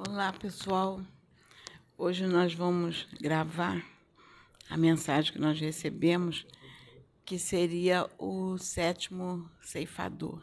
[0.00, 1.00] Olá, pessoal.
[1.96, 3.84] Hoje nós vamos gravar
[4.70, 6.46] a mensagem que nós recebemos,
[7.24, 10.40] que seria o sétimo ceifador.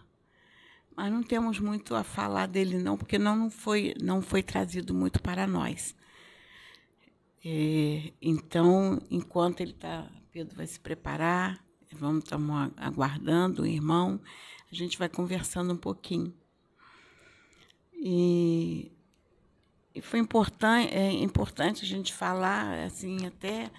[0.93, 5.21] Mas não temos muito a falar dele não, porque não, foi não foi trazido muito
[5.21, 5.95] para nós.
[7.45, 14.19] É, então, enquanto ele está, Pedro vai se preparar, vamos estamos aguardando o irmão,
[14.69, 16.35] a gente vai conversando um pouquinho.
[17.93, 18.91] E
[19.95, 23.71] e foi importante, é importante a gente falar assim até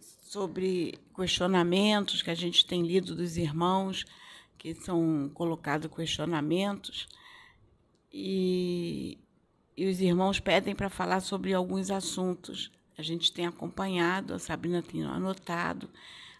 [0.00, 4.06] sobre questionamentos que a gente tem lido dos irmãos
[4.56, 7.06] que são colocados questionamentos
[8.10, 9.18] e,
[9.76, 12.70] e os irmãos pedem para falar sobre alguns assuntos.
[12.96, 15.90] A gente tem acompanhado, a Sabrina tem anotado,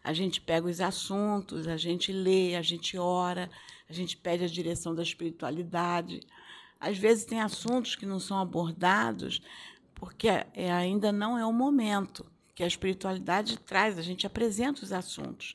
[0.02, 3.50] a gente pega os assuntos, a gente lê, a gente ora,
[3.90, 6.20] a gente pede a direção da espiritualidade.
[6.82, 9.40] Às vezes tem assuntos que não são abordados
[9.94, 14.92] porque é, ainda não é o momento que a espiritualidade traz, a gente apresenta os
[14.92, 15.54] assuntos.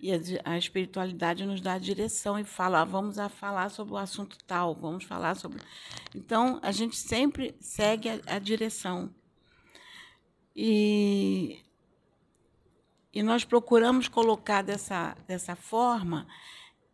[0.00, 0.10] E
[0.42, 4.38] a, espiritualidade nos dá a direção e fala, ah, vamos a falar sobre o assunto
[4.46, 5.60] tal, vamos falar sobre.
[6.14, 9.14] Então, a gente sempre segue a, a direção.
[10.56, 11.60] E,
[13.12, 16.26] e nós procuramos colocar dessa, dessa forma,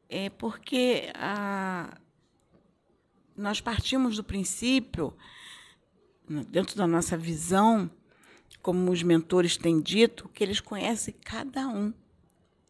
[0.08, 1.96] é, porque a,
[3.38, 5.16] nós partimos do princípio,
[6.48, 7.90] dentro da nossa visão,
[8.60, 11.94] como os mentores têm dito, que eles conhecem cada um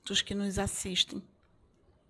[0.04, 1.22] dos que nos assistem,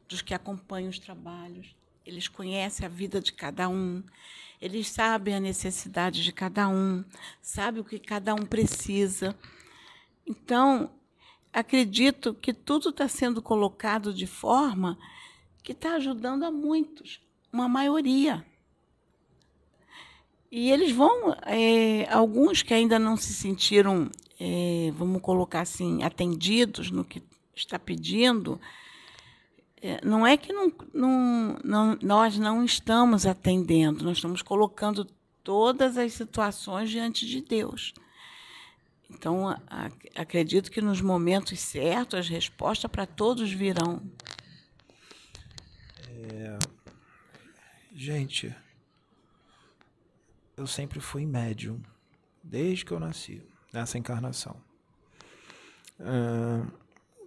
[0.09, 1.75] dos que acompanham os trabalhos.
[2.05, 4.03] Eles conhecem a vida de cada um,
[4.61, 7.05] eles sabem a necessidade de cada um,
[7.41, 9.37] sabem o que cada um precisa.
[10.27, 10.91] Então,
[11.53, 14.99] acredito que tudo está sendo colocado de forma
[15.63, 17.21] que está ajudando a muitos,
[17.53, 18.45] uma maioria.
[20.51, 24.11] E eles vão, é, alguns que ainda não se sentiram,
[24.41, 27.23] é, vamos colocar assim, atendidos no que
[27.55, 28.59] está pedindo,
[29.83, 35.05] é, não é que não, não, não, nós não estamos atendendo, nós estamos colocando
[35.45, 37.93] todas as situações diante de Deus.
[39.11, 44.03] Então, a, acredito que nos momentos certos as respostas para todos virão.
[46.09, 46.59] É,
[47.95, 48.55] gente,
[50.59, 51.81] eu sempre fui médium,
[52.43, 53.41] desde que eu nasci,
[53.73, 54.57] nessa encarnação.
[56.01, 56.71] Uh,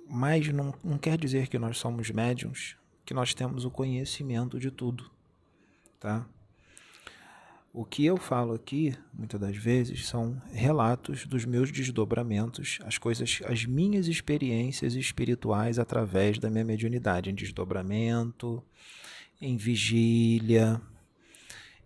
[0.09, 2.75] mas não, não quer dizer que nós somos médiums,
[3.05, 5.09] que nós temos o conhecimento de tudo,
[5.97, 6.25] tá?
[7.73, 13.39] O que eu falo aqui, muitas das vezes, são relatos dos meus desdobramentos, as coisas,
[13.45, 18.61] as minhas experiências espirituais através da minha mediunidade, em desdobramento,
[19.39, 20.81] em vigília,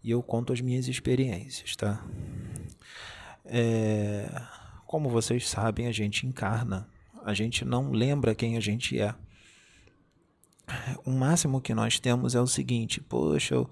[0.05, 2.05] e eu conto as minhas experiências, tá?
[3.43, 4.29] É,
[4.85, 6.87] como vocês sabem, a gente encarna,
[7.23, 9.15] a gente não lembra quem a gente é.
[11.03, 13.67] O máximo que nós temos é o seguinte: poxa, eu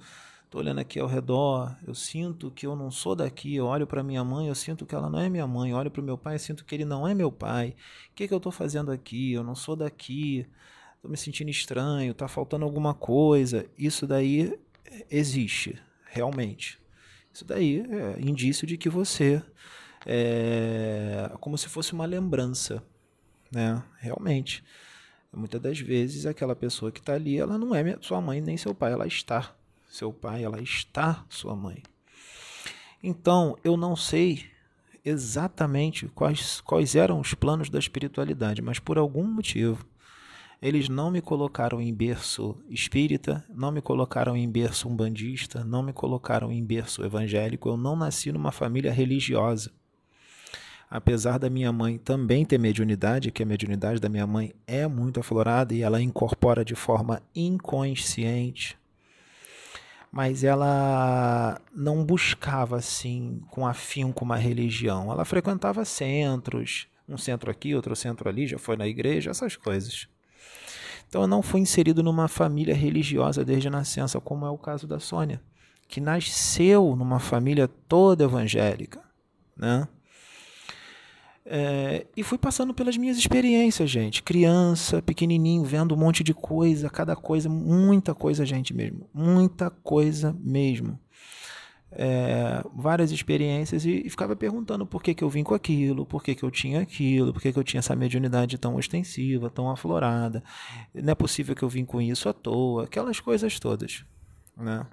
[0.50, 4.02] tô olhando aqui ao redor, eu sinto que eu não sou daqui, eu olho para
[4.02, 6.18] minha mãe, eu sinto que ela não é minha mãe, eu olho para o meu
[6.18, 7.76] pai, eu sinto que ele não é meu pai.
[8.10, 9.34] O que, que eu estou fazendo aqui?
[9.34, 10.48] Eu não sou daqui,
[10.96, 13.68] estou me sentindo estranho, está faltando alguma coisa.
[13.78, 14.60] Isso daí
[15.12, 15.80] existe,
[16.13, 16.79] realmente.
[17.34, 19.41] Isso daí é indício de que você
[20.06, 22.84] é como se fosse uma lembrança,
[23.51, 23.84] né?
[23.97, 24.63] Realmente.
[25.35, 28.75] Muitas das vezes aquela pessoa que está ali, ela não é sua mãe nem seu
[28.75, 29.56] pai, ela está
[29.90, 31.81] seu pai, ela está sua mãe.
[33.01, 34.45] Então, eu não sei
[35.03, 39.84] exatamente quais, quais eram os planos da espiritualidade, mas por algum motivo
[40.63, 45.91] eles não me colocaram em berço espírita, não me colocaram em berço umbandista, não me
[45.91, 47.68] colocaram em berço evangélico.
[47.68, 49.72] Eu não nasci numa família religiosa.
[50.90, 55.19] Apesar da minha mãe também ter mediunidade, que a mediunidade da minha mãe é muito
[55.19, 58.78] aflorada e ela incorpora de forma inconsciente,
[60.09, 65.12] mas ela não buscava assim com afinco uma religião.
[65.12, 70.07] Ela frequentava centros, um centro aqui, outro centro ali, já foi na igreja, essas coisas.
[71.13, 74.88] Então eu não fui inserido numa família religiosa desde a nascença, como é o caso
[74.88, 75.39] da Sônia,
[75.88, 79.00] que nasceu numa família toda evangélica,
[79.56, 79.88] né?
[81.45, 84.24] É, e fui passando pelas minhas experiências, gente.
[84.24, 89.07] Criança, pequenininho, vendo um monte de coisa, cada coisa, muita coisa, gente mesmo.
[89.13, 91.00] Muita coisa mesmo
[91.95, 96.24] é, várias experiências e, e, ficava perguntando por que, que eu vim com aquilo, por
[96.24, 99.69] que, que eu tinha aquilo, por que, que eu tinha essa mediunidade tão ostensiva, tão
[99.69, 100.44] aflorada.
[100.94, 104.04] Não é possível que eu vim com isso à toa, aquelas coisas todas.
[104.56, 104.86] Né?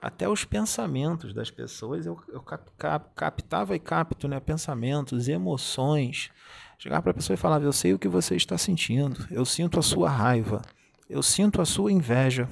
[0.00, 6.30] até os pensamentos das pessoas, eu, eu cap, cap, captava e capto né, pensamentos, emoções.
[6.78, 9.78] Chegar para a pessoa e falar: Eu sei o que você está sentindo, eu sinto
[9.78, 10.62] a sua raiva,
[11.08, 12.48] eu sinto a sua inveja,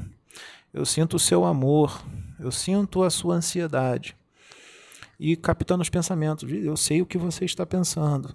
[0.75, 2.05] eu sinto o seu amor,
[2.41, 4.17] eu sinto a sua ansiedade.
[5.21, 8.35] E captando os pensamentos, eu sei o que você está pensando.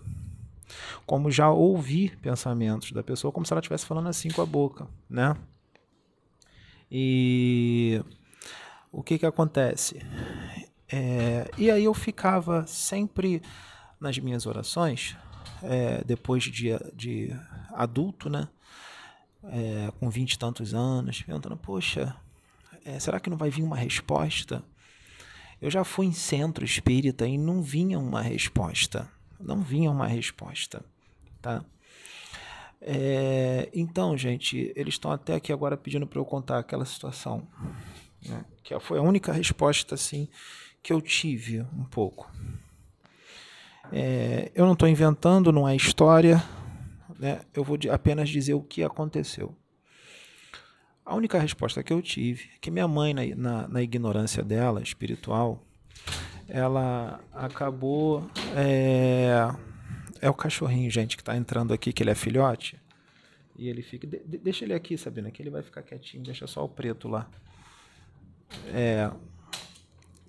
[1.06, 4.88] Como já ouvi pensamentos da pessoa, como se ela estivesse falando assim com a boca,
[5.09, 5.36] né?
[6.89, 8.01] E
[8.89, 10.01] o que que acontece?
[10.88, 13.42] É, e aí eu ficava sempre
[14.00, 15.15] nas minhas orações,
[15.62, 17.35] é, depois de, de
[17.74, 18.47] adulto, né?
[19.44, 22.15] É, com vinte e tantos anos, perguntando, poxa,
[22.85, 24.63] é, será que não vai vir uma resposta?
[25.61, 29.09] Eu já fui em centro espírita e não vinha uma resposta.
[29.39, 30.83] Não vinha uma resposta,
[31.41, 31.63] tá?
[32.81, 37.45] É, então, gente, eles estão até aqui agora pedindo para eu contar aquela situação,
[38.25, 38.45] né?
[38.63, 40.29] que foi a única resposta assim
[40.81, 42.31] que eu tive um pouco.
[43.91, 46.41] É, eu não estou inventando, não é história,
[47.19, 47.41] né?
[47.53, 49.55] eu vou apenas dizer o que aconteceu.
[51.09, 54.79] A única resposta que eu tive é que minha mãe, na, na, na ignorância dela,
[54.79, 55.65] espiritual,
[56.47, 58.29] ela acabou.
[58.56, 59.31] É,
[60.21, 62.79] é o cachorrinho, gente, que está entrando aqui, que ele é filhote.
[63.57, 64.06] E ele fica.
[64.06, 67.27] De, deixa ele aqui, Sabina, que ele vai ficar quietinho, deixa só o preto lá.
[68.67, 69.09] É,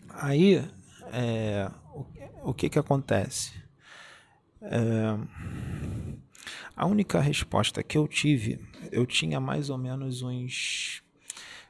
[0.09, 0.67] aí,
[1.13, 2.07] é, o,
[2.53, 3.53] o que que acontece?
[4.63, 5.80] É,
[6.77, 11.03] a única resposta que eu tive, eu tinha mais ou menos uns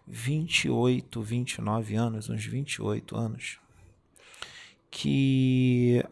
[0.06, 3.58] 28, 29 anos, uns 28 anos,
[4.90, 6.04] que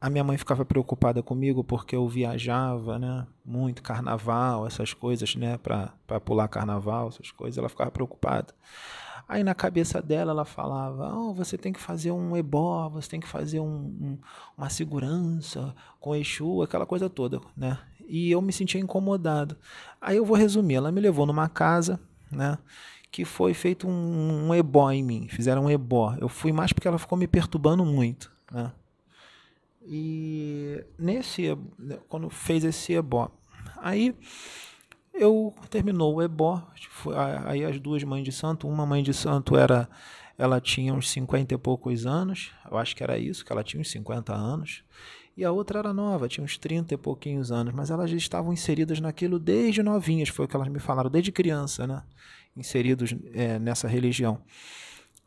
[0.00, 3.26] a minha mãe ficava preocupada comigo porque eu viajava, né?
[3.44, 5.58] Muito carnaval, essas coisas, né?
[5.58, 8.54] Para pular carnaval, essas coisas, ela ficava preocupada.
[9.28, 13.20] Aí na cabeça dela ela falava: oh, você tem que fazer um ebó, você tem
[13.20, 14.18] que fazer um, um,
[14.56, 17.78] uma segurança com Exu, aquela coisa toda, né?
[18.08, 19.56] E eu me sentia incomodado.
[20.00, 22.00] Aí eu vou resumir: ela me levou numa casa,
[22.32, 22.58] né?
[23.10, 26.16] Que foi feito um, um ebó em mim, fizeram um ebó.
[26.20, 28.72] Eu fui mais porque ela ficou me perturbando muito, né?
[29.86, 31.56] E nesse,
[32.08, 33.30] quando fez esse ebó,
[33.78, 34.14] aí
[35.14, 36.62] eu terminou o ebó,
[37.46, 39.88] aí as duas mães de santo, uma mãe de santo era
[40.36, 43.80] ela tinha uns 50 e poucos anos, eu acho que era isso, que ela tinha
[43.80, 44.84] uns 50 anos,
[45.38, 48.52] e a outra era nova, tinha uns 30 e pouquinhos anos, mas elas já estavam
[48.52, 52.02] inseridas naquilo desde novinhas, foi o que elas me falaram, desde criança, né?
[52.56, 54.42] Inseridos é, nessa religião.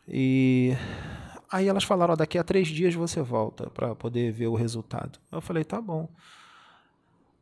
[0.05, 0.75] E
[1.49, 5.17] aí elas falaram: daqui a três dias você volta para poder ver o resultado.
[5.31, 6.09] Eu falei: tá bom.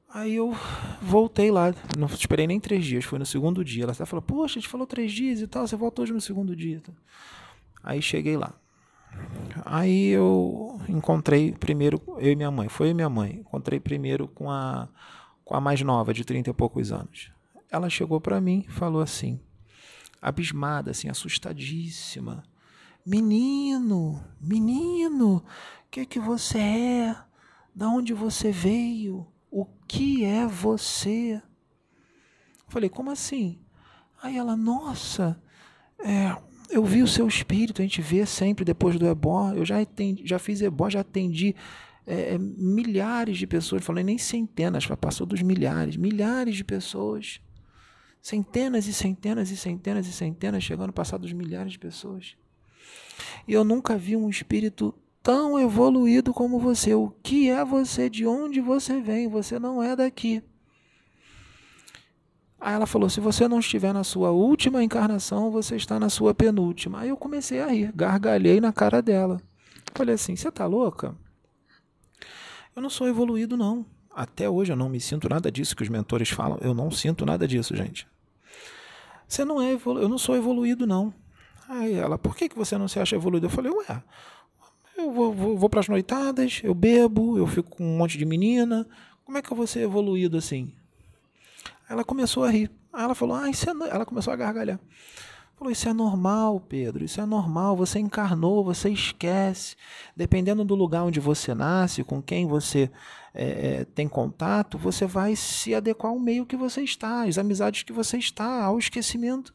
[0.08, 0.56] Aí eu
[1.02, 3.86] voltei lá, não esperei nem três dias, foi no segundo dia.
[3.86, 6.56] Ela falou, poxa, a gente falou três dias e tal, você voltou hoje no segundo
[6.56, 6.84] dia.
[7.84, 8.54] Aí cheguei lá.
[9.66, 14.28] Aí eu encontrei primeiro, eu e minha mãe, foi eu e minha mãe, encontrei primeiro
[14.28, 14.88] com a,
[15.44, 17.32] com a mais nova, de 30 e poucos anos.
[17.72, 19.40] Ela chegou para mim e falou assim,
[20.22, 22.44] abismada, assim, assustadíssima.
[23.06, 25.44] Menino, menino, o
[25.90, 27.16] que que você é?
[27.74, 29.28] Da onde você veio?
[29.52, 31.42] O que é você?
[32.68, 33.60] Falei, como assim?
[34.22, 35.42] Aí ela, nossa,
[36.00, 36.36] é,
[36.70, 39.52] eu vi o seu espírito, a gente vê sempre depois do ebó.
[39.54, 39.78] Eu já,
[40.24, 41.56] já fiz ebó, já atendi
[42.06, 43.84] é, é milhares de pessoas.
[43.84, 47.42] Falei nem centenas, passou dos milhares, milhares de pessoas.
[48.22, 52.36] Centenas e centenas e centenas e centenas, chegando a passar dos milhares de pessoas.
[53.48, 56.94] E eu nunca vi um espírito tão evoluído como você.
[56.94, 58.10] O que é você?
[58.10, 59.28] De onde você vem?
[59.28, 60.44] Você não é daqui.
[62.60, 66.34] Aí ela falou: se você não estiver na sua última encarnação, você está na sua
[66.34, 67.02] penúltima.
[67.02, 69.42] Aí eu comecei a rir, gargalhei na cara dela.
[69.94, 71.16] Falei assim: você tá louca?
[72.76, 73.86] Eu não sou evoluído, não.
[74.14, 76.58] Até hoje eu não me sinto nada disso que os mentores falam.
[76.62, 78.08] Eu não sinto nada disso, gente.
[79.28, 80.02] Você não é evolu...
[80.02, 81.14] Eu não sou evoluído, não.
[81.68, 83.46] Aí ela, por que, que você não se acha evoluído?
[83.46, 84.04] Eu falei, ué,
[84.98, 88.26] eu vou, vou, vou para as noitadas, eu bebo, eu fico com um monte de
[88.26, 88.88] menina.
[89.24, 90.74] Como é que eu vou ser evoluído assim?
[91.90, 92.72] Ela começou a rir.
[92.94, 93.74] Aí ela falou, ah, isso é...
[93.90, 94.80] Ela começou a gargalhar.
[95.58, 97.76] Falou, isso é normal, Pedro, isso é normal.
[97.76, 99.76] Você encarnou, você esquece.
[100.16, 102.90] Dependendo do lugar onde você nasce, com quem você
[103.34, 107.92] é, tem contato, você vai se adequar ao meio que você está, às amizades que
[107.92, 109.54] você está, ao esquecimento.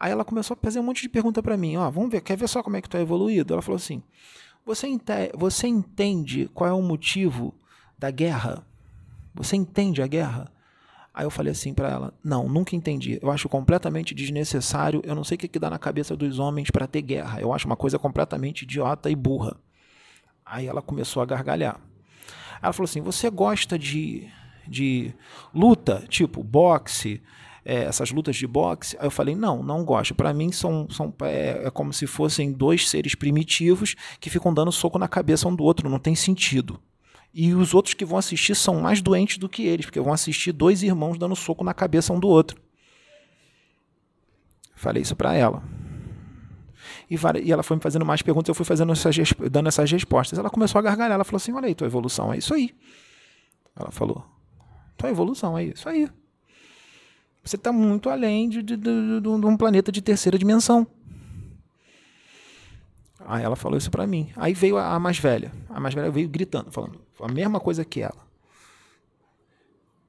[0.00, 1.76] Aí ela começou a fazer um monte de pergunta para mim.
[1.76, 3.52] Ó, vamos ver, quer ver só como é que tu é evoluído?
[3.52, 4.02] Ela falou assim:
[4.64, 7.54] você, ente você entende qual é o motivo
[7.98, 8.66] da guerra?
[9.34, 10.50] Você entende a guerra?
[11.20, 13.18] Aí eu falei assim para ela: Não, nunca entendi.
[13.20, 15.02] Eu acho completamente desnecessário.
[15.04, 17.42] Eu não sei o que, que dá na cabeça dos homens para ter guerra.
[17.42, 19.54] Eu acho uma coisa completamente idiota e burra.
[20.46, 21.78] Aí ela começou a gargalhar.
[22.62, 24.28] Ela falou assim: Você gosta de,
[24.66, 25.12] de
[25.54, 27.22] luta, tipo boxe,
[27.66, 28.96] é, essas lutas de boxe?
[28.98, 30.14] Aí eu falei: Não, não gosto.
[30.14, 34.72] Para mim são, são é, é como se fossem dois seres primitivos que ficam dando
[34.72, 35.86] soco na cabeça um do outro.
[35.86, 36.80] Não tem sentido.
[37.32, 40.52] E os outros que vão assistir são mais doentes do que eles, porque vão assistir
[40.52, 42.60] dois irmãos dando soco na cabeça um do outro.
[44.74, 45.62] Falei isso para ela.
[47.08, 47.16] E,
[47.50, 49.16] ela foi me fazendo mais perguntas, eu fui fazendo essas,
[49.50, 50.38] dando essas respostas.
[50.38, 52.74] Ela começou a gargalhar, ela falou assim: Olha aí, tua evolução é isso aí.
[53.76, 54.24] Ela falou:
[54.96, 56.08] Tua evolução é isso aí.
[57.42, 60.86] Você está muito além de, de, de, de um planeta de terceira dimensão.
[63.30, 64.32] Aí ela falou isso para mim.
[64.34, 65.52] Aí veio a, a, mais velha.
[65.68, 68.28] A mais velha veio gritando, falando a mesma coisa que ela.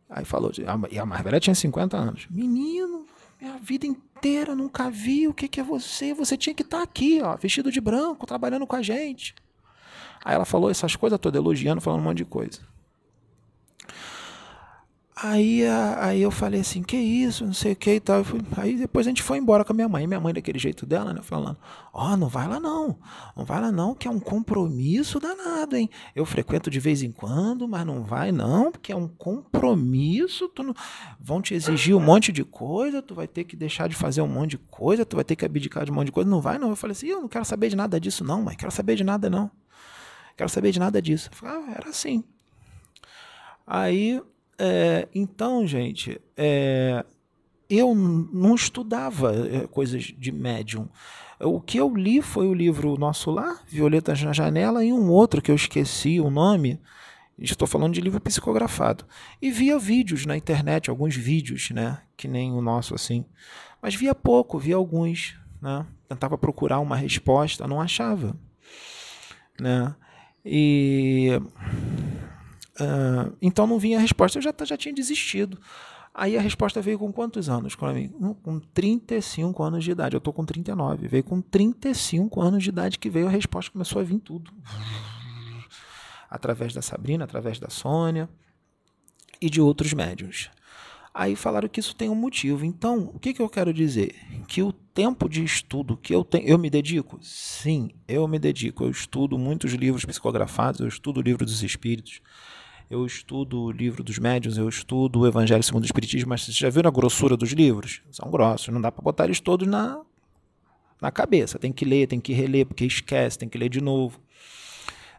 [0.09, 0.51] Aí falou,
[0.89, 2.25] e a mais velha tinha 50 anos.
[2.31, 3.05] Menino,
[3.39, 6.15] minha vida inteira nunca vi o que, que é você.
[6.15, 9.35] Você tinha que estar tá aqui, ó, vestido de branco, trabalhando com a gente.
[10.25, 12.59] Aí ela falou essas coisas todas, elogiando, falando um monte de coisa.
[15.13, 15.61] Aí,
[15.99, 18.23] aí eu falei assim, que isso, não sei o que e tal.
[18.57, 20.07] Aí depois a gente foi embora com a minha mãe.
[20.07, 21.21] Minha mãe, daquele jeito dela, né?
[21.21, 21.57] Falando,
[21.93, 22.97] ó, oh, não vai lá não.
[23.35, 25.89] Não vai lá não, que é um compromisso danado, hein?
[26.15, 30.47] Eu frequento de vez em quando, mas não vai não, porque é um compromisso.
[30.49, 30.73] Tu não...
[31.19, 34.27] Vão te exigir um monte de coisa, tu vai ter que deixar de fazer um
[34.27, 36.29] monte de coisa, tu vai ter que abdicar de um monte de coisa.
[36.29, 36.69] Não vai não.
[36.69, 38.55] Eu falei assim, eu não quero saber de nada disso não, mãe.
[38.55, 39.51] Quero saber de nada não.
[40.37, 41.29] Quero saber de nada disso.
[41.33, 42.23] Falei, ah, era assim.
[43.67, 44.21] Aí
[44.57, 47.03] é, então, gente, é,
[47.69, 50.87] eu não estudava é, coisas de médium.
[51.39, 55.41] O que eu li foi o livro Nosso Lar, Violetas na Janela, e um outro
[55.41, 56.79] que eu esqueci o nome.
[57.39, 59.05] Estou falando de livro psicografado.
[59.41, 61.99] E via vídeos na internet, alguns vídeos, né?
[62.15, 63.25] Que nem o nosso assim.
[63.81, 65.39] Mas via pouco, via alguns.
[65.59, 65.85] Né?
[66.07, 68.35] Tentava procurar uma resposta, não achava.
[69.59, 69.95] Né?
[70.45, 71.41] E
[72.79, 75.59] Uh, então não vinha a resposta, eu já, já tinha desistido.
[76.13, 78.09] Aí a resposta veio com quantos anos mim?
[78.43, 80.15] Com 35 anos de idade.
[80.15, 81.07] Eu estou com 39.
[81.07, 84.51] Veio com 35 anos de idade que veio a resposta, começou a vir tudo.
[86.29, 88.29] Através da Sabrina, através da Sônia
[89.39, 90.49] e de outros médiums.
[91.13, 92.65] Aí falaram que isso tem um motivo.
[92.65, 94.15] Então, o que, que eu quero dizer?
[94.47, 96.45] Que o tempo de estudo que eu tenho.
[96.45, 97.19] Eu me dedico?
[97.21, 98.83] Sim, eu me dedico.
[98.83, 102.21] Eu estudo muitos livros psicografados, eu estudo o livro dos espíritos
[102.91, 106.51] eu estudo o livro dos médiuns, eu estudo o Evangelho segundo o Espiritismo, mas você
[106.51, 108.01] já viu a grossura dos livros?
[108.11, 110.01] São grossos, não dá para botar eles todos na,
[111.01, 111.57] na cabeça.
[111.57, 114.19] Tem que ler, tem que reler, porque esquece, tem que ler de novo.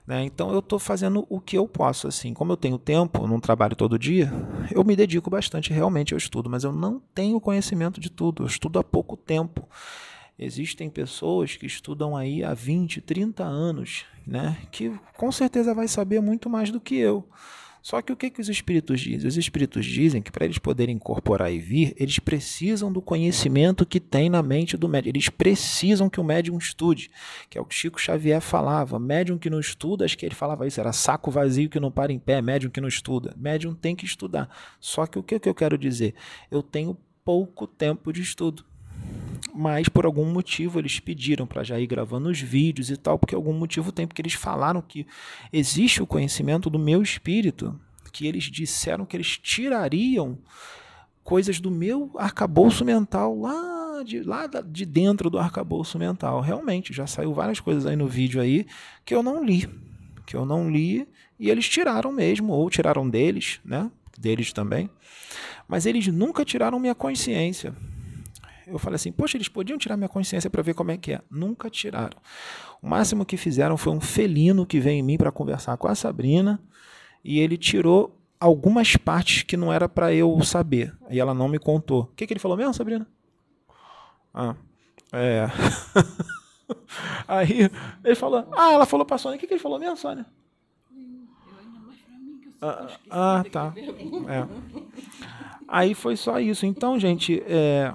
[0.07, 0.23] Né?
[0.23, 2.07] Então eu estou fazendo o que eu posso.
[2.07, 2.35] assim.
[2.35, 4.31] Como eu tenho tempo, não trabalho todo dia,
[4.71, 8.47] eu me dedico bastante realmente ao estudo, mas eu não tenho conhecimento de tudo, eu
[8.49, 9.67] estudo há pouco tempo.
[10.39, 14.59] Existem pessoas que estudam aí há 20, 30 anos, né?
[14.71, 17.27] que com certeza vai saber muito mais do que eu.
[17.83, 19.29] Só que o que, que os espíritos dizem?
[19.29, 23.99] Os espíritos dizem que para eles poderem incorporar e vir, eles precisam do conhecimento que
[23.99, 25.11] tem na mente do médium.
[25.11, 27.11] Eles precisam que o médium estude,
[27.51, 29.01] que é o que Chico Xavier falava.
[29.01, 32.13] Médium que não estuda, acho que ele falava isso, era saco vazio que não para
[32.13, 33.35] em pé, médium que não estuda.
[33.37, 34.49] Médium tem que estudar.
[34.79, 36.15] Só que o que, que eu quero dizer?
[36.51, 38.65] Eu tenho pouco tempo de estudo
[39.55, 43.35] mas por algum motivo eles pediram para já ir gravando os vídeos e tal, porque
[43.35, 45.07] algum motivo tem, porque eles falaram que
[45.53, 47.79] existe o conhecimento do meu espírito,
[48.13, 50.39] que eles disseram que eles tirariam
[51.23, 56.41] coisas do meu arcabouço mental lá de, lá de dentro do arcabouço mental.
[56.41, 58.67] Realmente, já saiu várias coisas aí no vídeo aí
[59.05, 59.69] que eu não li,
[60.27, 61.07] que eu não li
[61.39, 63.91] e eles tiraram mesmo, ou tiraram deles, né?
[64.19, 64.91] Deles também.
[65.67, 67.75] Mas eles nunca tiraram minha consciência
[68.67, 71.21] eu falei assim, poxa, eles podiam tirar minha consciência para ver como é que é.
[71.31, 72.17] Nunca tiraram.
[72.81, 75.95] O máximo que fizeram foi um felino que veio em mim para conversar com a
[75.95, 76.61] Sabrina
[77.25, 80.95] e ele tirou algumas partes que não era para eu saber.
[81.11, 82.03] E ela não me contou.
[82.03, 83.07] O que, que ele falou mesmo, Sabrina?
[84.35, 84.57] Ah,
[85.13, 85.47] é.
[87.29, 87.71] Aí
[88.03, 89.37] ele falou, ah, ela falou para a Sônia.
[89.37, 90.27] O que, que ele falou mesmo, Sônia?
[92.61, 93.75] Ah, ah, tá.
[94.29, 94.47] É.
[95.67, 96.65] Aí foi só isso.
[96.65, 97.93] Então, gente, é,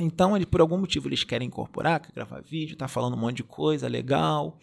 [0.00, 3.36] então, ele, por algum motivo, eles querem incorporar, quer gravar vídeo, tá falando um monte
[3.36, 4.58] de coisa legal,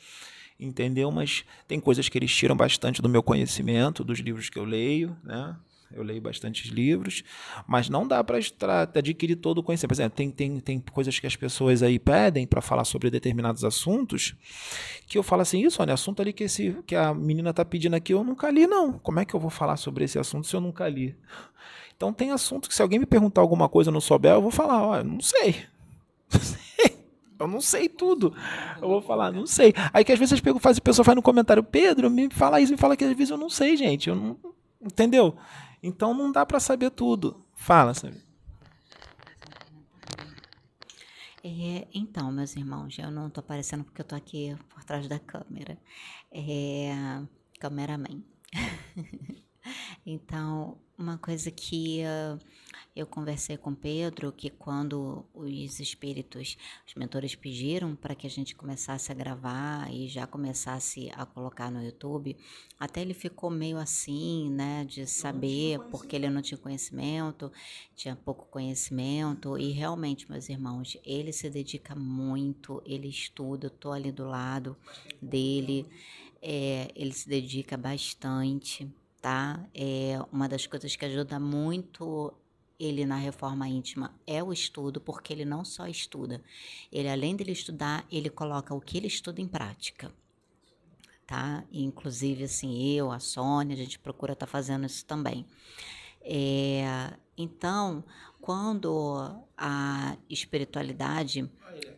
[0.59, 1.09] entendeu?
[1.11, 5.15] Mas tem coisas que eles tiram bastante do meu conhecimento, dos livros que eu leio,
[5.23, 5.55] né?
[5.93, 7.21] Eu leio bastantes livros,
[7.67, 8.37] mas não dá para
[8.95, 9.89] adquirir todo o conhecimento.
[9.89, 13.65] Por exemplo, tem, tem, tem coisas que as pessoas aí pedem para falar sobre determinados
[13.65, 14.33] assuntos,
[15.05, 17.95] que eu falo assim, isso, olha, assunto ali que, esse, que a menina está pedindo
[17.95, 18.93] aqui, eu nunca li, não.
[18.99, 21.13] Como é que eu vou falar sobre esse assunto se eu nunca li?
[22.01, 24.49] Então tem assunto que se alguém me perguntar alguma coisa eu não souber, eu vou
[24.49, 25.67] falar, ó, não sei.
[27.39, 28.35] Eu não sei tudo.
[28.79, 29.73] Eu vou falar, não sei.
[29.91, 32.77] Aí que às vezes faz, a pessoa faz no comentário, Pedro, me fala isso, me
[32.77, 34.09] fala que às vezes eu não sei, gente.
[34.09, 34.37] Eu não,
[34.79, 35.35] entendeu?
[35.81, 37.43] Então não dá para saber tudo.
[37.55, 38.23] Fala, sabe?
[41.43, 45.17] É, então, meus irmãos, eu não estou aparecendo porque eu estou aqui por trás da
[45.17, 45.79] câmera.
[46.31, 47.21] É,
[47.59, 48.21] cameraman.
[50.05, 52.39] então, uma coisa que uh,
[52.95, 58.53] eu conversei com Pedro, que quando os espíritos, os mentores pediram para que a gente
[58.55, 62.37] começasse a gravar e já começasse a colocar no YouTube,
[62.79, 67.51] até ele ficou meio assim, né, de saber, porque ele não tinha conhecimento,
[67.95, 73.91] tinha pouco conhecimento, e realmente, meus irmãos, ele se dedica muito, ele estuda, eu tô
[73.91, 74.77] ali do lado
[75.21, 75.85] dele,
[76.41, 79.63] é, ele se dedica bastante tá?
[79.73, 82.33] É uma das coisas que ajuda muito
[82.79, 86.41] ele na reforma íntima é o estudo, porque ele não só estuda,
[86.91, 90.11] ele além dele estudar, ele coloca o que ele estuda em prática.
[91.27, 91.63] Tá?
[91.71, 95.45] Inclusive, assim, eu, a Sônia, a gente procura estar tá fazendo isso também.
[96.23, 98.03] É, então,
[98.41, 101.49] quando a espiritualidade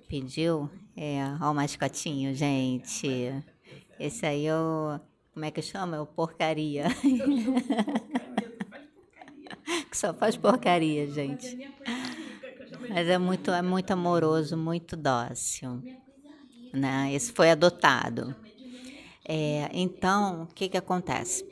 [0.07, 3.07] pediu, é, ó o mascotinho, gente.
[3.99, 4.99] Esse aí é o
[5.33, 5.97] como é que chama?
[5.97, 6.85] É o porcaria.
[9.89, 11.57] que só faz porcaria, gente.
[12.89, 15.81] Mas é muito, é muito amoroso, muito dócil.
[16.71, 17.13] Né?
[17.13, 18.35] Esse foi adotado.
[19.25, 21.47] É, então, o que, que acontece?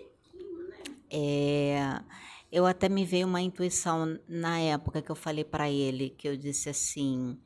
[1.09, 2.01] É,
[2.51, 6.37] eu até me veio uma intuição na época que eu falei para ele, que eu
[6.37, 7.39] disse assim,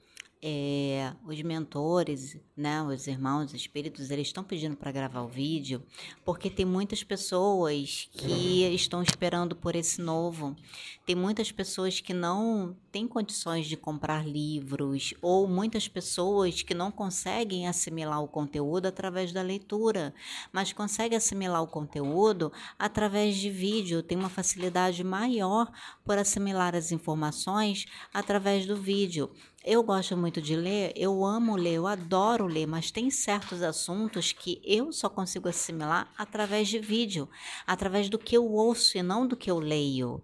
[0.48, 5.82] é, os mentores, né, os irmãos, os espíritos, eles estão pedindo para gravar o vídeo
[6.24, 10.56] porque tem muitas pessoas que estão esperando por esse novo.
[11.04, 16.92] Tem muitas pessoas que não têm condições de comprar livros ou muitas pessoas que não
[16.92, 20.14] conseguem assimilar o conteúdo através da leitura,
[20.54, 24.04] mas conseguem assimilar o conteúdo através de vídeo.
[24.04, 25.72] Tem uma facilidade maior
[26.04, 29.32] por assimilar as informações através do vídeo.
[29.68, 34.32] Eu gosto muito de ler, eu amo ler, eu adoro ler, mas tem certos assuntos
[34.32, 37.28] que eu só consigo assimilar através de vídeo,
[37.66, 40.22] através do que eu ouço e não do que eu leio.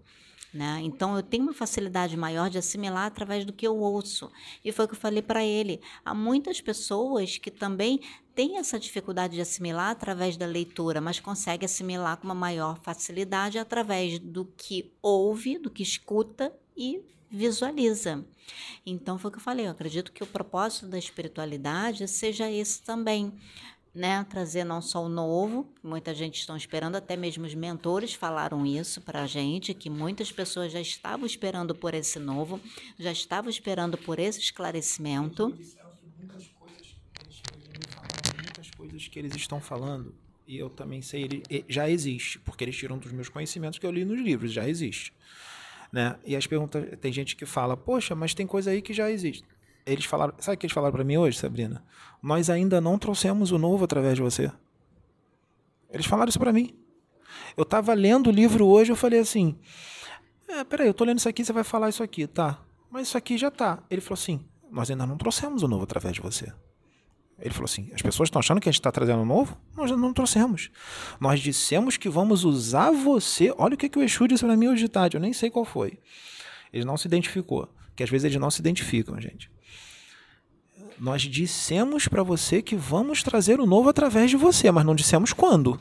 [0.54, 0.78] Né?
[0.84, 4.30] Então eu tenho uma facilidade maior de assimilar através do que eu ouço.
[4.64, 5.80] E foi o que eu falei para ele.
[6.04, 7.98] Há muitas pessoas que também
[8.36, 13.58] têm essa dificuldade de assimilar através da leitura, mas conseguem assimilar com uma maior facilidade
[13.58, 18.24] através do que ouve, do que escuta e visualiza.
[18.84, 22.82] Então foi o que eu falei, eu acredito que o propósito da espiritualidade seja esse
[22.82, 23.32] também,
[23.94, 24.24] né?
[24.28, 29.00] Trazer não só o novo, muita gente está esperando, até mesmo os mentores falaram isso
[29.00, 32.60] para a gente, que muitas pessoas já estavam esperando por esse novo,
[32.98, 35.48] já estavam esperando por esse esclarecimento.
[38.36, 40.14] Muitas coisas que eles estão falando,
[40.46, 43.90] e eu também sei, ele já existe, porque eles tiram dos meus conhecimentos que eu
[43.90, 45.12] li nos livros, já existe.
[45.92, 46.16] Né?
[46.24, 49.44] E as perguntas, tem gente que fala, poxa, mas tem coisa aí que já existe.
[49.84, 51.84] Eles falaram, sabe o que eles falaram para mim hoje, Sabrina?
[52.22, 54.50] Nós ainda não trouxemos o novo através de você.
[55.90, 56.74] Eles falaram isso para mim.
[57.56, 59.58] Eu estava lendo o livro hoje, eu falei assim,
[60.48, 62.60] é, peraí, eu tô lendo isso aqui, você vai falar isso aqui, tá?
[62.90, 63.82] Mas isso aqui já tá.
[63.90, 66.52] Ele falou assim, nós ainda não trouxemos o novo através de você.
[67.42, 69.58] Ele falou assim: as pessoas estão achando que a gente está trazendo novo?
[69.76, 70.70] Nós não trouxemos.
[71.20, 73.52] Nós dissemos que vamos usar você.
[73.58, 75.50] Olha o que, que o Exu disse para mim hoje de tarde, eu nem sei
[75.50, 75.98] qual foi.
[76.72, 77.68] Ele não se identificou.
[77.96, 79.50] Que às vezes eles não se identificam, gente.
[80.98, 85.32] Nós dissemos para você que vamos trazer o novo através de você, mas não dissemos
[85.32, 85.80] quando.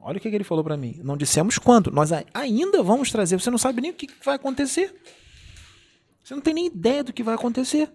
[0.00, 0.98] Olha o que, que ele falou para mim.
[1.04, 1.92] Não dissemos quando.
[1.92, 3.38] Nós ainda vamos trazer.
[3.38, 4.92] Você não sabe nem o que vai acontecer.
[6.24, 7.90] Você não tem nem ideia do que vai acontecer.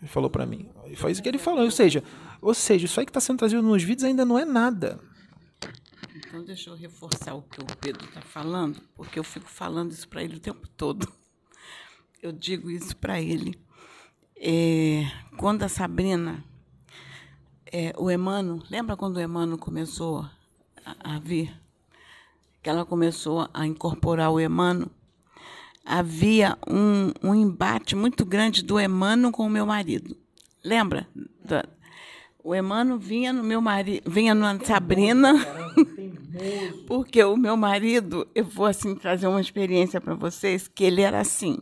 [0.00, 0.68] Ele falou para mim.
[0.86, 1.64] E foi isso que ele falou.
[1.64, 2.02] Ou seja,
[2.40, 4.98] ou seja, isso aí que está sendo trazido nos vídeos ainda não é nada.
[6.16, 10.08] Então deixa eu reforçar o que o Pedro está falando, porque eu fico falando isso
[10.08, 11.06] para ele o tempo todo.
[12.22, 13.60] Eu digo isso para ele.
[14.36, 15.04] É,
[15.36, 16.42] quando a Sabrina,
[17.66, 20.26] é, o Emano, lembra quando o Emano começou
[20.84, 21.54] a, a vir?
[22.62, 24.90] Que ela começou a incorporar o Emano
[25.84, 30.16] havia um, um embate muito grande do Emano com o meu marido.
[30.64, 31.08] Lembra?
[31.44, 31.64] Da,
[32.42, 35.34] o Emano vinha no meu marido, vinha na Sabrina,
[36.86, 41.20] porque o meu marido, eu vou assim trazer uma experiência para vocês, que ele era
[41.20, 41.58] assim,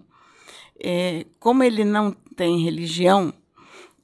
[0.78, 3.32] é, como ele não tem religião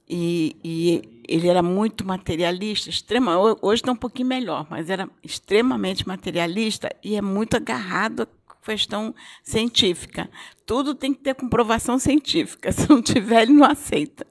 [0.08, 6.06] e, e ele era muito materialista, extrema, hoje está um pouquinho melhor, mas era extremamente
[6.06, 8.28] materialista e é muito agarrado
[8.64, 10.30] questão científica.
[10.66, 12.70] Tudo tem que ter comprovação científica.
[12.72, 14.26] Se não tiver, ele não aceita.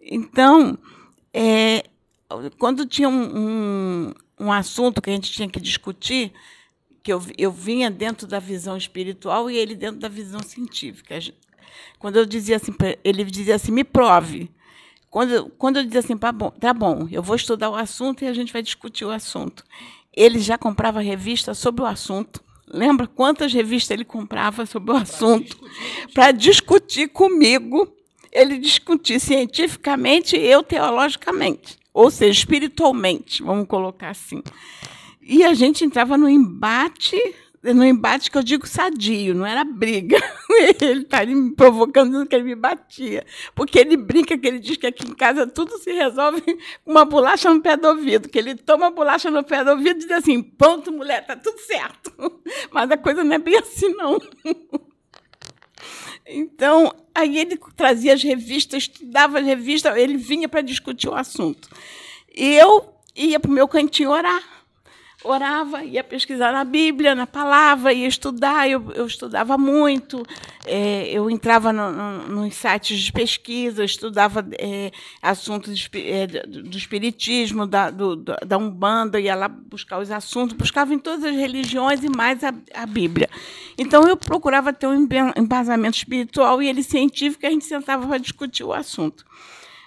[0.00, 0.76] Então,
[1.32, 1.84] é,
[2.58, 6.32] quando tinha um, um, um, assunto que a gente tinha que discutir,
[7.02, 11.18] que eu, eu vinha dentro da visão espiritual e ele dentro da visão científica.
[11.98, 14.50] Quando eu dizia assim, ele dizia assim, me prove.
[15.10, 18.26] Quando, quando eu dizia assim, tá bom, tá bom, eu vou estudar o assunto e
[18.26, 19.64] a gente vai discutir o assunto.
[20.12, 22.43] Ele já comprava revista sobre o assunto.
[22.66, 25.58] Lembra quantas revistas ele comprava sobre o assunto?
[26.12, 27.92] Para discutir comigo.
[28.32, 31.78] Ele discutir cientificamente e eu teologicamente.
[31.92, 34.42] Ou seja, espiritualmente, vamos colocar assim.
[35.22, 37.16] E a gente entrava no embate
[37.72, 40.18] no embate que eu digo sadio, não era briga.
[40.80, 43.24] Ele está me provocando que ele me batia.
[43.54, 46.42] Porque ele brinca que ele diz que aqui em casa tudo se resolve
[46.84, 48.28] com uma bolacha no pé do ouvido.
[48.28, 51.36] Que ele toma a bolacha no pé do ouvido e diz assim: pronto, mulher, está
[51.36, 52.12] tudo certo.
[52.70, 54.18] Mas a coisa não é bem assim, não.
[56.26, 61.68] Então, aí ele trazia as revistas, estudava as revistas, ele vinha para discutir o assunto.
[62.34, 64.53] E eu ia para o meu cantinho orar
[65.24, 70.22] orava, ia pesquisar na Bíblia, na palavra, ia estudar, eu, eu estudava muito,
[70.66, 76.76] é, eu entrava no, no, nos sites de pesquisa, estudava é, assuntos de, é, do
[76.76, 82.04] espiritismo, da, do, da Umbanda, ia lá buscar os assuntos, buscava em todas as religiões
[82.04, 83.30] e mais a, a Bíblia.
[83.78, 88.18] Então, eu procurava ter um embasamento espiritual e ele científico, e a gente sentava para
[88.18, 89.24] discutir o assunto.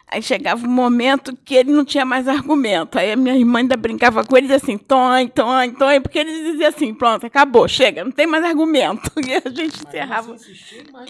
[0.10, 2.98] Aí chegava um momento que ele não tinha mais argumento.
[2.98, 6.52] Aí a minha irmã ainda brincava com ele, dizia assim, Tonho, Tonho, Tonho, porque ele
[6.52, 9.12] dizia assim, pronto, acabou, chega, não tem mais argumento.
[9.28, 10.38] E a gente encerrava.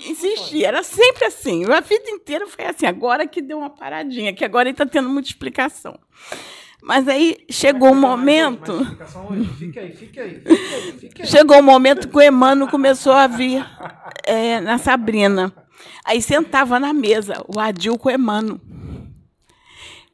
[0.07, 1.63] Insistia, era sempre assim.
[1.65, 5.07] A vida inteira foi assim, agora que deu uma paradinha, que agora ele está tendo
[5.07, 5.99] muita explicação.
[6.81, 8.73] Mas aí chegou um momento.
[9.59, 10.41] Fica aí, fica aí,
[10.99, 13.63] fica aí, Chegou um momento que o Emmanuel começou a vir
[14.23, 15.53] é, na Sabrina.
[16.03, 18.59] Aí sentava na mesa, o Adil com o Emmanuel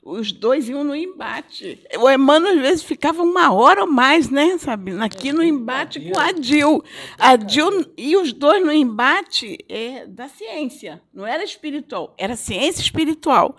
[0.06, 1.80] os dois iam no embate.
[1.98, 5.06] O Emmanuel, às vezes, ficava uma hora ou mais, né, Sabina?
[5.06, 6.84] Aqui no embate com a Dil.
[7.18, 11.02] A Dil e os dois no embate é, da ciência.
[11.13, 13.56] Não era espiritual, era ciência espiritual.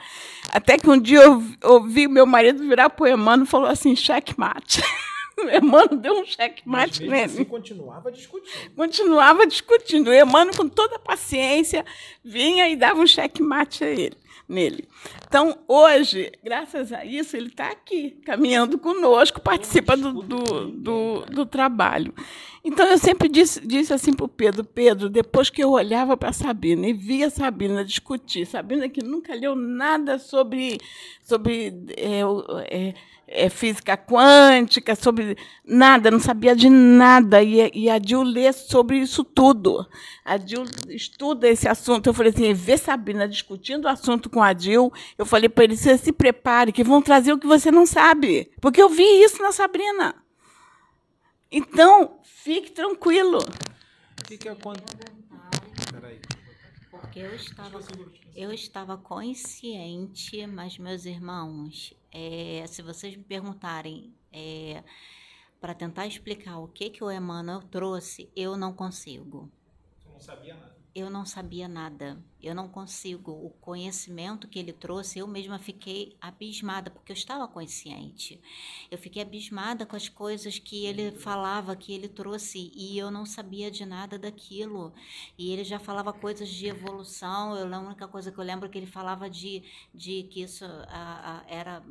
[0.53, 3.97] Até que um dia eu ouvi meu marido virar para o Emmanuel e falou assim:
[3.97, 4.83] checkmate.
[5.37, 7.25] O Emmanuel deu um checkmate Mas nele.
[7.25, 8.71] Assim, continuava discutindo.
[8.77, 10.09] Continuava discutindo.
[10.09, 11.85] O Emmanuel, com toda a paciência,
[12.25, 14.17] vinha e dava um checkmate a ele
[14.49, 14.87] nele.
[15.27, 21.47] Então, hoje, graças a isso, ele está aqui, caminhando conosco, participa do, do, do, do,
[21.47, 22.15] trabalho.
[22.63, 26.33] Então, eu sempre disse, disse assim para o Pedro, Pedro, depois que eu olhava para
[26.33, 30.79] Sabina e via a Sabina discutir, Sabina que nunca leu nada sobre,
[31.23, 32.21] sobre é,
[32.71, 32.95] é,
[33.27, 37.43] é, física quântica, sobre nada, não sabia de nada.
[37.43, 39.87] E, e a Dil lê sobre isso tudo.
[40.25, 42.07] A Dil estuda esse assunto.
[42.07, 44.93] Eu falei assim, vê Sabina discutindo o assunto com a Dil.
[45.17, 48.51] Eu falei para ele, se prepare, que vão trazer o que você não sabe.
[48.61, 50.15] Porque eu vi isso na Sabrina.
[51.51, 53.39] Então, fique tranquilo.
[54.27, 54.83] Fique a quando...
[57.15, 57.79] Porque eu estava,
[58.35, 64.83] eu estava consciente, mas meus irmãos, é, se vocês me perguntarem é,
[65.61, 69.49] para tentar explicar o que, que o Emmanuel trouxe, eu não consigo.
[69.97, 70.74] Você não sabia nada?
[70.95, 72.17] Eu não sabia nada.
[72.41, 73.33] Eu não consigo.
[73.33, 78.41] O conhecimento que ele trouxe, eu mesma fiquei abismada, porque eu estava consciente.
[78.89, 83.27] Eu fiquei abismada com as coisas que ele falava, que ele trouxe, e eu não
[83.27, 84.95] sabia de nada daquilo.
[85.37, 87.57] E ele já falava coisas de evolução.
[87.57, 90.65] Eu, a única coisa que eu lembro é que ele falava de, de que isso
[90.65, 91.83] a, a, era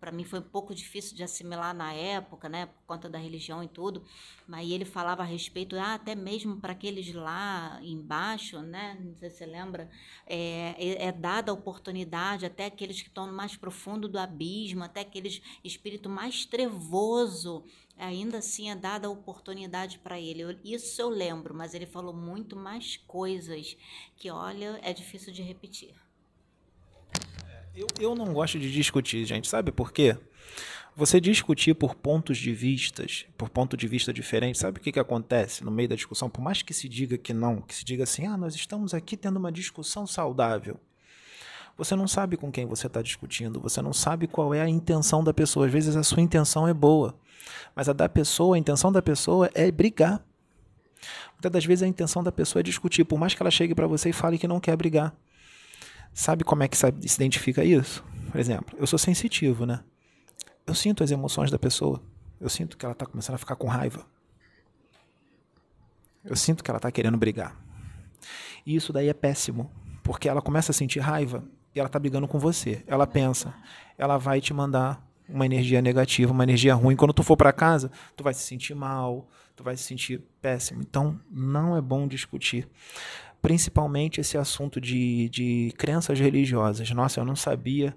[0.00, 3.62] para mim foi um pouco difícil de assimilar na época, né, por conta da religião
[3.62, 4.04] e tudo,
[4.46, 9.30] mas ele falava a respeito, ah, até mesmo para aqueles lá embaixo, né, não sei
[9.30, 9.90] se você lembra,
[10.26, 14.84] é, é, é dada a oportunidade até aqueles que estão no mais profundo do abismo,
[14.84, 17.64] até aqueles espírito mais trevoso,
[17.96, 20.42] ainda assim é dada a oportunidade para ele.
[20.42, 23.76] Eu, isso eu lembro, mas ele falou muito mais coisas
[24.16, 25.94] que, olha, é difícil de repetir.
[27.78, 29.46] Eu, eu não gosto de discutir, gente.
[29.46, 30.16] Sabe por quê?
[30.96, 34.98] Você discutir por pontos de vistas, por ponto de vista diferente, sabe o que, que
[34.98, 36.28] acontece no meio da discussão?
[36.28, 39.16] Por mais que se diga que não, que se diga assim, ah, nós estamos aqui
[39.16, 40.80] tendo uma discussão saudável.
[41.76, 45.22] Você não sabe com quem você está discutindo, você não sabe qual é a intenção
[45.22, 45.66] da pessoa.
[45.66, 47.14] Às vezes a sua intenção é boa,
[47.76, 50.20] mas a da pessoa, a intenção da pessoa é brigar.
[51.34, 53.86] Muitas das vezes a intenção da pessoa é discutir, por mais que ela chegue para
[53.86, 55.14] você e fale que não quer brigar.
[56.18, 58.04] Sabe como é que se identifica isso?
[58.32, 59.84] Por exemplo, eu sou sensitivo, né?
[60.66, 62.02] Eu sinto as emoções da pessoa.
[62.40, 64.04] Eu sinto que ela está começando a ficar com raiva.
[66.24, 67.56] Eu sinto que ela está querendo brigar.
[68.66, 69.70] E isso daí é péssimo,
[70.02, 72.82] porque ela começa a sentir raiva e ela está brigando com você.
[72.88, 73.54] Ela pensa,
[73.96, 76.96] ela vai te mandar uma energia negativa, uma energia ruim.
[76.96, 80.80] Quando tu for para casa, tu vai se sentir mal, tu vai se sentir péssimo.
[80.82, 82.68] Então, não é bom discutir.
[83.48, 86.90] Principalmente esse assunto de, de crenças religiosas.
[86.90, 87.96] Nossa, eu não sabia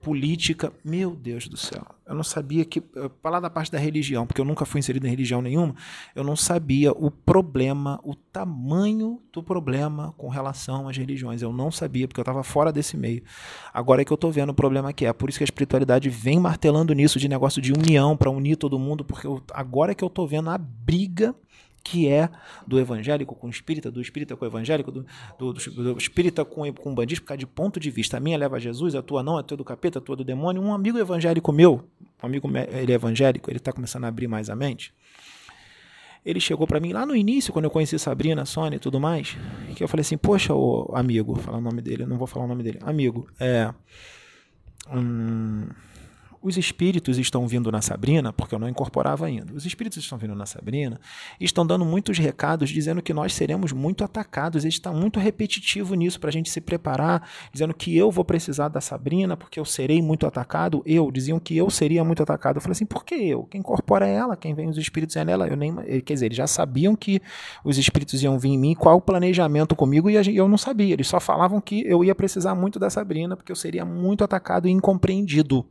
[0.00, 1.84] política, meu Deus do céu.
[2.06, 2.80] Eu não sabia que,
[3.20, 5.74] falar da parte da religião, porque eu nunca fui inserido em religião nenhuma,
[6.14, 11.42] eu não sabia o problema, o tamanho do problema com relação às religiões.
[11.42, 13.22] Eu não sabia, porque eu estava fora desse meio.
[13.74, 15.12] Agora é que eu estou vendo o problema que é.
[15.12, 18.78] Por isso que a espiritualidade vem martelando nisso de negócio de união, para unir todo
[18.78, 21.34] mundo, porque eu, agora é que eu estou vendo a briga
[21.90, 22.28] que é
[22.66, 25.06] do evangélico com o espírita, do espírita com o evangélico, do,
[25.38, 28.18] do, do espírita com, com bandista, por causa de ponto de vista.
[28.18, 30.22] A minha leva a Jesus, a tua não, a tua do capeta, a tua do
[30.22, 30.60] demônio.
[30.60, 31.82] Um amigo evangélico meu,
[32.22, 34.92] um amigo ele é evangélico, ele está começando a abrir mais a mente.
[36.26, 39.34] Ele chegou para mim lá no início, quando eu conheci Sabrina, Sônia e tudo mais,
[39.74, 42.48] que eu falei assim: Poxa, ô, amigo, falar o nome dele, não vou falar o
[42.48, 42.78] nome dele.
[42.82, 43.72] Amigo, é.
[44.92, 45.68] Hum,
[46.40, 49.52] os espíritos estão vindo na Sabrina, porque eu não incorporava ainda.
[49.52, 51.00] Os espíritos estão vindo na Sabrina
[51.40, 54.64] e estão dando muitos recados dizendo que nós seremos muito atacados.
[54.64, 58.68] Ele está muito repetitivo nisso para a gente se preparar, dizendo que eu vou precisar
[58.68, 60.82] da Sabrina porque eu serei muito atacado.
[60.86, 62.56] Eu diziam que eu seria muito atacado.
[62.56, 63.44] Eu falei assim, por que eu?
[63.44, 65.48] Quem incorpora é ela, quem vem os espíritos é ela.
[65.48, 67.20] Eu nem, quer dizer, eles já sabiam que
[67.64, 70.92] os espíritos iam vir em mim, qual o planejamento comigo e eu não sabia.
[70.92, 74.68] Eles só falavam que eu ia precisar muito da Sabrina porque eu seria muito atacado
[74.68, 75.66] e incompreendido.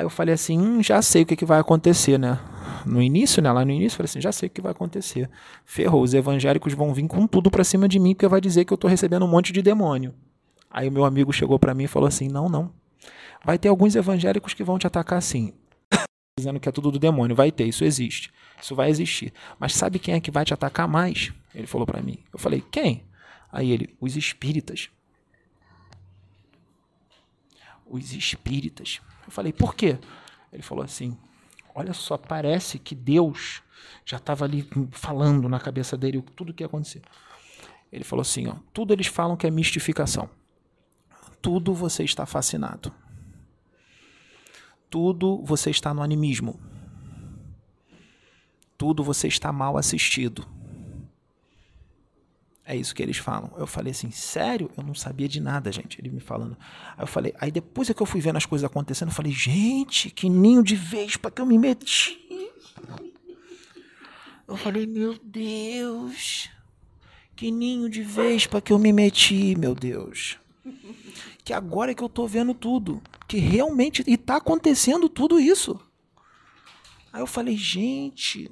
[0.00, 2.38] Aí eu falei assim, hum, já sei o que, que vai acontecer, né?
[2.86, 3.52] No início, né?
[3.52, 5.28] Lá no início, eu falei assim, já sei o que vai acontecer.
[5.66, 8.72] Ferrou, os evangélicos vão vir com tudo para cima de mim, porque vai dizer que
[8.72, 10.14] eu tô recebendo um monte de demônio.
[10.70, 12.72] Aí o meu amigo chegou para mim e falou assim, não, não.
[13.44, 15.52] Vai ter alguns evangélicos que vão te atacar assim.
[16.40, 17.36] Dizendo que é tudo do demônio.
[17.36, 18.32] Vai ter, isso existe.
[18.58, 19.34] Isso vai existir.
[19.58, 21.30] Mas sabe quem é que vai te atacar mais?
[21.54, 22.16] Ele falou para mim.
[22.32, 23.04] Eu falei, quem?
[23.52, 24.88] Aí ele, os espíritas.
[27.86, 29.02] Os espíritas.
[29.30, 29.96] Eu falei, por quê?
[30.52, 31.16] Ele falou assim:
[31.72, 33.62] olha só, parece que Deus
[34.04, 37.00] já estava ali falando na cabeça dele tudo o que ia acontecer.
[37.92, 40.28] Ele falou assim: ó, tudo eles falam que é mistificação.
[41.40, 42.92] Tudo você está fascinado.
[44.90, 46.58] Tudo você está no animismo.
[48.76, 50.44] Tudo você está mal assistido
[52.70, 53.50] é isso que eles falam.
[53.56, 54.70] Eu falei assim, sério?
[54.76, 56.00] Eu não sabia de nada, gente.
[56.00, 56.56] Ele me falando.
[56.96, 59.32] Aí eu falei, aí depois é que eu fui vendo as coisas acontecendo, eu falei,
[59.32, 62.16] gente, que ninho de vez para que eu me meti.
[64.46, 66.48] Eu falei, meu Deus,
[67.34, 70.38] que ninho de vez para que eu me meti, meu Deus.
[71.42, 73.02] Que agora é que eu tô vendo tudo.
[73.26, 74.04] Que realmente.
[74.06, 75.80] E tá acontecendo tudo isso.
[77.12, 78.48] Aí eu falei, gente,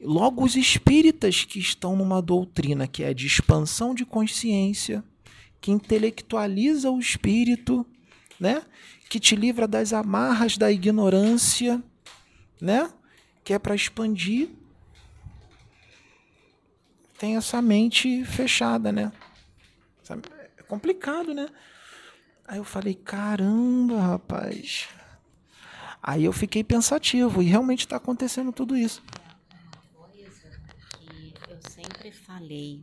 [0.00, 5.04] Logo, os espíritas que estão numa doutrina que é de expansão de consciência,
[5.60, 7.86] que intelectualiza o espírito,
[8.38, 8.62] né?
[9.08, 11.82] que te livra das amarras da ignorância,
[12.60, 12.90] né?
[13.44, 14.48] que é para expandir,
[17.18, 19.12] tem essa mente fechada, né?
[20.58, 21.46] É complicado, né?
[22.48, 24.88] Aí eu falei, caramba, rapaz.
[26.02, 29.00] Aí eu fiquei pensativo e realmente está acontecendo tudo isso
[32.02, 32.82] sempre falei,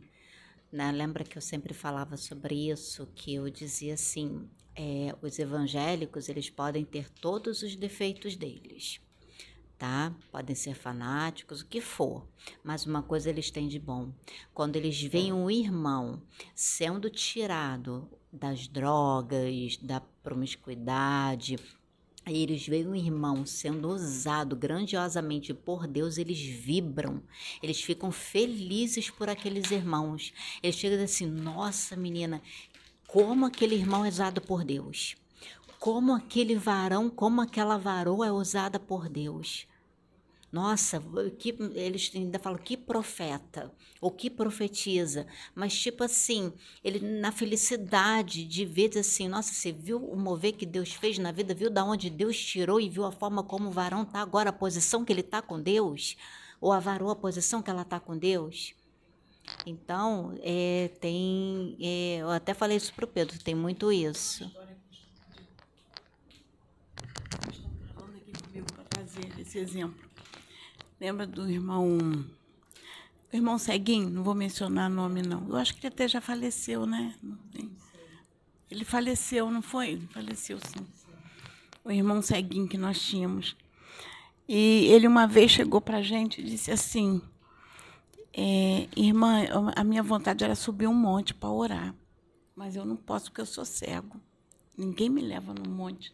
[0.70, 0.92] né?
[0.92, 6.48] lembra que eu sempre falava sobre isso, que eu dizia assim, é, os evangélicos eles
[6.48, 9.00] podem ter todos os defeitos deles,
[9.76, 10.14] tá?
[10.30, 12.28] Podem ser fanáticos, o que for,
[12.62, 14.12] mas uma coisa eles têm de bom.
[14.54, 16.22] Quando eles veem um irmão
[16.54, 21.58] sendo tirado das drogas, da promiscuidade,
[22.26, 27.22] eles veem um irmão sendo usado grandiosamente por Deus, eles vibram,
[27.62, 30.32] eles ficam felizes por aqueles irmãos.
[30.62, 32.42] Eles chegam assim: nossa menina,
[33.06, 35.16] como aquele irmão é usado por Deus,
[35.78, 39.66] como aquele varão, como aquela varoa é usada por Deus.
[40.52, 41.00] Nossa,
[41.38, 48.44] que, eles ainda falam que profeta, ou que profetiza, mas tipo assim, ele na felicidade
[48.44, 51.84] de ver assim, nossa, você viu o mover que Deus fez na vida, viu da
[51.84, 55.12] onde Deus tirou e viu a forma como o varão tá agora, a posição que
[55.12, 56.16] ele tá com Deus,
[56.60, 58.74] ou a a posição que ela tá com Deus.
[59.64, 64.50] Então, é, tem, é, eu até falei isso pro Pedro, tem muito isso.
[69.38, 70.09] Esse exemplo.
[71.00, 71.98] Lembra do irmão.
[73.32, 75.48] O irmão Ceguinho, não vou mencionar nome, não.
[75.48, 77.14] Eu acho que ele até já faleceu, né?
[78.70, 79.90] Ele faleceu, não foi?
[79.90, 80.86] Ele faleceu, sim.
[81.82, 83.56] O irmão Ceguinho que nós tínhamos.
[84.46, 87.22] E ele uma vez chegou para a gente e disse assim:
[88.32, 91.94] é, Irmã, a minha vontade era subir um monte para orar,
[92.54, 94.20] mas eu não posso porque eu sou cego.
[94.76, 96.12] Ninguém me leva no monte.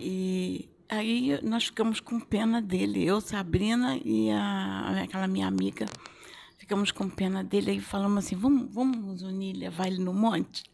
[0.00, 5.86] E aí nós ficamos com pena dele, eu, Sabrina e a, aquela minha amiga.
[6.58, 10.64] Ficamos com pena dele e falamos assim: vamos, vamos nos unir, levar ele no monte?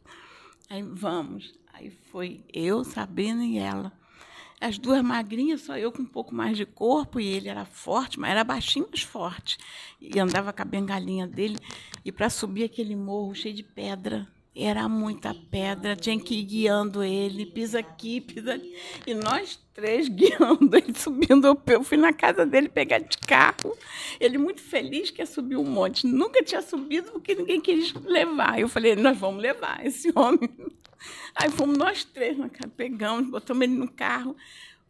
[0.69, 1.55] Aí vamos.
[1.73, 3.93] Aí foi eu, Sabrina e ela.
[4.61, 8.19] As duas magrinhas, só eu com um pouco mais de corpo, e ele era forte,
[8.19, 9.57] mas era baixinho, mas forte.
[10.01, 11.57] E andava com a bengalinha dele.
[12.05, 17.03] E para subir aquele morro cheio de pedra, era muita pedra, tinha que ir guiando
[17.03, 18.75] ele, pisa aqui, pisa ali.
[19.07, 21.57] E nós três guiando ele, subindo.
[21.67, 23.77] Eu fui na casa dele pegar de carro.
[24.19, 26.07] Ele muito feliz que ia subir um monte.
[26.07, 28.59] Nunca tinha subido porque ninguém quis levar.
[28.59, 30.51] Eu falei, nós vamos levar esse homem.
[31.35, 32.37] Aí fomos nós três,
[32.77, 34.37] pegamos, botamos ele no carro.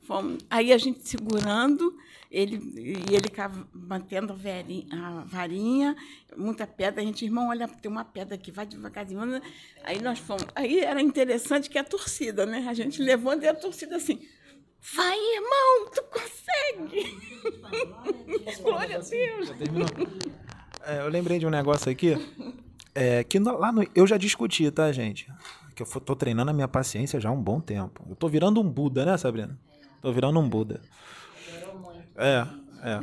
[0.01, 0.43] Fomos.
[0.49, 1.95] Aí a gente segurando,
[2.31, 3.31] ele, e ele
[3.73, 5.97] mantendo a, varinha,
[6.37, 7.01] muita pedra.
[7.01, 9.41] A gente, irmão, olha, tem uma pedra aqui, vai devagarzinho.
[9.83, 10.45] Aí nós fomos.
[10.55, 12.67] Aí era interessante que a torcida, né?
[12.69, 14.21] A gente levando e a torcida assim.
[14.95, 17.19] Vai, irmão, tu consegue!
[18.63, 19.51] Glória a Deus!
[20.87, 22.15] É, eu lembrei de um negócio aqui.
[22.95, 25.27] É, que lá no, eu já discuti, tá, gente?
[25.75, 28.05] Que eu tô treinando a minha paciência já há um bom tempo.
[28.09, 29.59] Eu tô virando um Buda, né, Sabrina?
[30.01, 30.81] Tô virando um Buda.
[32.19, 32.47] É,
[32.83, 33.01] é.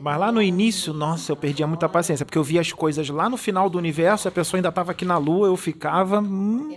[0.00, 3.28] Mas lá no início, nossa, eu perdia muita paciência, porque eu via as coisas lá
[3.28, 6.20] no final do universo, a pessoa ainda estava aqui na Lua, eu ficava.
[6.20, 6.76] Hum...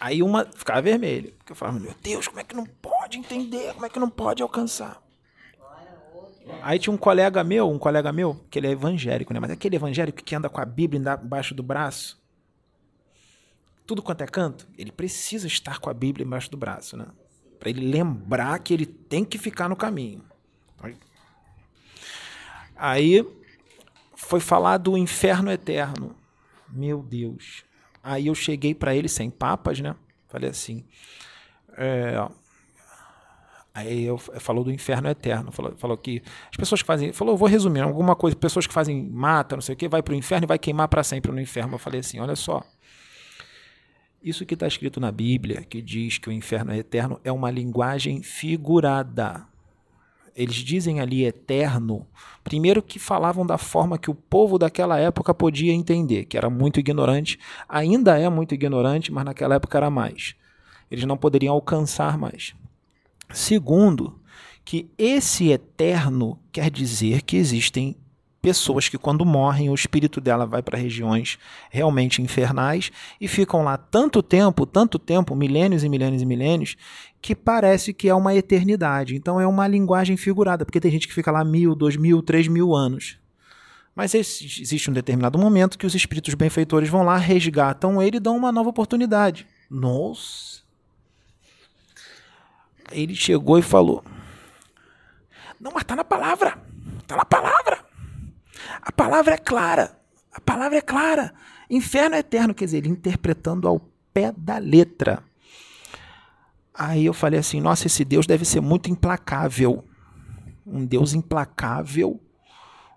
[0.00, 1.32] Aí uma ficava vermelho.
[1.38, 3.74] Porque eu falava, meu Deus, como é que não pode entender?
[3.74, 5.00] Como é que não pode alcançar?
[6.62, 9.38] Aí tinha um colega meu, um colega meu, que ele é evangélico, né?
[9.38, 12.20] Mas aquele evangélico que anda com a Bíblia embaixo do braço,
[13.86, 17.06] tudo quanto é canto, ele precisa estar com a Bíblia embaixo do braço, né?
[17.60, 20.24] Para ele lembrar que ele tem que ficar no caminho.
[22.74, 23.26] Aí
[24.14, 26.16] foi falar do inferno eterno.
[26.70, 27.62] Meu Deus.
[28.02, 29.94] Aí eu cheguei para ele sem papas, né?
[30.28, 30.82] Falei assim.
[31.76, 32.26] É,
[33.74, 37.48] aí eu falou do inferno eterno, falou, falou que as pessoas que fazem, falou, vou
[37.48, 40.44] resumir alguma coisa, pessoas que fazem mata, não sei o que, vai para o inferno
[40.44, 41.74] e vai queimar para sempre no inferno.
[41.74, 42.62] Eu falei assim, olha só,
[44.22, 47.50] isso que está escrito na Bíblia, que diz que o inferno é eterno, é uma
[47.50, 49.46] linguagem figurada.
[50.36, 52.06] Eles dizem ali eterno,
[52.44, 56.78] primeiro que falavam da forma que o povo daquela época podia entender, que era muito
[56.78, 60.34] ignorante, ainda é muito ignorante, mas naquela época era mais.
[60.90, 62.54] Eles não poderiam alcançar mais.
[63.32, 64.20] Segundo,
[64.64, 67.96] que esse eterno quer dizer que existem
[68.40, 71.38] pessoas que quando morrem o espírito dela vai para regiões
[71.70, 76.76] realmente infernais e ficam lá tanto tempo, tanto tempo, milênios e milênios e milênios,
[77.20, 79.14] que parece que é uma eternidade.
[79.14, 82.48] Então é uma linguagem figurada, porque tem gente que fica lá mil, dois mil, três
[82.48, 83.18] mil anos.
[83.94, 88.36] Mas existe um determinado momento que os espíritos benfeitores vão lá, resgatam ele e dão
[88.36, 89.46] uma nova oportunidade.
[89.68, 90.60] Nossa!
[92.90, 94.02] Ele chegou e falou:
[95.60, 96.58] Não, mas tá na palavra.
[97.06, 97.89] Tá na palavra.
[98.82, 99.96] A palavra é clara.
[100.32, 101.32] A palavra é clara.
[101.68, 103.80] Inferno eterno, quer dizer, ele interpretando ao
[104.12, 105.22] pé da letra.
[106.74, 109.84] Aí eu falei assim: nossa, esse Deus deve ser muito implacável.
[110.66, 112.20] Um Deus implacável,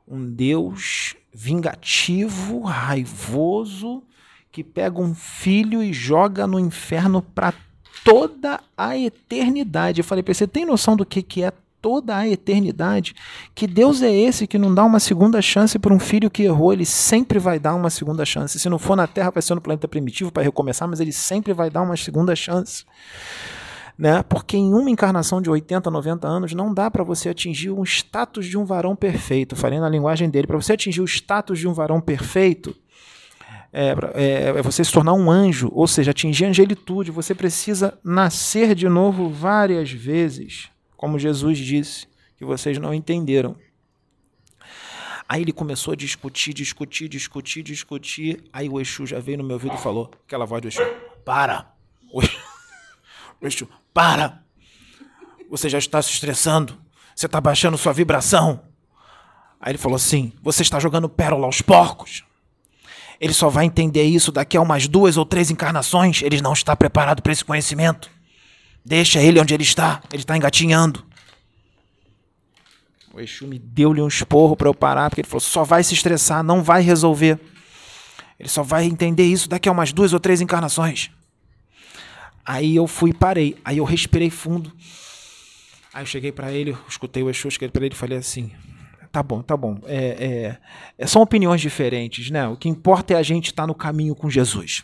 [0.07, 4.03] um Deus vingativo, raivoso,
[4.51, 7.53] que pega um filho e joga no inferno para
[8.03, 9.99] toda a eternidade.
[9.99, 11.51] Eu falei para você: tem noção do que, que é
[11.83, 13.13] toda a eternidade.
[13.53, 16.71] Que Deus é esse que não dá uma segunda chance para um filho que errou?
[16.71, 18.57] Ele sempre vai dar uma segunda chance.
[18.57, 21.51] Se não for na Terra, vai ser no planeta primitivo para recomeçar, mas ele sempre
[21.51, 22.85] vai dar uma segunda chance.
[23.97, 24.23] Né?
[24.23, 28.45] Porque em uma encarnação de 80, 90 anos não dá para você atingir um status
[28.45, 29.53] de um varão perfeito.
[29.53, 32.73] Falei na linguagem dele, para você atingir o status de um varão perfeito,
[33.73, 37.99] é, é, é, você se tornar um anjo, ou seja, atingir a angelitude, você precisa
[38.03, 40.71] nascer de novo várias vezes
[41.03, 42.07] como Jesus disse,
[42.37, 43.57] que vocês não entenderam.
[45.27, 48.41] Aí ele começou a discutir, discutir, discutir, discutir.
[48.53, 50.81] Aí o Exu já veio no meu ouvido e falou, aquela voz do Exu,
[51.25, 51.73] para!
[52.09, 52.21] O
[53.45, 54.41] Exu, para!
[55.49, 56.81] Você já está se estressando,
[57.13, 58.63] você está baixando sua vibração.
[59.59, 62.23] Aí ele falou assim, você está jogando pérola aos porcos.
[63.19, 66.21] Ele só vai entender isso daqui a umas duas ou três encarnações.
[66.21, 68.09] Ele não está preparado para esse conhecimento.
[68.85, 70.01] Deixa ele onde ele está.
[70.11, 71.05] Ele está engatinhando.
[73.13, 75.93] O Exu me deu-lhe um esporro para eu parar, porque ele falou: só vai se
[75.93, 77.39] estressar, não vai resolver.
[78.39, 81.11] Ele só vai entender isso daqui a umas duas ou três encarnações.
[82.45, 83.55] Aí eu fui e parei.
[83.63, 84.71] Aí eu respirei fundo.
[85.93, 88.51] Aí eu cheguei para ele, escutei o Exu, cheguei para ele e falei assim:
[89.11, 89.79] tá bom, tá bom.
[89.85, 90.57] É,
[90.97, 92.47] é, são opiniões diferentes, né?
[92.47, 94.83] O que importa é a gente estar tá no caminho com Jesus.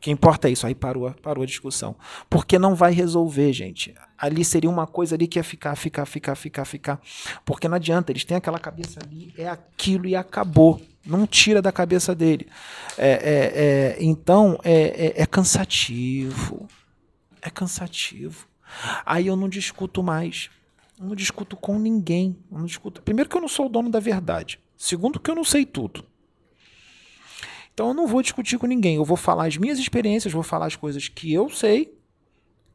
[0.00, 0.66] O que importa é isso.
[0.66, 1.94] Aí parou, parou a discussão.
[2.30, 3.94] Porque não vai resolver, gente.
[4.16, 7.00] Ali seria uma coisa ali que ia ficar, ficar, ficar, ficar, ficar.
[7.44, 10.80] Porque não adianta, eles têm aquela cabeça ali, é aquilo e acabou.
[11.04, 12.48] Não tira da cabeça dele.
[12.96, 14.72] É, é, é, então, é,
[15.18, 16.66] é, é cansativo.
[17.42, 18.46] É cansativo.
[19.04, 20.48] Aí eu não discuto mais.
[20.98, 22.38] Eu não discuto com ninguém.
[22.50, 23.02] Eu não discuto.
[23.02, 24.58] Primeiro que eu não sou o dono da verdade.
[24.78, 26.02] Segundo que eu não sei tudo.
[27.80, 28.96] Então eu não vou discutir com ninguém.
[28.96, 31.98] Eu vou falar as minhas experiências, vou falar as coisas que eu sei,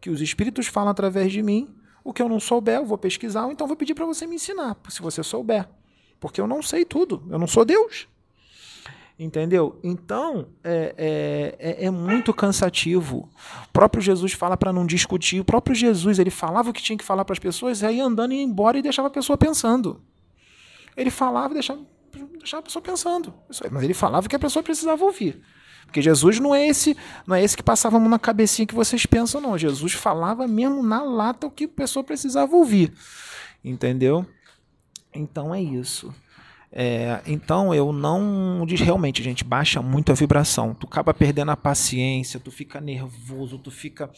[0.02, 1.70] que os espíritos falam através de mim.
[2.04, 4.34] O que eu não souber, eu vou pesquisar, ou então vou pedir para você me
[4.34, 5.70] ensinar, se você souber.
[6.20, 7.24] Porque eu não sei tudo.
[7.30, 8.08] Eu não sou Deus.
[9.20, 9.80] Entendeu?
[9.84, 13.30] Então, é, é, é, é muito cansativo.
[13.66, 15.40] O próprio Jesus fala para não discutir.
[15.40, 18.34] O próprio Jesus, ele falava o que tinha que falar para as pessoas, aí andando
[18.34, 20.02] e ia embora e deixava a pessoa pensando.
[20.98, 21.82] Ele falava e deixava,
[22.46, 23.34] deixava a pessoa pensando.
[23.72, 25.42] Mas ele falava que a pessoa precisava ouvir.
[25.86, 26.96] Porque Jesus não é esse,
[27.28, 29.58] não é esse que passava a mão na cabecinha que vocês pensam, não.
[29.58, 32.94] Jesus falava mesmo na lata o que a pessoa precisava ouvir.
[33.64, 34.26] Entendeu?
[35.14, 36.14] Então é isso.
[36.72, 40.74] É, então eu não diz realmente, gente, baixa muito a vibração.
[40.74, 44.10] Tu acaba perdendo a paciência, tu fica nervoso, tu fica,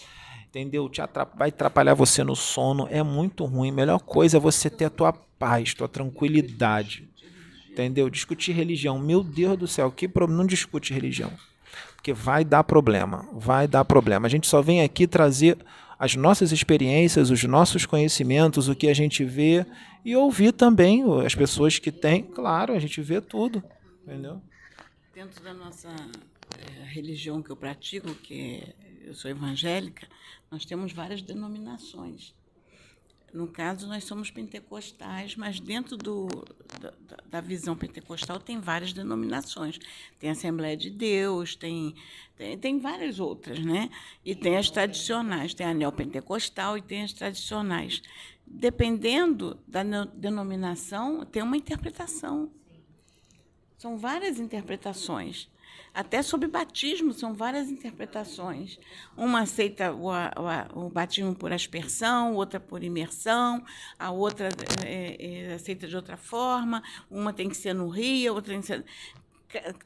[0.49, 0.89] entendeu?
[0.89, 1.01] Te
[1.35, 3.71] vai atrapalhar você no sono, é muito ruim.
[3.71, 7.07] Melhor coisa é você ter a tua paz, tua tranquilidade.
[7.77, 8.09] Entendeu?
[8.09, 11.31] Discutir religião, meu Deus do céu, que problema, não discute religião.
[11.95, 14.25] Porque vai dar problema, vai dar problema.
[14.25, 15.59] A gente só vem aqui trazer
[15.99, 19.63] as nossas experiências, os nossos conhecimentos, o que a gente vê
[20.03, 22.23] e ouvir também as pessoas que têm.
[22.23, 23.63] Claro, a gente vê tudo,
[24.03, 24.41] entendeu?
[25.13, 25.89] Dentro da nossa
[26.57, 28.73] é, religião que eu pratico, que
[29.05, 30.07] eu sou evangélica,
[30.49, 32.33] nós temos várias denominações.
[33.37, 36.27] No caso, nós somos pentecostais, mas dentro do,
[36.81, 36.91] da,
[37.29, 39.77] da, visão pentecostal tem várias denominações.
[40.17, 41.93] Tem Assembleia de Deus, tem,
[42.35, 43.91] tem, tem várias outras, né?
[44.25, 48.01] E tem as tradicionais, tem a neopentecostal e tem as tradicionais.
[48.43, 49.83] Dependendo da
[50.15, 52.49] denominação, tem uma interpretação.
[53.77, 55.47] São várias interpretações.
[55.97, 58.77] Até sobre batismo são várias interpretações.
[59.17, 63.65] Uma aceita o, o, o batismo por aspersão, outra por imersão,
[63.97, 64.49] a outra
[64.85, 68.67] é, é, aceita de outra forma, uma tem que ser no rio, outra tem que
[68.67, 68.85] ser.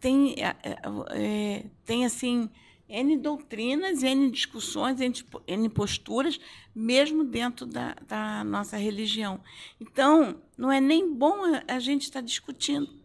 [0.01, 0.53] Tem, é,
[1.11, 2.49] é tem assim.
[2.89, 6.37] N doutrinas, N discussões, N posturas,
[6.75, 9.39] mesmo dentro da, da nossa religião.
[9.79, 13.00] Então, não é nem bom a gente estar discutindo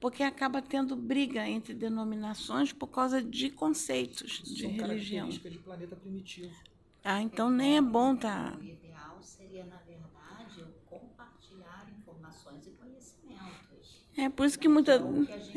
[0.00, 5.28] porque acaba tendo briga entre denominações por causa de conceitos de São religião.
[5.28, 6.54] de planeta primitivo.
[7.04, 8.56] Ah, então nem é bom tá.
[8.58, 14.02] O ideal seria, na verdade, compartilhar informações e conhecimentos.
[14.16, 15.02] É por isso que muita.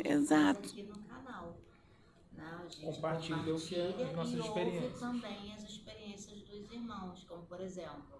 [0.04, 0.70] Exato.
[0.70, 1.58] Aqui no canal.
[2.34, 2.68] Né?
[2.82, 5.00] Compartilha o que é as nossas experiências.
[5.00, 8.15] também as experiências dos irmãos, como por exemplo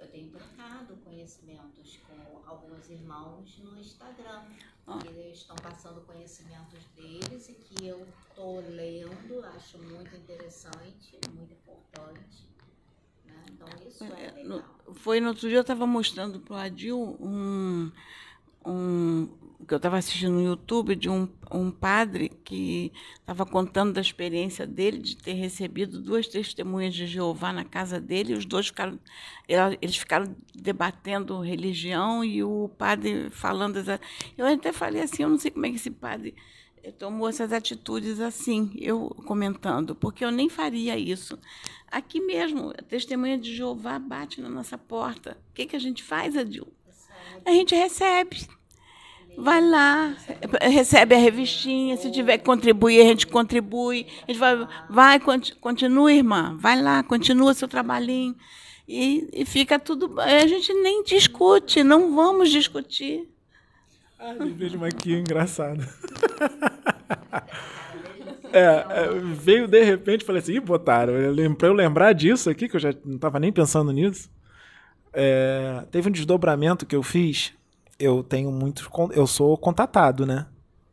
[0.00, 4.42] eu tenho trocado conhecimentos com alguns irmãos no Instagram.
[4.86, 4.98] Ah.
[5.04, 12.48] Eles estão passando conhecimentos deles e que eu estou lendo, acho muito interessante, muito importante.
[13.24, 13.44] Né?
[13.50, 14.64] Então, isso é, é legal.
[14.94, 17.92] Foi no outro dia, eu estava mostrando para o Adil um,
[18.64, 24.00] um que eu estava assistindo no YouTube de um, um padre que estava contando da
[24.00, 28.32] experiência dele de ter recebido duas testemunhas de Jeová na casa dele.
[28.32, 28.98] E os dois ficaram,
[29.48, 33.78] eles ficaram debatendo religião e o padre falando.
[34.36, 36.34] Eu até falei assim, eu não sei como é que esse padre
[36.98, 41.38] tomou essas atitudes assim, eu comentando, porque eu nem faria isso.
[41.90, 45.36] Aqui mesmo, a testemunha de Jeová bate na nossa porta.
[45.50, 46.72] O que, que a gente faz, Adil?
[47.44, 48.46] A gente recebe.
[49.36, 50.14] Vai lá,
[50.62, 54.06] recebe a revistinha, se tiver que contribuir, a gente contribui.
[54.28, 55.20] A gente vai, vai
[55.60, 58.36] continua, irmã, vai lá, continua seu trabalhinho.
[58.86, 60.20] E, e fica tudo.
[60.20, 63.28] A gente nem discute, não vamos discutir.
[64.18, 65.86] Ah, vejo aqui engraçado.
[68.52, 71.12] É, é, veio de repente, falei assim, botaram.
[71.56, 74.28] Para eu lembrar disso aqui, que eu já não estava nem pensando nisso.
[75.12, 77.52] É, teve um desdobramento que eu fiz
[78.00, 78.88] eu tenho muitos.
[79.12, 80.46] Eu sou contatado, né?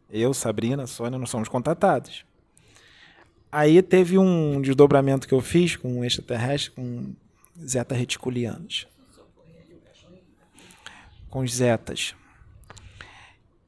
[0.10, 2.26] Eu, Sabrina, Sônia, nós somos contatados.
[3.52, 7.14] Aí teve um desdobramento que eu fiz com um extraterrestre, com
[7.66, 8.88] zeta reticulianos.
[11.30, 12.14] Com os zetas.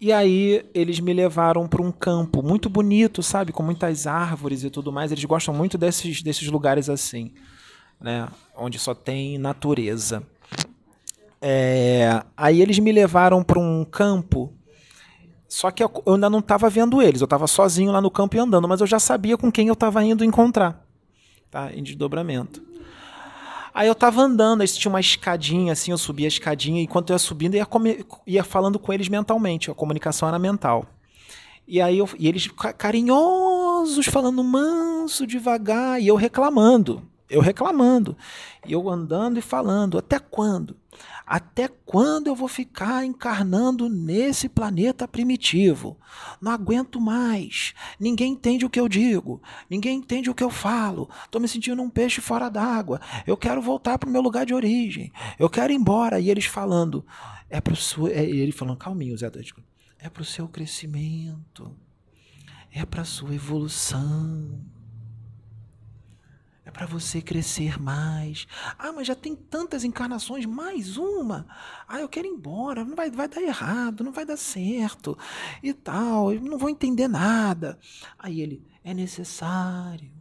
[0.02, 3.52] E aí eles me levaram para um campo muito bonito, sabe?
[3.52, 5.12] Com muitas árvores e tudo mais.
[5.12, 7.34] Eles gostam muito desses, desses lugares assim.
[8.00, 8.28] né?
[8.56, 10.24] Onde só tem natureza.
[11.42, 14.54] É, aí eles me levaram para um campo.
[15.48, 17.22] Só que eu ainda não estava vendo eles.
[17.22, 19.74] Eu estava sozinho lá no campo e andando, mas eu já sabia com quem eu
[19.74, 20.86] estava indo encontrar,
[21.50, 21.74] tá?
[21.74, 22.62] Em desdobramento.
[23.74, 27.12] Aí eu estava andando, aí tinha uma escadinha, assim, eu subia a escadinha, e enquanto
[27.12, 30.86] eu ia subindo, eu ia, ia falando com eles mentalmente, a comunicação era mental.
[31.68, 38.18] E aí eu, e eles carinhosos, falando manso, devagar, e eu reclamando, eu reclamando,
[38.68, 40.76] eu andando e falando, até quando?
[41.26, 45.96] Até quando eu vou ficar encarnando nesse planeta primitivo?
[46.42, 47.76] Não aguento mais.
[48.00, 49.40] Ninguém entende o que eu digo.
[49.70, 51.08] Ninguém entende o que eu falo.
[51.24, 53.00] Estou me sentindo um peixe fora d'água.
[53.28, 55.14] Eu quero voltar para o meu lugar de origem.
[55.38, 56.20] Eu quero ir embora.
[56.20, 57.06] E eles falando.
[57.48, 59.32] É pro seu, é, ele falando, calminho, Zé.
[60.00, 61.76] É para o seu crescimento.
[62.72, 64.60] É para sua evolução.
[66.70, 68.46] É para você crescer mais.
[68.78, 71.48] Ah, mas já tem tantas encarnações, mais uma.
[71.88, 75.18] Ah, eu quero ir embora, não vai, vai dar errado, não vai dar certo
[75.64, 77.80] e tal, eu não vou entender nada.
[78.20, 80.12] Aí ele, é necessário.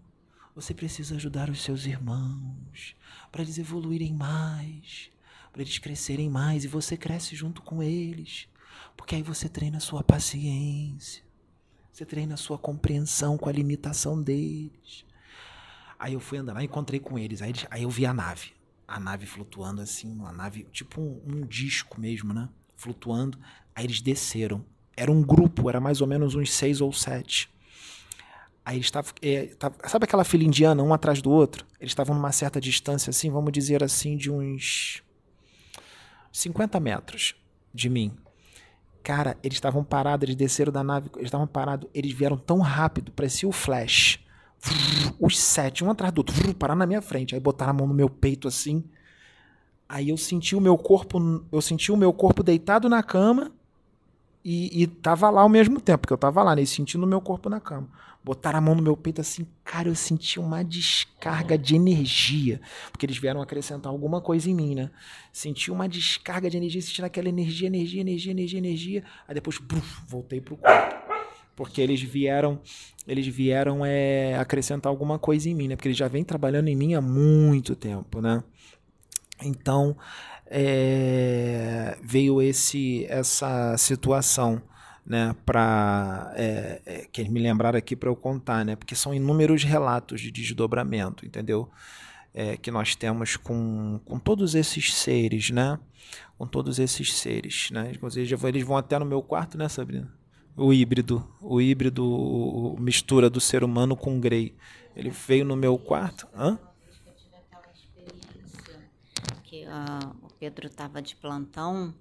[0.54, 2.96] Você precisa ajudar os seus irmãos
[3.30, 5.10] para eles evoluírem mais,
[5.52, 8.48] para eles crescerem mais e você cresce junto com eles.
[8.96, 11.22] Porque aí você treina a sua paciência.
[11.92, 15.06] Você treina a sua compreensão com a limitação deles.
[15.98, 17.42] Aí eu fui andando, aí encontrei com eles.
[17.42, 18.52] Aí, eles, aí eu vi a nave.
[18.86, 22.48] A nave flutuando assim, uma nave, tipo um, um disco mesmo, né?
[22.76, 23.38] Flutuando.
[23.74, 24.64] Aí eles desceram.
[24.96, 27.50] Era um grupo, era mais ou menos uns seis ou sete.
[28.64, 29.12] Aí eles estavam.
[29.20, 29.50] É,
[29.88, 31.66] sabe aquela fila indiana, um atrás do outro?
[31.80, 35.02] Eles estavam numa certa distância, assim, vamos dizer assim, de uns
[36.30, 37.34] 50 metros
[37.74, 38.16] de mim.
[39.02, 43.10] Cara, eles estavam parados, eles desceram da nave, eles estavam parados, eles vieram tão rápido,
[43.12, 44.20] parecia o Flash
[45.20, 47.34] os sete, um atrás do outro, parar na minha frente.
[47.34, 48.84] Aí botaram a mão no meu peito assim.
[49.88, 51.18] Aí eu senti o meu corpo,
[51.50, 53.50] eu senti o meu corpo deitado na cama
[54.44, 56.64] e, e tava lá ao mesmo tempo, porque eu tava lá, né?
[56.64, 57.88] Sentindo o meu corpo na cama.
[58.22, 62.60] Botaram a mão no meu peito assim, cara, eu senti uma descarga de energia,
[62.92, 64.90] porque eles vieram acrescentar alguma coisa em mim, né?
[65.32, 69.04] Senti uma descarga de energia, sentindo aquela energia, energia, energia, energia, energia.
[69.26, 71.07] Aí depois, bruf, voltei pro corpo
[71.58, 72.60] porque eles vieram
[73.04, 75.74] eles vieram é, acrescentar alguma coisa em mim, né?
[75.74, 78.44] Porque eles já vêm trabalhando em mim há muito tempo, né?
[79.42, 79.96] Então
[80.46, 84.62] é, veio esse essa situação,
[85.04, 85.34] né?
[85.44, 88.76] Para é, é, que eles me lembraram aqui para eu contar, né?
[88.76, 91.68] Porque são inúmeros relatos de desdobramento, entendeu?
[92.32, 95.76] É, que nós temos com, com todos esses seres, né?
[96.36, 97.90] Com todos esses seres, né?
[98.46, 100.17] Eles vão até no meu quarto, né, Sabrina?
[100.58, 104.56] O híbrido, o híbrido o mistura do ser humano com Grey.
[104.94, 106.26] Ele veio no meu quarto.
[106.34, 106.58] Hã?
[109.44, 111.94] Que uh, o Pedro estava de plantão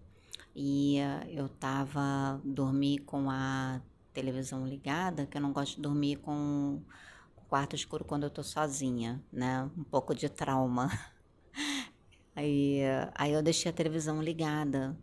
[0.55, 3.79] e uh, eu estava dormir com a
[4.11, 6.81] televisão ligada, que eu não gosto de dormir com
[7.37, 9.69] o quarto escuro quando eu estou sozinha, né?
[9.77, 10.89] Um pouco de trauma.
[12.35, 14.95] Aí, uh, aí eu deixei a televisão ligada.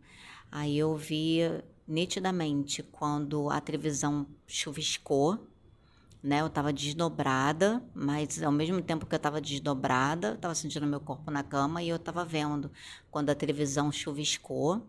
[0.53, 1.41] Aí eu vi
[1.87, 5.47] nitidamente quando a televisão chuviscou,
[6.23, 6.41] né?
[6.41, 11.31] Eu estava desdobrada, mas ao mesmo tempo que eu estava desdobrada, estava sentindo meu corpo
[11.31, 12.71] na cama e eu estava vendo
[13.11, 14.87] quando a televisão chuviscou.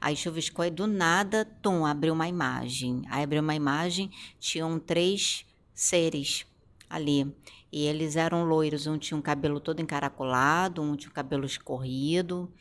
[0.00, 3.02] Aí chuviscou e do nada, tum, abriu uma imagem.
[3.08, 4.10] Aí abriu uma imagem,
[4.40, 6.44] tinham três seres
[6.90, 7.32] ali.
[7.70, 12.52] E eles eram loiros, um tinha um cabelo todo encaracolado, um tinha um cabelo escorrido.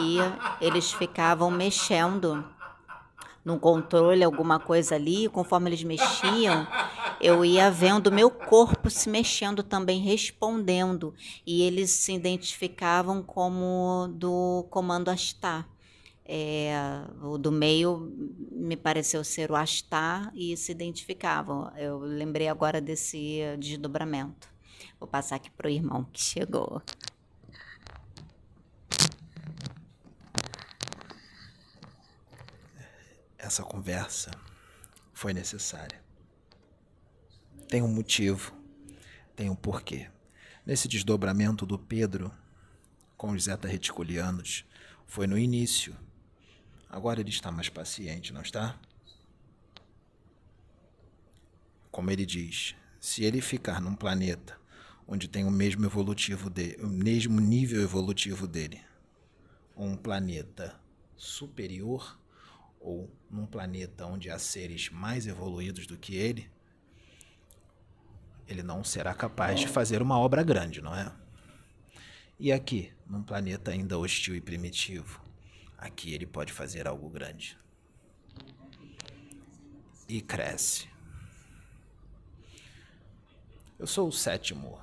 [0.00, 0.16] E
[0.60, 2.44] eles ficavam mexendo
[3.44, 6.66] num controle, alguma coisa ali, conforme eles mexiam,
[7.20, 11.14] eu ia vendo meu corpo se mexendo também, respondendo.
[11.46, 15.68] E eles se identificavam como do comando Astar.
[16.24, 16.72] É,
[17.20, 18.12] o do meio
[18.52, 21.70] me pareceu ser o Astar e se identificavam.
[21.76, 24.48] Eu lembrei agora desse desdobramento.
[25.00, 26.80] Vou passar aqui para o irmão que chegou.
[33.42, 34.30] Essa conversa
[35.12, 36.00] foi necessária.
[37.68, 38.56] Tem um motivo,
[39.34, 40.08] tem um porquê.
[40.64, 42.32] Nesse desdobramento do Pedro
[43.16, 44.64] com os zeta reticulianos
[45.06, 45.96] foi no início.
[46.88, 48.78] Agora ele está mais paciente, não está?
[51.90, 54.56] Como ele diz, se ele ficar num planeta
[55.06, 58.80] onde tem o mesmo evolutivo dele, o mesmo nível evolutivo dele,
[59.76, 60.80] um planeta
[61.16, 62.21] superior,
[62.82, 66.50] ou num planeta onde há seres mais evoluídos do que ele,
[68.46, 71.10] ele não será capaz de fazer uma obra grande, não é?
[72.38, 75.22] E aqui, num planeta ainda hostil e primitivo,
[75.78, 77.56] aqui ele pode fazer algo grande.
[80.08, 80.88] E cresce.
[83.78, 84.78] Eu sou o sétimo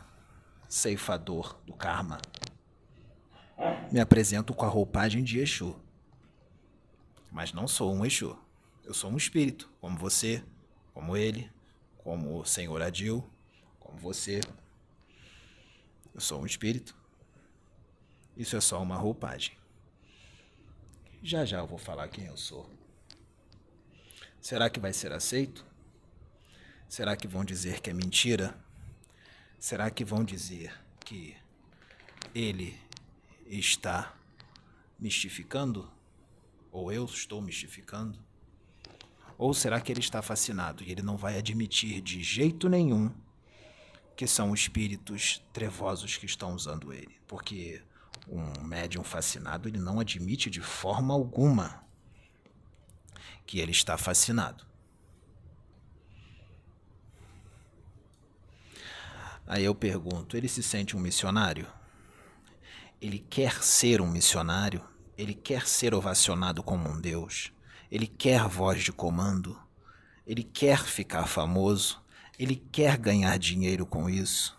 [0.68, 2.20] ceifador do karma.
[3.91, 5.76] Me apresento com a roupagem de Exu.
[7.32, 8.38] Mas não sou um Exu.
[8.84, 10.44] Eu sou um espírito, como você,
[10.94, 11.52] como ele,
[11.98, 13.28] como o senhor Adil,
[13.80, 14.42] como você.
[16.14, 16.96] Eu sou um espírito.
[18.36, 19.58] Isso é só uma roupagem.
[21.22, 22.70] Já já eu vou falar quem eu sou.
[24.42, 25.66] Será que vai ser aceito?
[26.88, 28.58] Será que vão dizer que é mentira?
[29.60, 31.36] Será que vão dizer que
[32.34, 32.80] ele
[33.46, 34.18] está
[34.98, 35.92] mistificando?
[36.72, 38.20] Ou eu estou mistificando?
[39.38, 43.10] Ou será que ele está fascinado e ele não vai admitir de jeito nenhum
[44.16, 47.20] que são espíritos trevosos que estão usando ele?
[47.28, 47.82] Porque
[48.28, 51.84] um médium fascinado ele não admite de forma alguma
[53.46, 54.68] que ele está fascinado.
[59.48, 61.68] Aí eu pergunto: ele se sente um missionário?
[63.02, 64.89] Ele quer ser um missionário?
[65.20, 67.52] Ele quer ser ovacionado como um Deus?
[67.92, 69.60] Ele quer voz de comando?
[70.26, 72.02] Ele quer ficar famoso?
[72.40, 74.58] Ele quer ganhar dinheiro com isso?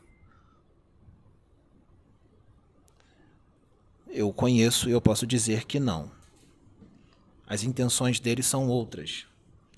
[4.06, 6.12] Eu conheço e eu posso dizer que não.
[7.46, 9.26] As intenções dele são outras.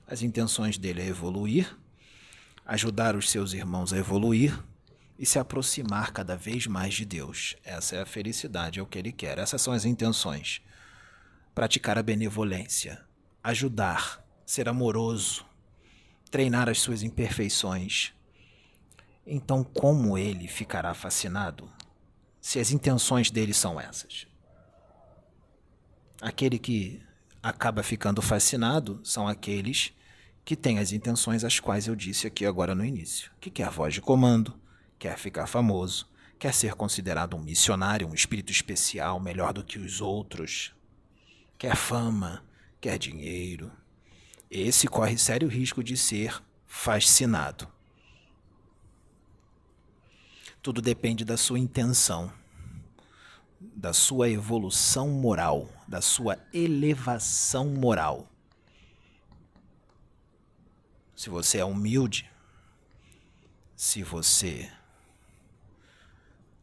[0.05, 1.79] As intenções dele é evoluir,
[2.67, 4.61] ajudar os seus irmãos a evoluir
[5.17, 7.55] e se aproximar cada vez mais de Deus.
[7.63, 9.39] Essa é a felicidade, é o que ele quer.
[9.39, 10.61] Essas são as intenções.
[11.55, 13.05] Praticar a benevolência,
[13.43, 15.45] ajudar, ser amoroso,
[16.31, 18.13] treinar as suas imperfeições.
[19.27, 21.71] Então, como ele ficará fascinado
[22.41, 24.27] se as intenções dele são essas?
[26.21, 27.03] Aquele que
[27.43, 29.93] acaba ficando fascinado são aqueles
[30.45, 33.95] que têm as intenções às quais eu disse aqui agora no início, que quer voz
[33.95, 34.59] de comando,
[34.99, 40.01] quer ficar famoso, quer ser considerado um missionário, um espírito especial, melhor do que os
[40.01, 40.75] outros,
[41.63, 42.45] quer fama,
[42.81, 43.71] quer dinheiro.
[44.51, 47.69] Esse corre sério risco de ser fascinado.
[50.61, 52.33] Tudo depende da sua intenção,
[53.61, 58.29] da sua evolução moral, da sua elevação moral.
[61.15, 62.29] Se você é humilde,
[63.77, 64.69] se você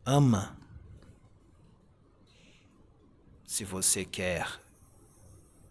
[0.05, 0.57] ama.
[3.45, 4.59] Se você quer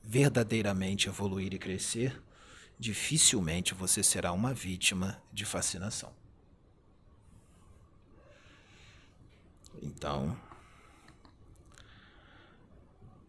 [0.09, 2.21] verdadeiramente evoluir e crescer,
[2.79, 6.13] dificilmente você será uma vítima de fascinação.
[9.83, 10.37] Então,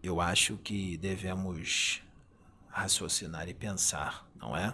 [0.02, 2.02] eu acho que devemos
[2.70, 4.74] raciocinar e pensar, não é?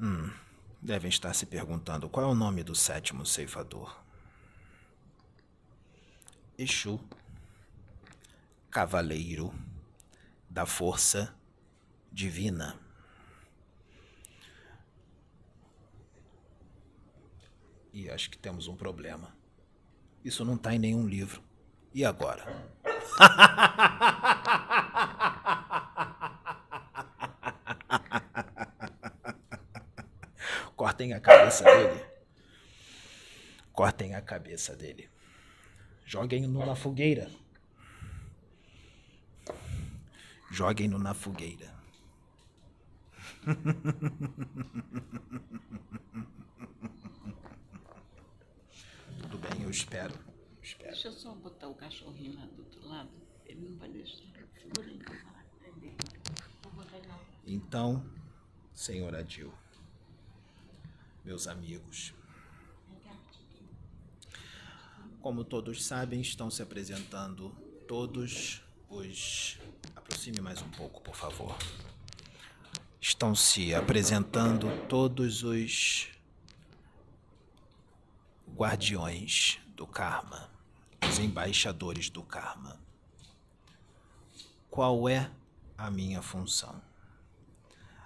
[0.00, 0.42] Hum
[0.82, 3.96] devem estar se perguntando qual é o nome do sétimo ceifador.
[6.58, 7.00] Exu,
[8.72, 9.54] Cavaleiro
[10.48, 11.34] da Força
[12.10, 12.80] Divina.
[17.92, 19.36] E acho que temos um problema.
[20.24, 21.42] Isso não está em nenhum livro.
[21.92, 22.46] E agora?
[30.74, 32.06] Cortem a cabeça dele.
[33.70, 35.10] Cortem a cabeça dele.
[36.06, 37.28] Joguem-no na fogueira.
[40.52, 41.74] Joguem-no na fogueira.
[49.22, 50.14] Tudo bem, eu espero.
[50.14, 50.92] eu espero.
[50.92, 53.10] Deixa eu só botar o cachorrinho lá do outro lado.
[53.46, 54.22] Ele não vai deixar.
[54.54, 54.92] Segura
[57.46, 58.04] Então,
[58.72, 59.52] senhor Adil
[61.24, 62.12] meus amigos.
[65.20, 67.50] Como todos sabem, estão se apresentando
[67.86, 69.58] todos os.
[70.22, 71.58] Aproxime mais um pouco, por favor.
[73.00, 76.10] Estão se apresentando todos os
[78.54, 80.48] guardiões do karma,
[81.10, 82.78] os embaixadores do karma.
[84.70, 85.28] Qual é
[85.76, 86.80] a minha função?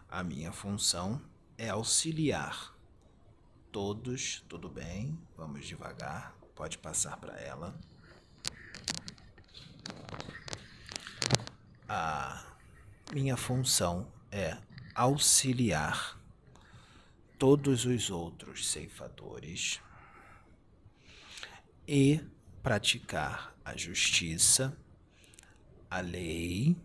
[0.08, 1.20] A minha função
[1.58, 2.74] é auxiliar
[3.70, 7.78] todos, tudo bem, vamos devagar, pode passar para ela.
[11.88, 12.44] A
[13.12, 14.58] minha função é
[14.92, 16.20] auxiliar
[17.38, 19.80] todos os outros ceifadores
[21.86, 22.20] e
[22.60, 24.76] praticar a justiça,
[25.88, 26.76] a lei,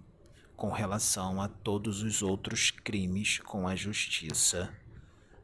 [0.55, 4.71] com relação a todos os outros crimes com a justiça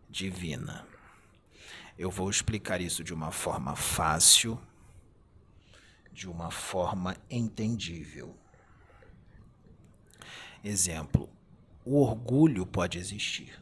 [0.07, 0.87] divina.
[1.97, 4.61] Eu vou explicar isso de uma forma fácil,
[6.11, 8.37] de uma forma entendível.
[10.67, 11.29] Exemplo:
[11.85, 13.57] o orgulho pode existir.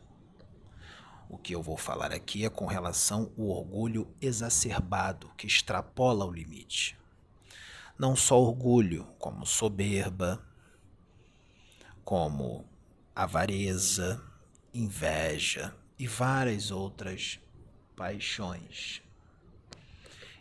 [1.29, 6.31] O que eu vou falar aqui é com relação ao orgulho exacerbado, que extrapola o
[6.31, 6.97] limite.
[7.95, 10.43] Não só orgulho, como soberba,
[12.03, 12.65] como
[13.15, 14.19] avareza,
[14.73, 17.39] inveja e várias outras
[17.95, 19.03] paixões.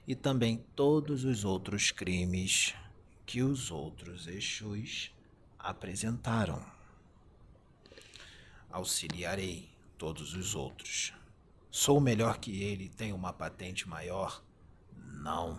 [0.09, 2.75] E também todos os outros crimes
[3.27, 5.14] que os outros Exus
[5.65, 6.63] apresentaram.
[8.71, 11.15] Auxiliarei todos os outros.
[11.71, 14.45] Sou melhor que ele, tenho uma patente maior?
[14.95, 15.59] Não.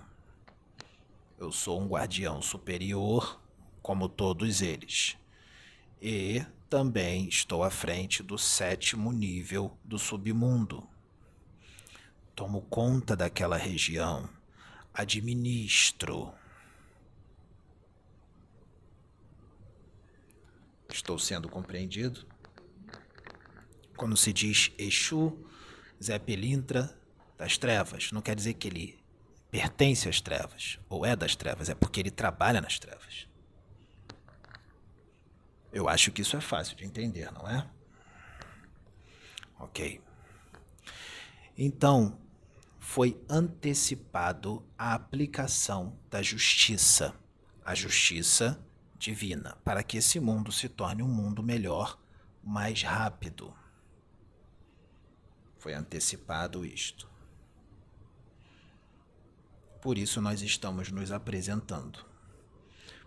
[1.38, 3.42] Eu sou um guardião superior,
[3.82, 5.18] como todos eles.
[6.02, 10.88] E também estou à frente do sétimo nível do submundo.
[12.36, 14.30] Tomo conta daquela região,
[14.94, 16.34] administro.
[20.96, 22.26] Estou sendo compreendido?
[23.98, 25.38] Quando se diz Exu,
[26.02, 26.98] Zé Pelintra
[27.38, 28.98] das trevas, não quer dizer que ele
[29.52, 33.28] pertence às trevas ou é das trevas, é porque ele trabalha nas trevas.
[35.70, 37.70] Eu acho que isso é fácil de entender, não é?
[39.60, 40.02] Ok.
[41.58, 42.18] Então,
[42.80, 47.14] foi antecipado a aplicação da justiça,
[47.66, 48.65] a justiça
[49.06, 51.96] divina, para que esse mundo se torne um mundo melhor,
[52.44, 53.54] mais rápido.
[55.60, 57.08] Foi antecipado isto.
[59.80, 62.04] Por isso nós estamos nos apresentando.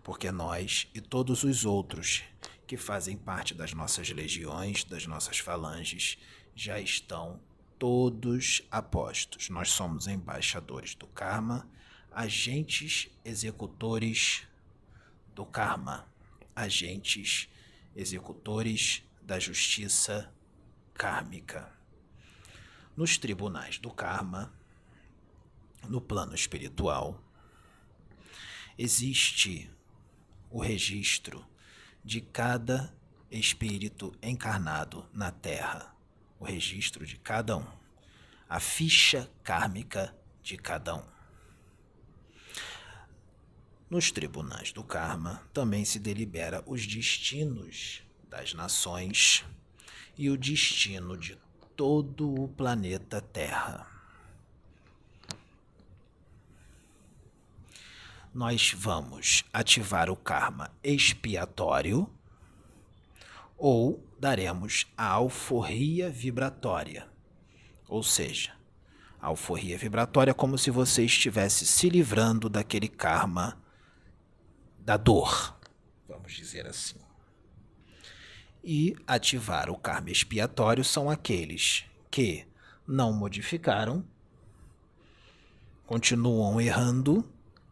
[0.04, 2.22] Porque nós e todos os outros
[2.64, 6.16] que fazem parte das nossas legiões, das nossas falanges,
[6.54, 7.40] já estão
[7.76, 9.48] todos apostos.
[9.48, 11.68] Nós somos embaixadores do karma,
[12.12, 14.46] agentes executores
[15.38, 16.04] do karma,
[16.52, 17.48] agentes
[17.94, 20.34] executores da justiça
[20.92, 21.72] kármica.
[22.96, 24.52] Nos tribunais do karma,
[25.88, 27.22] no plano espiritual,
[28.76, 29.70] existe
[30.50, 31.46] o registro
[32.04, 32.92] de cada
[33.30, 35.94] espírito encarnado na Terra,
[36.40, 37.66] o registro de cada um,
[38.48, 40.12] a ficha kármica
[40.42, 41.17] de cada um.
[43.90, 49.46] Nos tribunais do karma também se delibera os destinos das nações
[50.16, 51.38] e o destino de
[51.74, 53.86] todo o planeta Terra.
[58.34, 62.06] Nós vamos ativar o karma expiatório
[63.56, 67.08] ou daremos a alforria vibratória.
[67.88, 68.52] Ou seja,
[69.18, 73.58] a alforria vibratória é como se você estivesse se livrando daquele karma
[74.88, 75.54] da dor,
[76.08, 76.96] vamos dizer assim
[78.64, 82.46] e ativar o karma expiatório são aqueles que
[82.86, 84.04] não modificaram,
[85.86, 87.22] continuam errando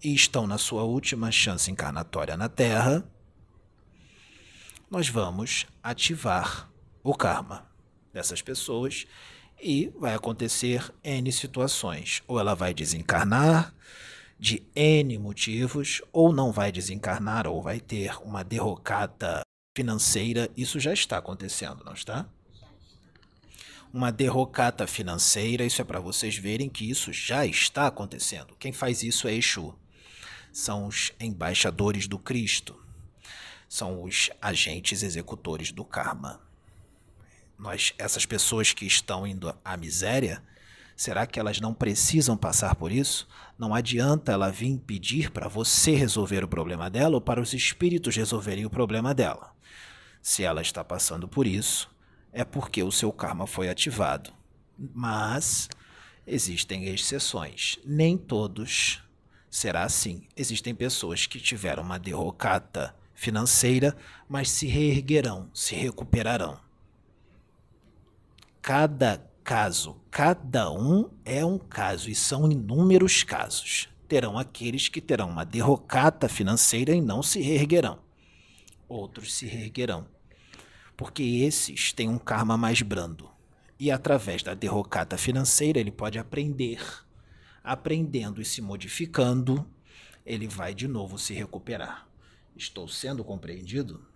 [0.03, 3.03] e estão na sua última chance encarnatória na Terra.
[4.91, 6.71] Nós vamos ativar
[7.03, 7.67] o karma
[8.13, 9.07] dessas pessoas
[9.63, 12.23] e vai acontecer N situações.
[12.29, 13.75] Ou ela vai desencarnar
[14.39, 19.41] de N motivos, ou não vai desencarnar, ou vai ter uma derrocada
[19.77, 22.27] financeira, isso já está acontecendo, não está?
[23.93, 28.55] Uma derrocata financeira, isso é para vocês verem que isso já está acontecendo.
[28.59, 29.75] Quem faz isso é Exu.
[30.53, 32.79] São os embaixadores do Cristo.
[33.69, 36.41] São os agentes executores do karma.
[37.59, 40.43] Nós, essas pessoas que estão indo à miséria,
[40.97, 43.29] será que elas não precisam passar por isso?
[43.59, 48.17] Não adianta ela vir pedir para você resolver o problema dela ou para os espíritos
[48.17, 49.55] resolverem o problema dela.
[50.23, 51.89] Se ela está passando por isso,
[52.33, 54.33] é porque o seu karma foi ativado.
[54.77, 55.69] Mas
[56.27, 57.79] existem exceções.
[57.85, 59.03] Nem todos
[59.49, 60.27] será assim.
[60.37, 63.97] Existem pessoas que tiveram uma derrocata financeira,
[64.29, 66.61] mas se reerguerão, se recuperarão.
[68.61, 73.89] Cada caso, cada um é um caso e são inúmeros casos.
[74.09, 78.01] Terão aqueles que terão uma derrocata financeira e não se reerguerão.
[78.89, 80.07] Outros se reerguerão
[80.97, 83.31] porque esses têm um karma mais brando.
[83.79, 86.81] E através da derrocata financeira ele pode aprender
[87.63, 89.69] aprendendo e se modificando,
[90.25, 92.07] ele vai de novo se recuperar.
[92.57, 94.07] Estou sendo compreendido?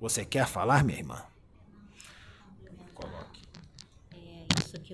[0.00, 1.20] Você quer falar, minha irmã?
[2.94, 3.33] Coloque.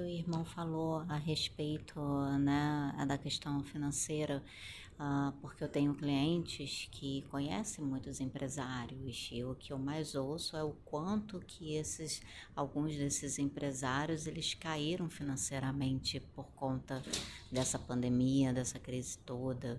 [0.01, 2.01] O irmão falou a respeito
[2.39, 4.43] né, da questão financeira
[4.99, 10.57] uh, porque eu tenho clientes que conhecem muitos empresários e o que eu mais ouço
[10.57, 12.23] é o quanto que esses
[12.57, 17.03] alguns desses empresários eles caíram financeiramente por conta
[17.53, 19.79] dessa pandemia, dessa crise toda,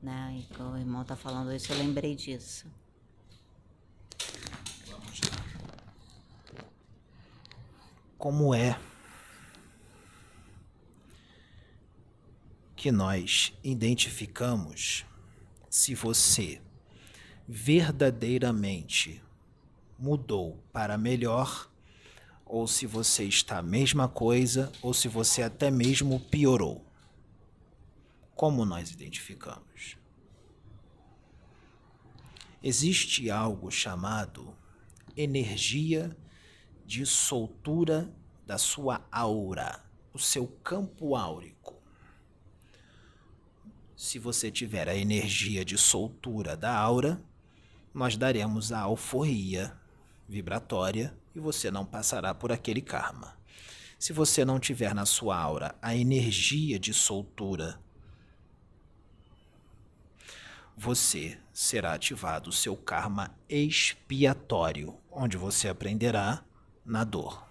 [0.00, 0.40] né?
[0.40, 2.70] E o irmão está falando isso, eu lembrei disso.
[8.16, 8.78] Como é
[12.78, 15.04] que nós identificamos
[15.68, 16.62] se você
[17.46, 19.20] verdadeiramente
[19.98, 21.68] mudou para melhor
[22.46, 26.86] ou se você está a mesma coisa ou se você até mesmo piorou.
[28.36, 29.98] Como nós identificamos?
[32.62, 34.56] Existe algo chamado
[35.16, 36.16] energia
[36.86, 38.08] de soltura
[38.46, 41.77] da sua aura, o seu campo áurico
[43.98, 47.20] se você tiver a energia de soltura da aura,
[47.92, 49.76] nós daremos a alforria
[50.28, 53.36] vibratória e você não passará por aquele karma.
[53.98, 57.80] Se você não tiver na sua aura a energia de soltura,
[60.76, 66.44] você será ativado o seu karma expiatório, onde você aprenderá
[66.86, 67.44] na dor.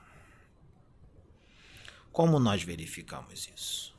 [2.10, 3.97] Como nós verificamos isso?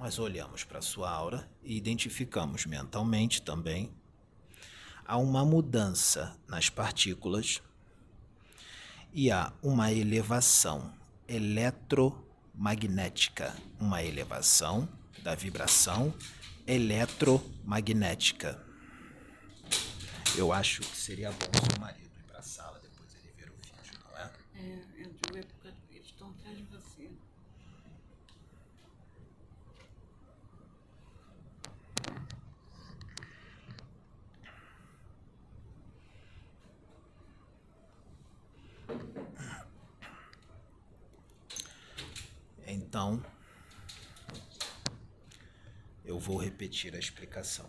[0.00, 3.92] Nós olhamos para sua aura e identificamos mentalmente também.
[5.04, 7.60] Há uma mudança nas partículas
[9.12, 10.90] e há uma elevação
[11.28, 14.88] eletromagnética, uma elevação
[15.22, 16.14] da vibração
[16.66, 18.58] eletromagnética.
[20.34, 23.54] Eu acho que seria bom seu marido ir para a sala depois ele ver o
[23.62, 24.30] vídeo, não é?
[24.54, 26.90] É, eu digo é porque eles estão atrás de você.
[42.90, 43.24] Então,
[46.04, 47.64] eu vou repetir a explicação.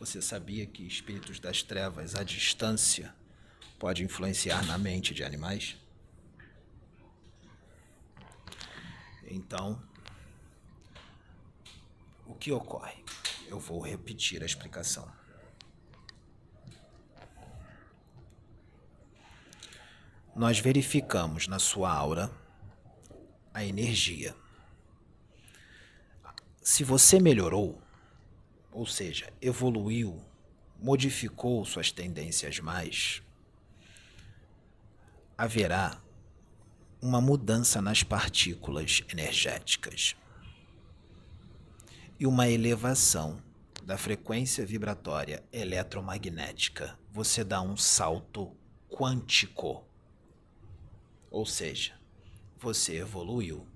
[0.00, 3.14] Você sabia que espíritos das trevas à distância
[3.78, 5.76] podem influenciar na mente de animais?
[9.24, 9.78] Então,
[12.24, 13.04] o que ocorre?
[13.46, 15.06] Eu vou repetir a explicação.
[20.34, 22.30] Nós verificamos na sua aura
[23.52, 24.34] a energia.
[26.60, 27.80] Se você melhorou,
[28.72, 30.20] ou seja, evoluiu,
[30.80, 33.22] modificou suas tendências mais,
[35.38, 36.02] haverá
[37.00, 40.16] uma mudança nas partículas energéticas
[42.18, 43.40] e uma elevação
[43.84, 46.98] da frequência vibratória eletromagnética.
[47.12, 48.56] Você dá um salto
[48.88, 49.86] quântico
[51.34, 51.94] ou seja,
[52.60, 53.66] você evoluiu.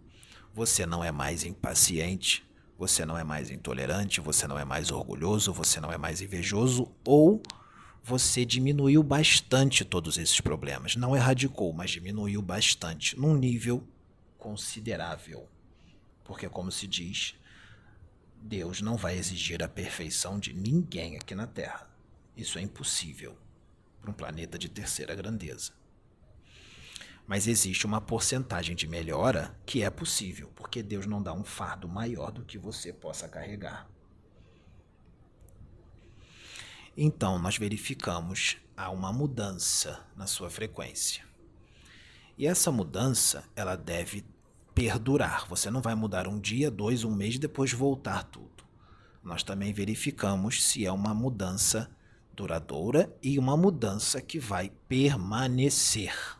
[0.54, 2.48] Você não é mais impaciente,
[2.78, 6.88] você não é mais intolerante, você não é mais orgulhoso, você não é mais invejoso
[7.04, 7.42] ou
[8.04, 10.94] você diminuiu bastante todos esses problemas.
[10.94, 13.84] Não erradicou, mas diminuiu bastante, num nível
[14.38, 15.48] considerável.
[16.22, 17.34] Porque, como se diz,
[18.40, 21.90] Deus não vai exigir a perfeição de ninguém aqui na Terra.
[22.36, 23.36] Isso é impossível
[24.00, 25.77] para um planeta de terceira grandeza.
[27.28, 31.86] Mas existe uma porcentagem de melhora que é possível, porque Deus não dá um fardo
[31.86, 33.86] maior do que você possa carregar.
[36.96, 41.22] Então, nós verificamos há uma mudança na sua frequência.
[42.38, 44.24] E essa mudança, ela deve
[44.74, 45.46] perdurar.
[45.48, 48.64] Você não vai mudar um dia, dois, um mês e depois voltar tudo.
[49.22, 51.90] Nós também verificamos se é uma mudança
[52.34, 56.37] duradoura e uma mudança que vai permanecer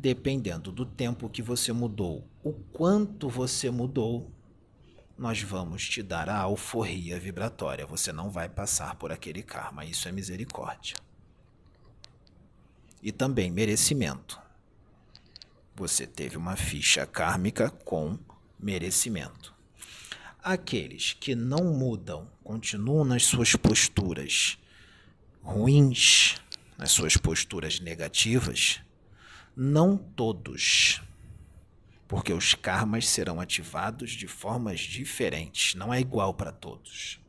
[0.00, 4.32] dependendo do tempo que você mudou, o quanto você mudou,
[5.16, 7.84] nós vamos te dar a alforria vibratória.
[7.86, 9.84] Você não vai passar por aquele karma.
[9.84, 10.96] Isso é misericórdia.
[13.02, 14.40] E também merecimento.
[15.76, 18.18] Você teve uma ficha kármica com
[18.58, 19.54] merecimento.
[20.42, 24.56] Aqueles que não mudam, continuam nas suas posturas
[25.42, 26.36] ruins,
[26.78, 28.80] nas suas posturas negativas,
[29.62, 31.02] Não todos,
[32.08, 37.20] porque os karmas serão ativados de formas diferentes, não é igual para todos.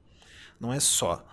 [0.58, 1.28] Não é só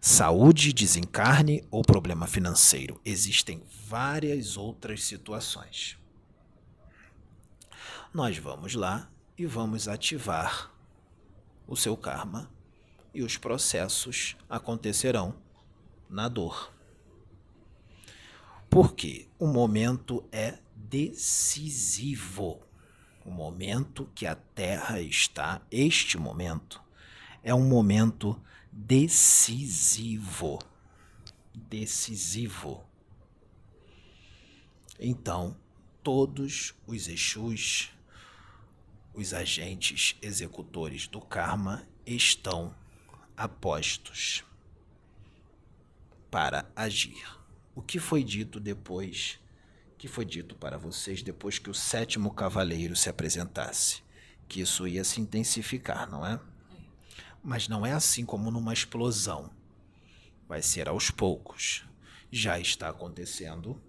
[0.00, 3.00] saúde, desencarne ou problema financeiro.
[3.04, 5.98] Existem várias outras situações.
[8.14, 10.72] Nós vamos lá e vamos ativar
[11.66, 12.48] o seu karma
[13.12, 15.34] e os processos acontecerão
[16.08, 16.75] na dor.
[18.68, 22.60] Porque o momento é decisivo.
[23.24, 26.82] O momento que a Terra está, este momento,
[27.42, 28.40] é um momento
[28.70, 30.58] decisivo.
[31.54, 32.84] Decisivo.
[34.98, 35.56] Então,
[36.02, 37.90] todos os Exus,
[39.12, 42.74] os agentes executores do karma, estão
[43.36, 44.44] apostos
[46.30, 47.45] para agir.
[47.76, 49.38] O que foi dito depois?
[49.98, 54.02] que foi dito para vocês depois que o sétimo cavaleiro se apresentasse?
[54.48, 56.38] Que isso ia se intensificar, não é?
[57.42, 59.50] Mas não é assim como numa explosão.
[60.48, 61.84] Vai ser aos poucos.
[62.30, 63.80] Já está acontecendo.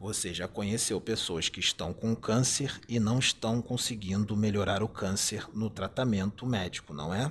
[0.00, 5.48] Você já conheceu pessoas que estão com câncer e não estão conseguindo melhorar o câncer
[5.52, 7.30] no tratamento médico, não é?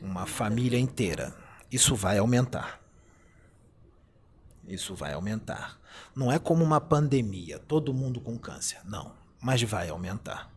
[0.00, 1.34] Uma família inteira.
[1.70, 2.83] Isso vai aumentar.
[4.66, 5.78] Isso vai aumentar.
[6.14, 8.80] Não é como uma pandemia, todo mundo com câncer.
[8.84, 10.54] Não, mas vai aumentar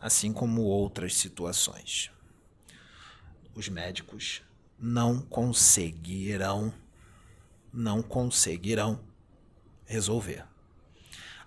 [0.00, 2.10] assim como outras situações.
[3.54, 4.42] Os médicos
[4.78, 6.72] não conseguirão,
[7.72, 9.04] não conseguirão
[9.84, 10.46] resolver.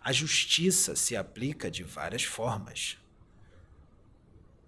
[0.04, 2.98] A justiça se aplica de várias formas.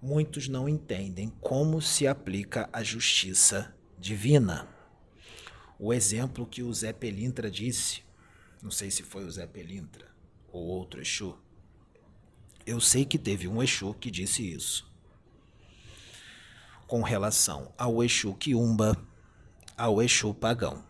[0.01, 4.67] Muitos não entendem como se aplica a justiça divina.
[5.77, 8.01] O exemplo que o Zé Pelintra disse,
[8.61, 10.07] não sei se foi o Zé Pelintra
[10.51, 11.37] ou outro Exu,
[12.65, 14.89] eu sei que teve um Exu que disse isso.
[16.87, 18.97] Com relação ao Exu Quiumba,
[19.77, 20.83] ao Exu Pagão.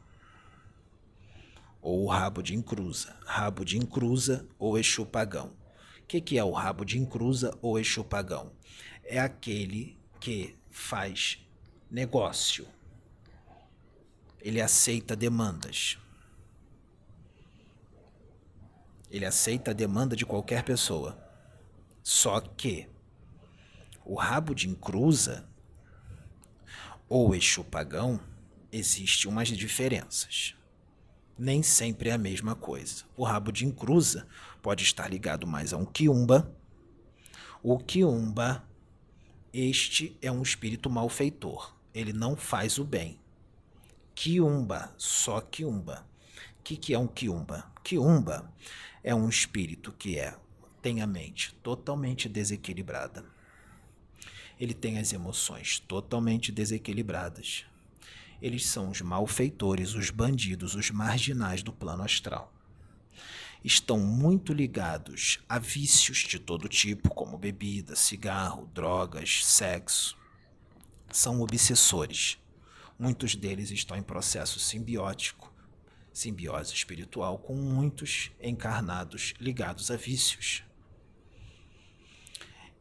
[1.81, 3.15] Ou o rabo de encruza.
[3.25, 5.51] Rabo de encruza ou Exu Pagão.
[5.99, 8.51] O que, que é o rabo de encruza ou Exu Pagão?
[9.03, 11.39] É aquele que faz
[11.89, 12.67] negócio.
[14.45, 15.97] Ele aceita demandas.
[19.09, 21.17] Ele aceita a demanda de qualquer pessoa.
[22.03, 22.87] Só que
[24.05, 25.49] o rabo de encruza
[27.09, 28.19] ou Exu pagão
[28.71, 30.53] existe umas diferenças.
[31.35, 33.03] Nem sempre é a mesma coisa.
[33.17, 34.27] O rabo de encruza
[34.61, 36.55] pode estar ligado mais a um quiumba.
[37.63, 38.63] O quiumba,
[39.51, 41.75] este é um espírito malfeitor.
[41.91, 43.24] Ele não faz o bem.
[44.16, 46.07] Quiumba, só quiumba.
[46.59, 47.70] O que, que é um quiumba?
[47.84, 48.49] Quiumba
[49.03, 50.36] é um espírito que é
[50.82, 53.26] tem a mente totalmente desequilibrada.
[54.57, 57.66] Ele tem as emoções totalmente desequilibradas.
[58.41, 62.53] Eles são os malfeitores, os bandidos, os marginais do plano astral.
[63.63, 70.18] Estão muito ligados a vícios de todo tipo, como bebida, cigarro, drogas, sexo.
[71.11, 72.38] São obsessores.
[72.97, 75.53] Muitos deles estão em processo simbiótico,
[76.13, 80.63] simbiose espiritual, com muitos encarnados ligados a vícios.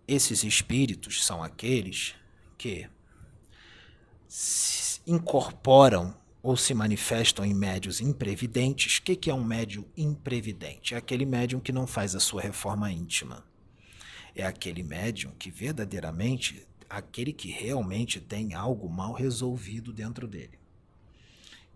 [0.07, 2.15] Esses espíritos são aqueles
[2.57, 2.89] que
[5.07, 8.99] incorporam ou se manifestam em médios imprevidentes.
[8.99, 10.95] O que é um médio imprevidente?
[10.95, 13.45] É aquele médium que não faz a sua reforma íntima.
[14.35, 20.59] É aquele médium que verdadeiramente, aquele que realmente tem algo mal resolvido dentro dele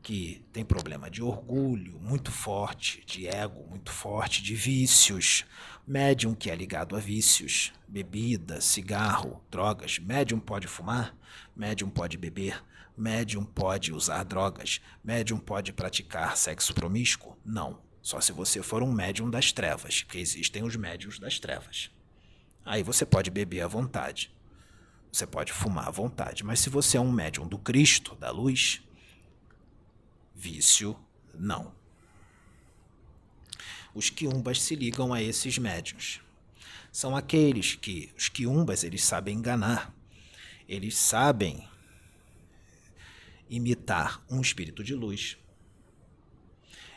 [0.03, 5.45] que tem problema de orgulho muito forte, de ego muito forte, de vícios,
[5.87, 9.99] médium que é ligado a vícios, bebida, cigarro, drogas.
[9.99, 11.15] Médium pode fumar,
[11.55, 12.65] médium pode beber,
[12.97, 17.37] médium pode usar drogas, médium pode praticar sexo promíscuo?
[17.45, 17.79] Não.
[18.01, 21.91] Só se você for um médium das trevas, que existem os médiums das trevas.
[22.65, 24.33] Aí você pode beber à vontade.
[25.11, 26.45] Você pode fumar à vontade.
[26.45, 28.83] Mas se você é um médium do Cristo, da luz,
[30.35, 30.97] Vício,
[31.35, 31.73] não.
[33.93, 36.21] Os quiumbas se ligam a esses médios.
[36.93, 39.93] São aqueles que os quiumbas eles sabem enganar.
[40.69, 41.69] Eles sabem
[43.51, 45.37] imitar um espírito de luz.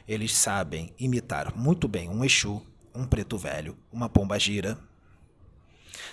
[0.07, 4.77] Eles sabem imitar muito bem um Exu, um preto velho, uma pomba gira.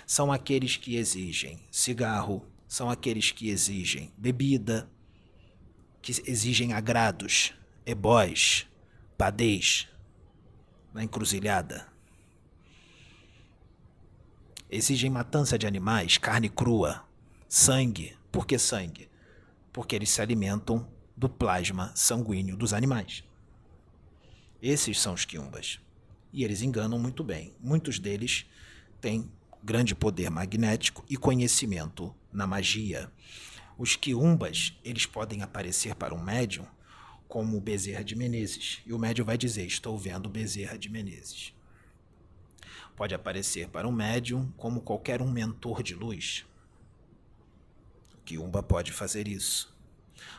[0.09, 4.91] São aqueles que exigem cigarro, são aqueles que exigem bebida,
[6.01, 7.53] que exigem agrados,
[7.85, 8.67] ebós,
[9.19, 9.87] padês,
[10.95, 11.87] na encruzilhada.
[14.71, 17.07] Exigem matança de animais, carne crua,
[17.47, 18.17] sangue.
[18.33, 19.11] Por que sangue?
[19.71, 23.23] Porque eles se alimentam do plasma sanguíneo dos animais.
[24.63, 25.79] Esses são os quiumbas.
[26.33, 27.55] E eles enganam muito bem.
[27.61, 28.47] Muitos deles
[29.03, 29.31] têm
[29.69, 33.13] grande poder magnético e conhecimento na magia.
[33.77, 36.67] Os quiumbas, eles podem aparecer para um médium
[37.29, 38.81] como Bezerra de Menezes.
[38.87, 41.53] E o médium vai dizer: Estou vendo Bezerra de Menezes.
[42.97, 46.47] Pode aparecer para um médium como qualquer um mentor de luz.
[48.15, 49.77] O quiumba pode fazer isso.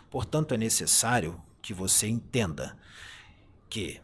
[0.09, 2.75] Portanto, é necessário que você entenda
[3.69, 4.01] que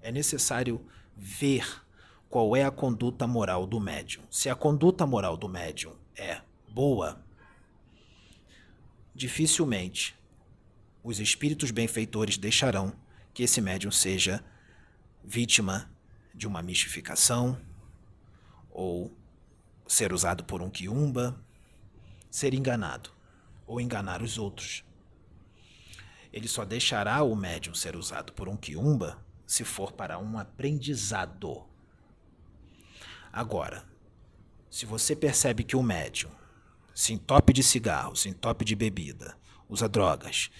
[0.00, 0.80] é necessário
[1.16, 1.82] ver
[2.30, 4.22] qual é a conduta moral do médium.
[4.30, 7.20] Se a conduta moral do médium é boa,
[9.12, 10.16] dificilmente
[11.02, 12.92] os espíritos benfeitores deixarão
[13.34, 14.44] que esse médium seja
[15.24, 15.90] vítima
[16.32, 17.60] de uma mistificação
[18.70, 19.12] ou
[19.88, 21.36] ser usado por um quiumba,
[22.30, 23.10] ser enganado
[23.66, 24.84] ou enganar os outros.
[26.32, 31.69] Ele só deixará o médium ser usado por um quiumba se for para um aprendizado.
[33.32, 33.84] Agora,
[34.68, 36.30] se você percebe que o médium
[36.92, 39.36] se entope de cigarro, se entope de bebida,
[39.68, 40.50] usa drogas,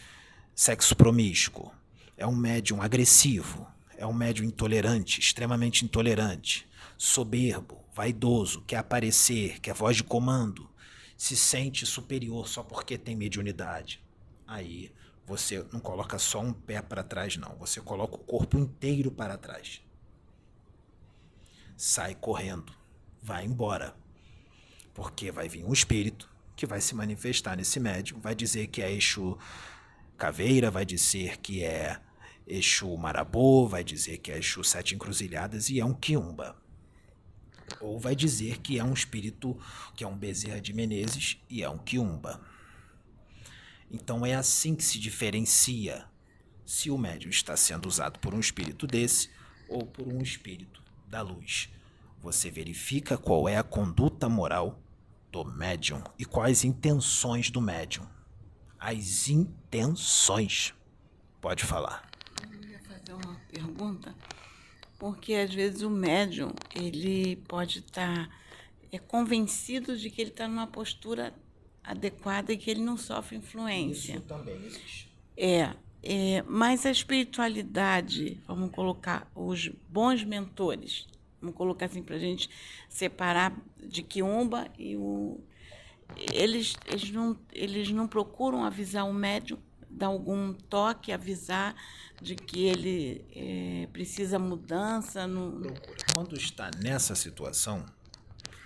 [0.55, 1.73] sexo promíscuo,
[2.17, 3.67] é um médium agressivo,
[3.97, 10.71] é um médium intolerante, extremamente intolerante, soberbo, vaidoso, quer aparecer, quer voz de comando,
[11.17, 14.01] se sente superior só porque tem mediunidade.
[14.47, 14.93] Aí
[15.27, 17.57] você não coloca só um pé para trás, não.
[17.57, 19.83] Você coloca o corpo inteiro para trás.
[21.83, 22.75] Sai correndo,
[23.23, 23.97] vai embora.
[24.93, 28.93] Porque vai vir um espírito que vai se manifestar nesse médium, vai dizer que é
[28.93, 29.39] Exu
[30.19, 31.99] Caveira, vai dizer que é
[32.47, 36.55] Exu Marabô, vai dizer que é Exu Sete Encruzilhadas e é um Quiumba.
[37.81, 39.59] Ou vai dizer que é um espírito,
[39.97, 42.43] que é um Bezerra de Menezes e é um Quiumba.
[43.91, 46.05] Então é assim que se diferencia
[46.67, 49.31] se o médium está sendo usado por um espírito desse
[49.67, 50.80] ou por um espírito
[51.11, 51.69] da luz.
[52.23, 54.81] Você verifica qual é a conduta moral
[55.31, 58.07] do médium e quais intenções do médium
[58.81, 60.75] as intenções.
[61.41, 62.09] Pode falar.
[62.51, 64.15] Eu ia fazer uma pergunta,
[64.99, 68.35] porque às vezes o médium ele pode estar tá,
[68.91, 71.35] é convencido de que ele está numa postura
[71.85, 74.15] adequada e que ele não sofre influência.
[74.15, 75.13] Isso também existe.
[75.37, 81.07] É, é, mas a espiritualidade, vamos colocar os bons mentores,
[81.41, 82.49] vamos colocar assim para a gente
[82.89, 85.41] separar de Quiumba e o
[86.33, 91.75] eles, eles, não, eles não procuram avisar o médium, dar algum toque, avisar
[92.21, 95.27] de que ele é, precisa mudança.
[95.27, 95.73] No...
[96.15, 97.85] Quando está nessa situação,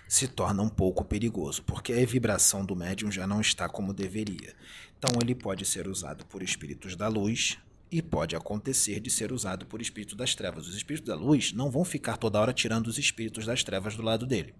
[0.08, 4.54] se torna um pouco perigoso, porque a vibração do médium já não está como deveria.
[4.98, 7.58] Então ele pode ser usado por espíritos da luz
[7.90, 10.66] e pode acontecer de ser usado por espíritos das trevas.
[10.66, 14.02] Os espíritos da luz não vão ficar toda hora tirando os espíritos das trevas do
[14.02, 14.54] lado dele.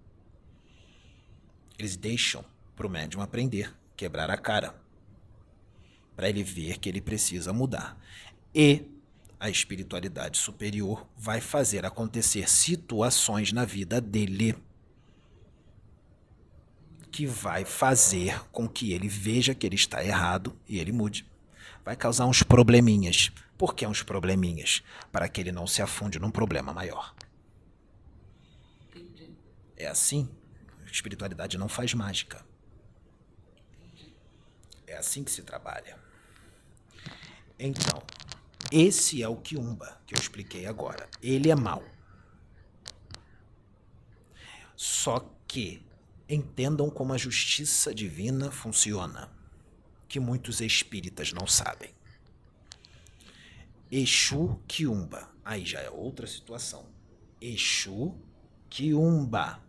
[1.77, 4.75] Eles deixam para o médium aprender, quebrar a cara,
[6.15, 7.99] para ele ver que ele precisa mudar.
[8.53, 8.83] E
[9.39, 14.55] a espiritualidade superior vai fazer acontecer situações na vida dele
[17.15, 21.25] que vai fazer com que ele veja que ele está errado e ele mude.
[21.85, 23.31] Vai causar uns probleminhas.
[23.57, 24.83] Por que uns probleminhas?
[25.13, 27.15] Para que ele não se afunde num problema maior.
[29.77, 30.29] É assim.
[30.85, 32.45] A espiritualidade não faz mágica.
[34.85, 35.97] É assim que se trabalha.
[37.57, 38.03] Então,
[38.69, 41.09] esse é o Kiumba que eu expliquei agora.
[41.23, 41.81] Ele é mau.
[44.75, 45.81] Só que
[46.27, 49.29] entendam como a justiça divina funciona,
[50.07, 51.93] que muitos espíritas não sabem.
[53.91, 55.29] Exu Kiumba.
[55.43, 56.85] Aí já é outra situação.
[57.39, 58.15] Exu
[58.69, 59.63] Kiumba.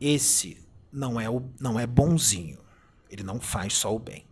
[0.00, 0.58] Esse
[0.92, 2.58] não é o não é bonzinho.
[3.08, 4.26] Ele não faz só o bem.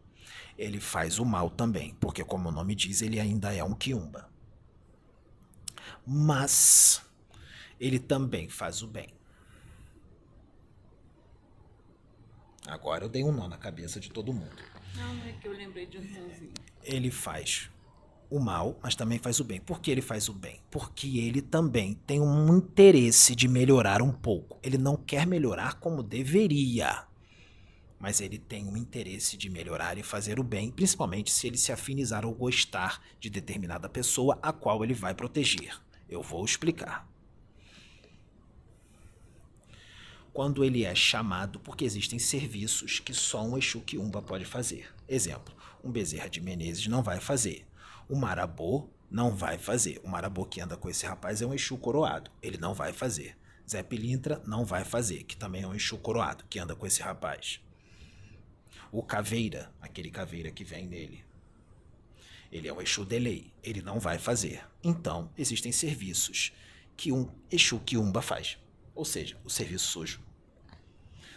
[0.58, 4.28] Ele faz o mal também, porque como o nome diz, ele ainda é um quiumba.
[6.06, 7.02] Mas
[7.78, 9.08] ele também faz o bem.
[12.70, 14.62] Agora eu dei um nó na cabeça de todo mundo.
[14.94, 16.52] Não, não é que eu lembrei de um sonzinho.
[16.82, 17.68] Ele faz
[18.30, 19.60] o mal, mas também faz o bem.
[19.60, 20.60] Por que ele faz o bem?
[20.70, 24.58] Porque ele também tem um interesse de melhorar um pouco.
[24.62, 27.10] Ele não quer melhorar como deveria
[28.00, 31.70] mas ele tem um interesse de melhorar e fazer o bem, principalmente se ele se
[31.70, 35.78] afinizar ou gostar de determinada pessoa a qual ele vai proteger.
[36.08, 37.06] Eu vou explicar.
[40.32, 44.88] Quando ele é chamado, porque existem serviços que só um Exu Quiumba pode fazer.
[45.08, 47.66] Exemplo, um Bezerra de Menezes não vai fazer.
[48.08, 50.00] O Marabô não vai fazer.
[50.04, 52.30] O Marabô que anda com esse rapaz é um Exu coroado.
[52.40, 53.36] Ele não vai fazer.
[53.68, 57.02] Zé Pilintra não vai fazer, que também é um Exu coroado, que anda com esse
[57.02, 57.60] rapaz.
[58.92, 61.24] O Caveira, aquele Caveira que vem nele,
[62.50, 64.64] ele é um Exu Delay, ele não vai fazer.
[64.82, 66.52] Então, existem serviços
[66.96, 68.58] que um Exu Kiumba faz.
[68.94, 70.20] Ou seja, o serviço sujo.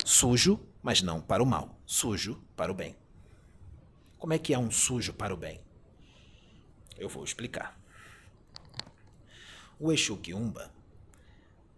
[0.06, 1.80] Sujo, mas não para o mal.
[1.86, 2.96] Sujo para o bem.
[4.18, 5.62] Como é que é um sujo para o bem?
[6.98, 7.80] Eu vou explicar.
[9.80, 10.72] O Exu Kiumba,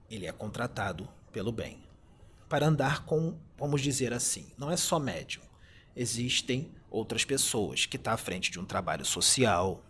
[0.09, 1.83] ele é contratado pelo bem
[2.47, 5.41] para andar com, vamos dizer assim, não é só médium,
[5.95, 9.83] existem outras pessoas que está à frente de um trabalho social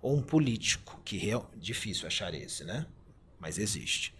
[0.00, 2.86] ou um político que é difícil achar esse, né?
[3.38, 4.14] Mas existe.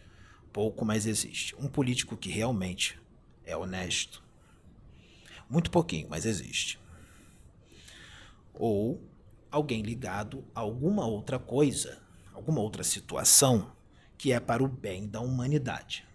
[0.53, 1.55] Pouco, mas existe.
[1.57, 3.01] Um político que realmente
[3.45, 4.23] é honesto.
[5.49, 6.79] Muito pouquinho, mas existe.
[8.55, 9.03] Ou
[9.51, 12.01] alguém ligado a alguma outra coisa,
[12.33, 13.73] alguma outra situação
[14.17, 16.07] que é para o bem da humanidade.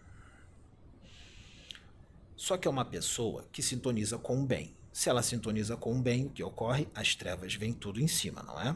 [2.36, 4.76] Só que é uma pessoa que sintoniza com o bem.
[4.92, 6.88] Se ela sintoniza com o bem, o que ocorre?
[6.94, 8.76] As trevas vêm tudo em cima, não é?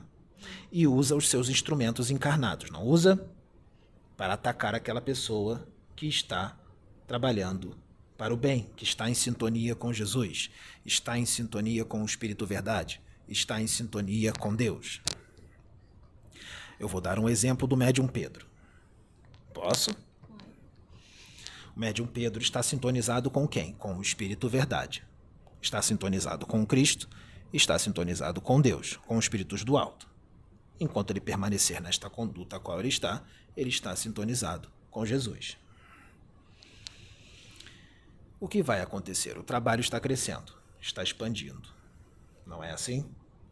[0.72, 3.30] E usa os seus instrumentos encarnados, não usa?
[4.20, 5.66] Para atacar aquela pessoa
[5.96, 6.60] que está
[7.08, 7.78] trabalhando
[8.18, 10.52] para o bem, que está em sintonia com Jesus,
[10.86, 15.00] está em sintonia com o Espírito Verdade, está em sintonia com Deus.
[16.78, 18.46] Eu vou dar um exemplo do médium Pedro.
[19.54, 19.91] Posso?
[21.74, 23.72] O médium Pedro está sintonizado com quem?
[23.76, 25.02] Com o Espírito Verdade.
[25.62, 27.08] Está sintonizado com Cristo,
[27.54, 30.10] está sintonizado com Deus, com os espíritos do alto.
[30.78, 33.24] Enquanto ele permanecer nesta conduta a qual ele está,
[33.60, 35.57] ele está sintonizado com Jesus.
[38.40, 39.38] O que vai acontecer?
[39.38, 41.69] O trabalho está crescendo, está expandindo.
[42.45, 43.06] Não é assim?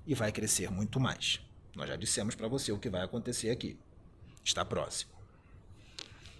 [0.05, 1.41] E vai crescer muito mais.
[1.75, 3.77] Nós já dissemos para você o que vai acontecer aqui.
[4.43, 5.17] Está próximo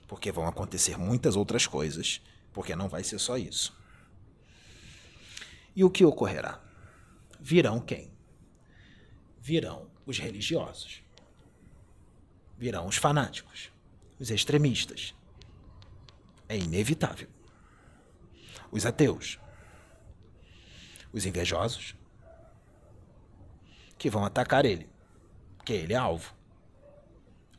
[0.08, 2.22] porque vão acontecer muitas outras coisas,
[2.54, 3.78] porque não vai ser só isso.
[5.76, 6.64] E o que ocorrerá?
[7.40, 8.12] Virão quem?
[9.40, 11.04] Virão os religiosos.
[12.58, 13.72] Virão os fanáticos,
[14.20, 15.14] os extremistas.
[16.50, 17.28] É inevitável.
[18.72, 19.40] Os ateus.
[21.12, 21.96] Os invejosos.
[23.98, 24.90] Que vão atacar ele.
[25.58, 26.34] Porque ele é alvo.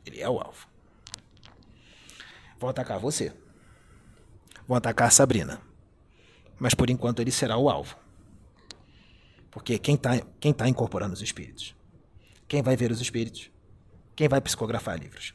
[0.05, 0.69] Ele é o alvo
[2.59, 3.33] vão atacar você.
[4.67, 5.61] Vão atacar Sabrina.
[6.59, 7.95] Mas por enquanto ele será o alvo.
[9.49, 11.75] Porque quem está quem tá incorporando os espíritos?
[12.47, 13.49] Quem vai ver os espíritos?
[14.19, 15.33] Quem vai psicografar livros?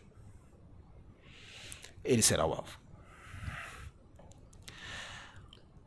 [2.05, 2.79] Ele será o alvo.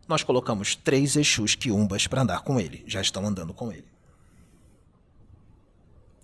[0.07, 2.83] Nós colocamos três Exus quiumbas para andar com ele.
[2.87, 3.85] Já estão andando com ele.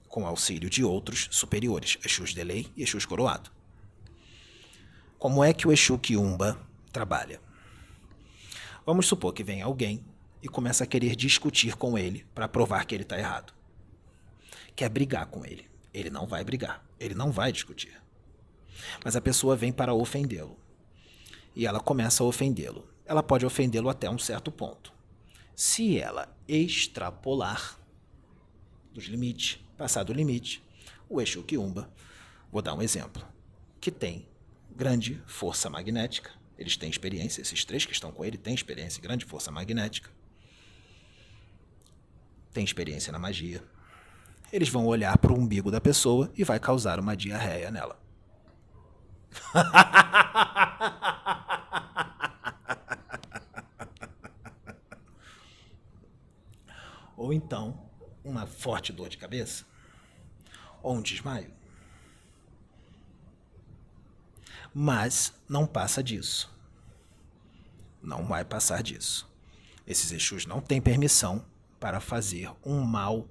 [0.08, 3.52] Com auxílio de outros superiores, Exus de lei e Exus coroado.
[5.20, 6.60] Como é que o Exu Kiumba
[6.92, 7.40] trabalha?
[8.84, 10.04] Vamos supor que vem alguém
[10.42, 13.54] e começa a querer discutir com ele para provar que ele está errado.
[14.76, 15.72] Quer brigar com ele.
[15.94, 16.84] Ele não vai brigar.
[17.00, 18.02] Ele não vai discutir.
[19.04, 20.58] Mas a pessoa vem para ofendê-lo.
[21.56, 22.88] E ela começa a ofendê-lo.
[23.06, 24.92] Ela pode ofendê-lo até um certo ponto.
[25.56, 27.78] Se ela extrapolar
[28.92, 30.64] dos limites, passar do limite,
[31.10, 31.92] o Exu Kiumba,
[32.52, 33.24] vou dar um exemplo,
[33.80, 34.28] que tem
[34.76, 36.32] grande força magnética.
[36.58, 40.10] Eles têm experiência, esses três que estão com ele têm experiência, grande força magnética.
[42.52, 43.64] Tem experiência na magia.
[44.54, 48.00] Eles vão olhar para o umbigo da pessoa e vai causar uma diarreia nela.
[57.18, 57.90] Ou então,
[58.24, 59.66] uma forte dor de cabeça,
[60.84, 61.52] ou um desmaio.
[64.72, 66.56] Mas não passa disso.
[68.04, 69.28] Não vai passar disso.
[69.88, 71.44] Esses Exus não têm permissão
[71.80, 73.28] para fazer um mal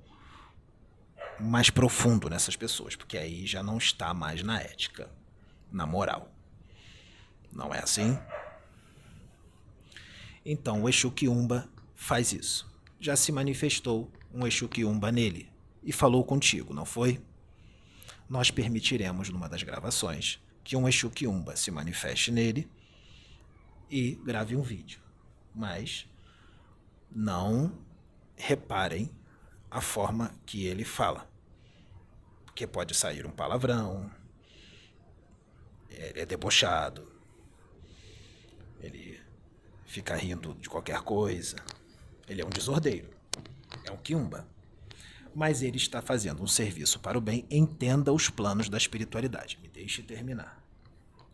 [1.40, 5.10] mais profundo nessas pessoas, porque aí já não está mais na ética,
[5.70, 6.32] na moral.
[7.52, 8.18] Não é assim?
[10.44, 12.70] Então o Exu Kiumba faz isso.
[12.98, 15.50] Já se manifestou um Exu Kiumba nele
[15.82, 17.20] e falou contigo, não foi?
[18.28, 22.70] Nós permitiremos numa das gravações que um Exu Kiumba se manifeste nele
[23.90, 25.00] e grave um vídeo.
[25.54, 26.08] Mas
[27.10, 27.78] não
[28.36, 29.10] reparem
[29.72, 31.26] a forma que ele fala.
[32.44, 34.10] Porque pode sair um palavrão,
[35.88, 37.10] ele é debochado,
[38.80, 39.18] ele
[39.86, 41.56] fica rindo de qualquer coisa,
[42.28, 43.08] ele é um desordeiro,
[43.84, 44.46] é um quiumba.
[45.34, 49.58] Mas ele está fazendo um serviço para o bem, entenda os planos da espiritualidade.
[49.62, 50.62] Me deixe terminar.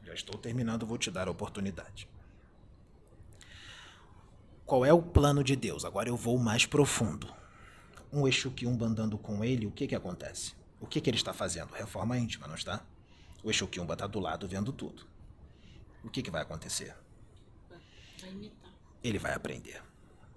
[0.05, 2.09] Já estou terminando, vou te dar a oportunidade.
[4.65, 5.85] Qual é o plano de Deus?
[5.85, 7.38] Agora eu vou mais profundo.
[8.13, 10.55] Um Exu Kiumba andando com ele, o que que acontece?
[10.81, 11.73] O que que ele está fazendo?
[11.75, 12.85] Reforma íntima, não está?
[13.43, 15.07] O Exu Kiumba está do lado vendo tudo.
[16.03, 16.95] O que que vai acontecer?
[18.21, 18.73] Vai imitar.
[19.03, 19.83] Ele vai aprender.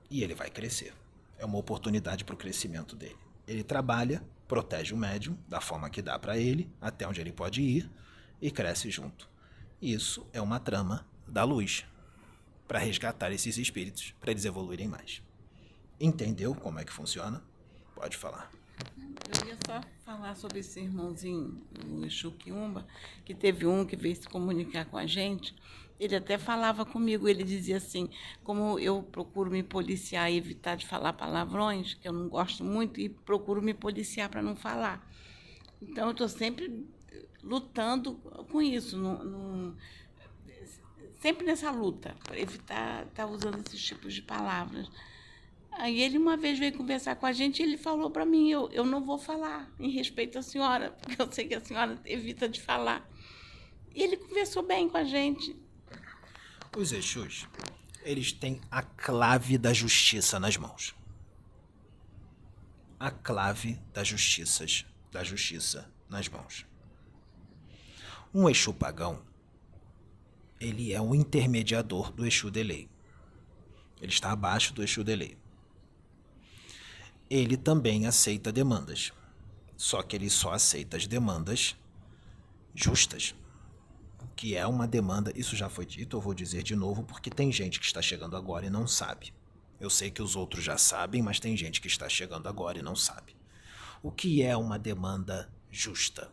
[0.09, 0.93] E ele vai crescer.
[1.37, 3.17] É uma oportunidade para o crescimento dele.
[3.47, 7.61] Ele trabalha, protege o médium da forma que dá para ele, até onde ele pode
[7.61, 7.89] ir,
[8.41, 9.29] e cresce junto.
[9.81, 11.85] Isso é uma trama da luz,
[12.67, 15.21] para resgatar esses espíritos, para eles evoluírem mais.
[15.99, 17.43] Entendeu como é que funciona?
[18.01, 18.51] Pode falar.
[19.29, 22.87] Eu ia só falar sobre esse irmãozinho, o Exu Quiumba,
[23.23, 25.55] que teve um que veio se comunicar com a gente.
[25.99, 28.09] Ele até falava comigo, ele dizia assim,
[28.43, 32.99] como eu procuro me policiar e evitar de falar palavrões, que eu não gosto muito,
[32.99, 35.07] e procuro me policiar para não falar.
[35.79, 36.83] Então, eu estou sempre
[37.43, 38.15] lutando
[38.49, 38.97] com isso.
[41.19, 44.89] Sempre nessa luta, para evitar estar tá usando esses tipos de palavras.
[45.71, 48.69] Aí ele uma vez veio conversar com a gente e ele falou para mim, eu,
[48.71, 52.47] eu não vou falar em respeito à senhora, porque eu sei que a senhora evita
[52.47, 53.09] de falar.
[53.93, 55.55] E ele conversou bem com a gente.
[56.77, 57.47] Os Exus,
[58.03, 60.95] eles têm a clave da justiça nas mãos.
[62.99, 64.65] A clave da justiça,
[65.11, 66.65] da justiça nas mãos.
[68.33, 69.21] Um Exu pagão
[70.61, 72.87] ele é um intermediador do Exu Delay.
[73.99, 75.35] Ele está abaixo do Exu Delay.
[77.33, 79.13] Ele também aceita demandas,
[79.77, 81.77] só que ele só aceita as demandas
[82.75, 83.33] justas,
[84.35, 87.49] que é uma demanda, isso já foi dito, eu vou dizer de novo, porque tem
[87.49, 89.33] gente que está chegando agora e não sabe.
[89.79, 92.81] Eu sei que os outros já sabem, mas tem gente que está chegando agora e
[92.81, 93.33] não sabe.
[94.03, 96.29] O que é uma demanda justa?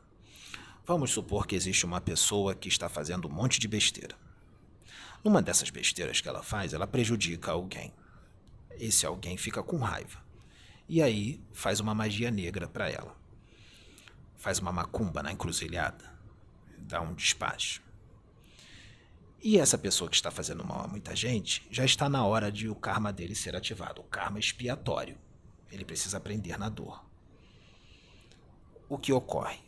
[0.85, 4.17] Vamos supor que existe uma pessoa que está fazendo um monte de besteira.
[5.23, 7.93] Numa dessas besteiras que ela faz, ela prejudica alguém.
[8.73, 10.27] Esse alguém fica com raiva.
[10.89, 13.17] E aí faz uma magia negra para ela.
[14.37, 16.19] Faz uma macumba na encruzilhada.
[16.79, 17.83] Dá um despacho.
[19.43, 22.69] E essa pessoa que está fazendo mal a muita gente, já está na hora de
[22.69, 25.17] o karma dele ser ativado, o karma expiatório.
[25.71, 27.05] Ele precisa aprender na dor.
[28.89, 29.61] O que ocorre?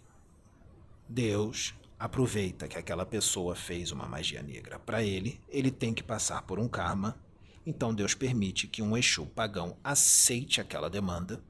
[1.09, 6.43] Deus aproveita que aquela pessoa fez uma magia negra para ele, ele tem que passar
[6.43, 7.21] por um karma.
[7.65, 11.43] Então Deus permite que um Exu pagão aceite aquela demanda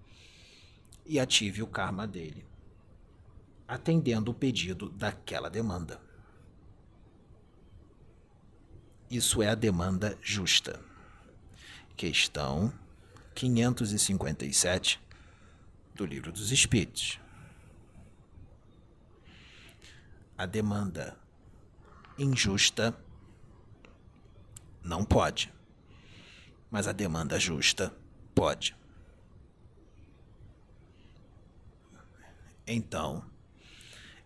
[1.06, 2.44] e ative o karma dele,
[3.66, 6.00] atendendo o pedido daquela demanda.
[9.10, 10.80] Isso é a demanda justa.
[11.96, 12.72] Questão
[13.34, 15.00] 557
[15.94, 17.20] do Livro dos Espíritos
[20.40, 21.14] a demanda
[22.16, 22.98] injusta
[24.82, 25.52] não pode.
[26.70, 27.92] Mas a demanda justa
[28.34, 28.76] pode.
[32.66, 33.24] Então,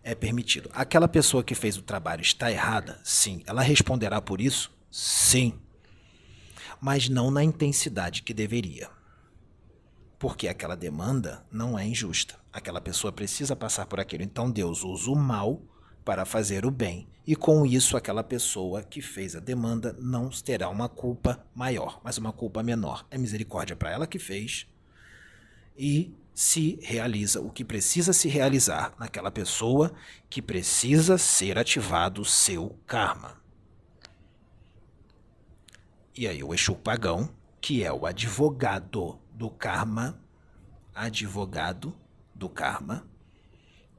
[0.03, 0.69] é permitido.
[0.71, 3.01] Aquela pessoa que fez o trabalho está errada?
[3.03, 3.41] Sim.
[3.47, 4.71] Ela responderá por isso?
[4.91, 5.59] Sim.
[6.79, 8.89] Mas não na intensidade que deveria.
[10.19, 12.35] Porque aquela demanda não é injusta.
[12.53, 14.21] Aquela pessoa precisa passar por aquilo.
[14.21, 15.61] Então Deus usa o mal
[16.05, 17.07] para fazer o bem.
[17.25, 22.19] E com isso, aquela pessoa que fez a demanda não terá uma culpa maior, mas
[22.19, 23.05] uma culpa menor.
[23.09, 24.67] É misericórdia para ela que fez
[25.75, 29.91] e se realiza o que precisa se realizar naquela pessoa
[30.29, 33.41] que precisa ser ativado o seu karma.
[36.15, 37.29] E aí o Exu Pagão,
[37.59, 40.21] que é o advogado do karma,
[40.93, 41.97] advogado
[42.33, 43.05] do karma,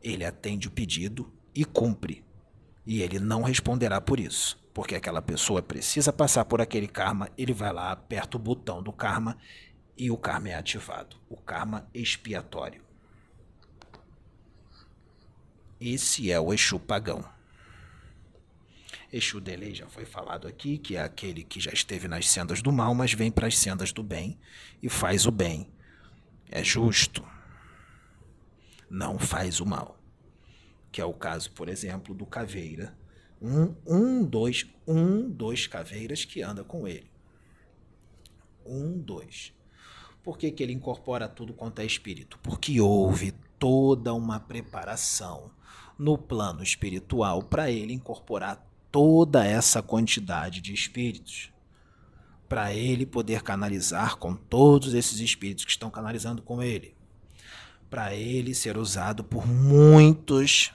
[0.01, 2.23] ele atende o pedido e cumpre.
[2.87, 7.53] E ele não responderá por isso, porque aquela pessoa precisa passar por aquele karma, ele
[7.53, 9.37] vai lá, aperta o botão do karma
[9.97, 12.85] e o karma é ativado o karma expiatório.
[15.81, 17.25] Esse é o Exu pagão.
[19.13, 22.73] Exu Delei já foi falado aqui, que é aquele que já esteve nas sendas do
[22.73, 24.39] mal, mas vem para as sendas do bem
[24.83, 25.71] e faz o bem.
[26.51, 27.27] É justo.
[28.89, 29.96] Não faz o mal
[30.97, 32.97] que é o caso, por exemplo, do caveira.
[33.39, 37.11] Um, um, dois, um, dois caveiras que anda com ele.
[38.65, 39.53] Um, dois.
[40.23, 42.39] Por que, que ele incorpora tudo quanto é espírito?
[42.43, 45.51] Porque houve toda uma preparação
[45.99, 51.53] no plano espiritual para ele incorporar toda essa quantidade de espíritos.
[52.49, 56.97] Para ele poder canalizar com todos esses espíritos que estão canalizando com ele.
[57.91, 60.73] Para ele ser usado por muitos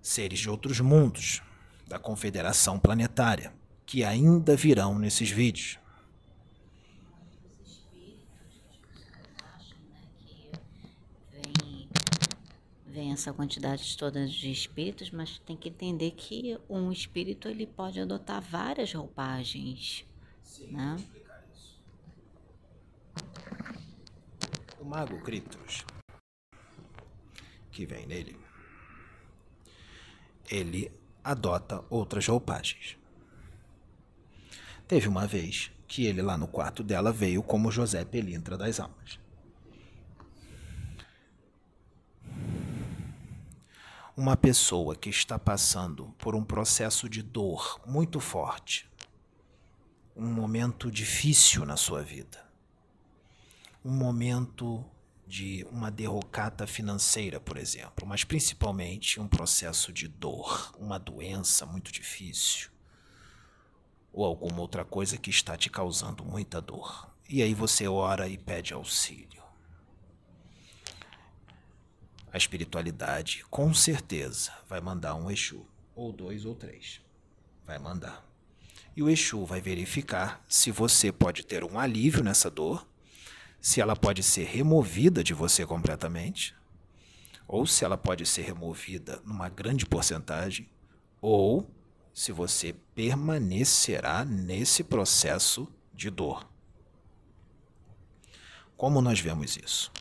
[0.00, 1.42] seres de outros mundos
[1.86, 3.52] da Confederação Planetária
[3.84, 5.80] que ainda virão nesses vídeos.
[13.00, 18.00] vem essa quantidade toda de espíritos, mas tem que entender que um espírito ele pode
[18.00, 20.04] adotar várias roupagens,
[20.42, 20.96] Sim, né?
[24.78, 25.84] O mago Criptos,
[27.70, 28.36] que vem nele,
[30.50, 30.90] ele
[31.22, 32.98] adota outras roupagens.
[34.88, 39.18] Teve uma vez que ele lá no quarto dela veio como José Pelintra das Almas.
[44.16, 48.90] Uma pessoa que está passando por um processo de dor muito forte,
[50.14, 52.44] um momento difícil na sua vida,
[53.84, 54.84] um momento
[55.30, 61.92] de uma derrocata financeira, por exemplo, mas principalmente um processo de dor, uma doença muito
[61.92, 62.68] difícil,
[64.12, 67.08] ou alguma outra coisa que está te causando muita dor.
[67.28, 69.40] E aí você ora e pede auxílio.
[72.32, 77.00] A espiritualidade, com certeza, vai mandar um Exu, ou dois ou três.
[77.64, 78.28] Vai mandar.
[78.96, 82.89] E o Exu vai verificar se você pode ter um alívio nessa dor,
[83.60, 86.54] se ela pode ser removida de você completamente,
[87.46, 90.68] ou se ela pode ser removida numa grande porcentagem,
[91.20, 91.68] ou
[92.14, 96.48] se você permanecerá nesse processo de dor.
[98.76, 99.92] Como nós vemos isso?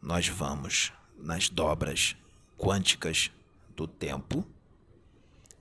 [0.00, 2.16] Nós vamos nas dobras
[2.56, 3.30] quânticas
[3.76, 4.46] do tempo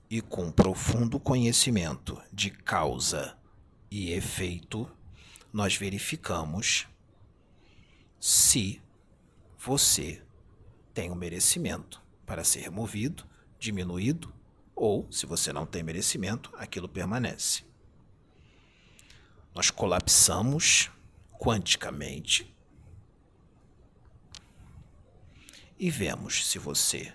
[0.09, 3.37] e com profundo conhecimento de causa
[3.91, 4.89] e efeito,
[5.51, 6.87] nós verificamos
[8.19, 8.81] se
[9.57, 10.21] você
[10.93, 13.25] tem o um merecimento para ser removido,
[13.57, 14.33] diminuído,
[14.75, 17.63] ou, se você não tem merecimento, aquilo permanece.
[19.53, 20.89] Nós colapsamos
[21.37, 22.55] quanticamente
[25.77, 27.13] e vemos se você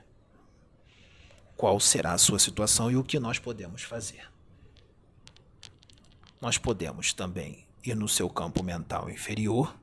[1.56, 4.30] qual será a sua situação e o que nós podemos fazer.
[6.40, 9.74] Nós podemos também ir no seu campo mental inferior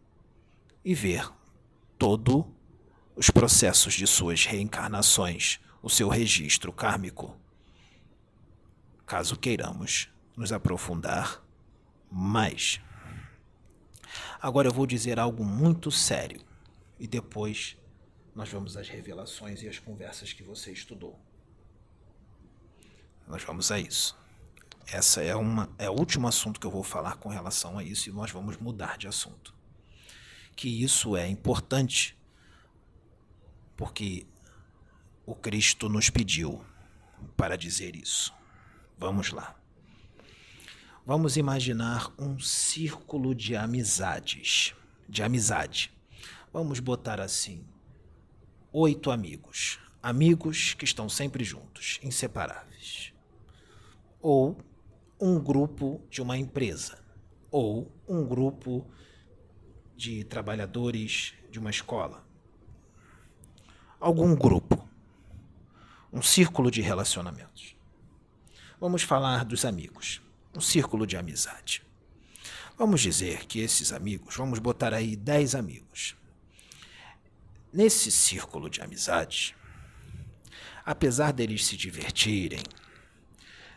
[0.84, 1.32] e ver
[1.98, 2.52] todo
[3.16, 7.38] os processos de suas reencarnações, o seu registro kármico.
[9.06, 11.44] Caso queiramos nos aprofundar
[12.10, 12.82] mais.
[14.42, 16.42] Agora eu vou dizer algo muito sério
[17.00, 17.78] e depois
[18.34, 21.20] nós vamos às revelações e às conversas que você estudou.
[23.28, 24.18] Nós vamos a isso.
[24.88, 28.10] Essa é uma é o último assunto que eu vou falar com relação a isso
[28.10, 29.54] e nós vamos mudar de assunto.
[30.62, 32.16] Que isso é importante
[33.76, 34.28] porque
[35.26, 36.64] o Cristo nos pediu
[37.36, 38.32] para dizer isso.
[38.96, 39.60] Vamos lá.
[41.04, 44.76] Vamos imaginar um círculo de amizades,
[45.10, 45.92] de amizade.
[46.54, 47.66] Vamos botar assim:
[48.72, 49.80] oito amigos.
[50.00, 53.12] Amigos que estão sempre juntos, inseparáveis.
[54.22, 54.56] Ou
[55.20, 57.04] um grupo de uma empresa.
[57.50, 58.88] Ou um grupo
[60.24, 62.26] trabalhadores de uma escola.
[64.00, 64.88] Algum grupo.
[66.12, 67.76] Um círculo de relacionamentos.
[68.80, 70.22] Vamos falar dos amigos.
[70.56, 71.84] Um círculo de amizade.
[72.78, 76.16] Vamos dizer que esses amigos, vamos botar aí dez amigos.
[77.72, 79.56] Nesse círculo de amizade,
[80.84, 82.64] apesar deles se divertirem,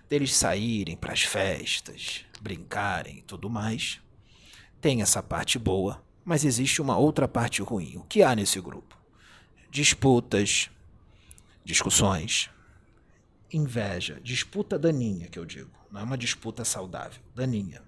[0.08, 4.00] deles saírem para as festas, brincarem e tudo mais,
[4.80, 7.96] tem essa parte boa, mas existe uma outra parte ruim.
[7.96, 8.96] O que há nesse grupo?
[9.70, 10.70] Disputas,
[11.64, 12.50] discussões,
[13.52, 17.82] inveja, disputa daninha, que eu digo, não é uma disputa saudável, daninha.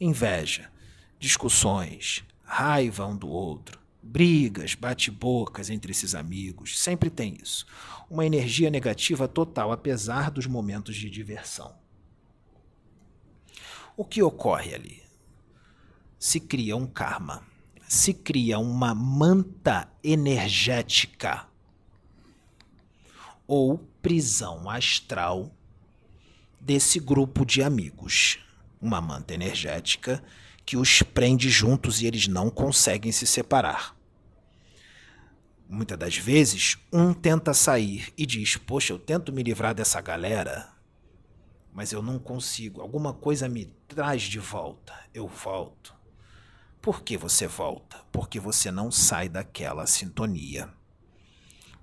[0.00, 0.70] Inveja,
[1.18, 7.66] discussões, raiva um do outro, brigas, bate-bocas entre esses amigos, sempre tem isso.
[8.10, 11.74] Uma energia negativa total, apesar dos momentos de diversão.
[13.96, 15.02] O que ocorre ali?
[16.18, 17.46] Se cria um karma,
[17.92, 21.46] se cria uma manta energética
[23.46, 25.54] ou prisão astral
[26.58, 28.38] desse grupo de amigos.
[28.80, 30.24] Uma manta energética
[30.64, 33.94] que os prende juntos e eles não conseguem se separar.
[35.68, 40.72] Muitas das vezes, um tenta sair e diz: Poxa, eu tento me livrar dessa galera,
[41.74, 42.80] mas eu não consigo.
[42.80, 44.94] Alguma coisa me traz de volta.
[45.12, 45.91] Eu volto.
[46.82, 47.98] Por que você volta?
[48.10, 50.68] Porque você não sai daquela sintonia.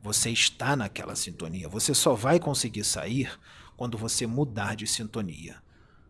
[0.04, 1.70] Você está naquela sintonia.
[1.70, 3.40] Você só vai conseguir sair
[3.78, 5.64] quando você mudar de sintonia.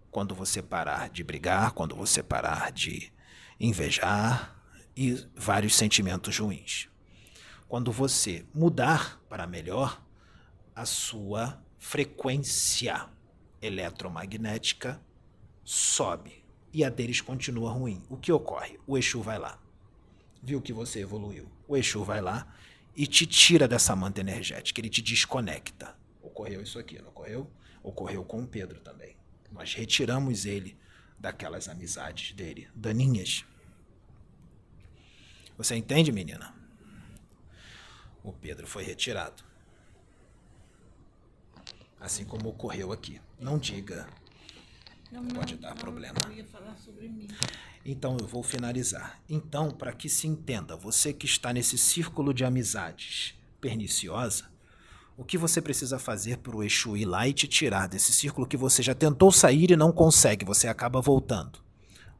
[0.10, 3.14] Quando você parar de brigar, quando você parar de
[3.60, 4.60] invejar
[4.98, 6.90] e vários sentimentos ruins.
[7.68, 10.02] Quando você mudar para melhor
[10.76, 13.08] a sua frequência
[13.62, 15.00] eletromagnética
[15.64, 18.02] sobe e a deles continua ruim.
[18.10, 18.80] O que ocorre?
[18.86, 19.60] O Exu vai lá.
[20.42, 21.50] Viu que você evoluiu.
[21.68, 22.48] O Exu vai lá
[22.96, 25.96] e te tira dessa manta energética, ele te desconecta.
[26.22, 27.50] Ocorreu isso aqui, não ocorreu?
[27.82, 29.16] Ocorreu com o Pedro também.
[29.52, 30.78] Nós retiramos ele
[31.18, 33.46] daquelas amizades dele, daninhas.
[35.58, 36.56] Você entende, menina?
[38.24, 39.44] O Pedro foi retirado.
[42.00, 43.22] Assim como ocorreu aqui.
[43.40, 44.08] Não diga.
[45.12, 46.16] Não, não, Pode dar não, problema.
[46.26, 47.28] Eu ia falar sobre mim.
[47.84, 49.20] Então eu vou finalizar.
[49.28, 54.46] Então, para que se entenda, você que está nesse círculo de amizades perniciosa,
[55.18, 58.48] o que você precisa fazer para o Exu ir lá e te tirar desse círculo
[58.48, 61.60] que você já tentou sair e não consegue, você acaba voltando?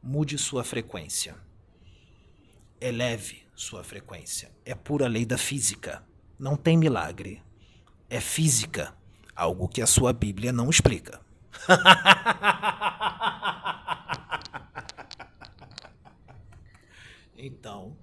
[0.02, 1.34] Mude sua frequência.
[2.80, 4.50] Eleve sua frequência.
[4.64, 6.02] É pura lei da física.
[6.38, 7.42] Não tem milagre.
[8.08, 8.94] É física.
[9.36, 11.20] Algo que a sua Bíblia não explica.
[17.42, 17.96] Então,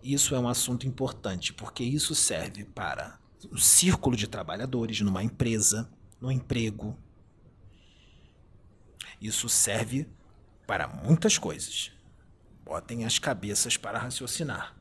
[0.00, 3.18] isso é um assunto importante, porque isso serve para
[3.50, 5.90] o círculo de trabalhadores numa empresa,
[6.20, 6.96] no emprego.
[9.20, 10.08] Isso serve
[10.64, 11.90] para muitas coisas.
[12.64, 14.76] Botem as cabeças para raciocinar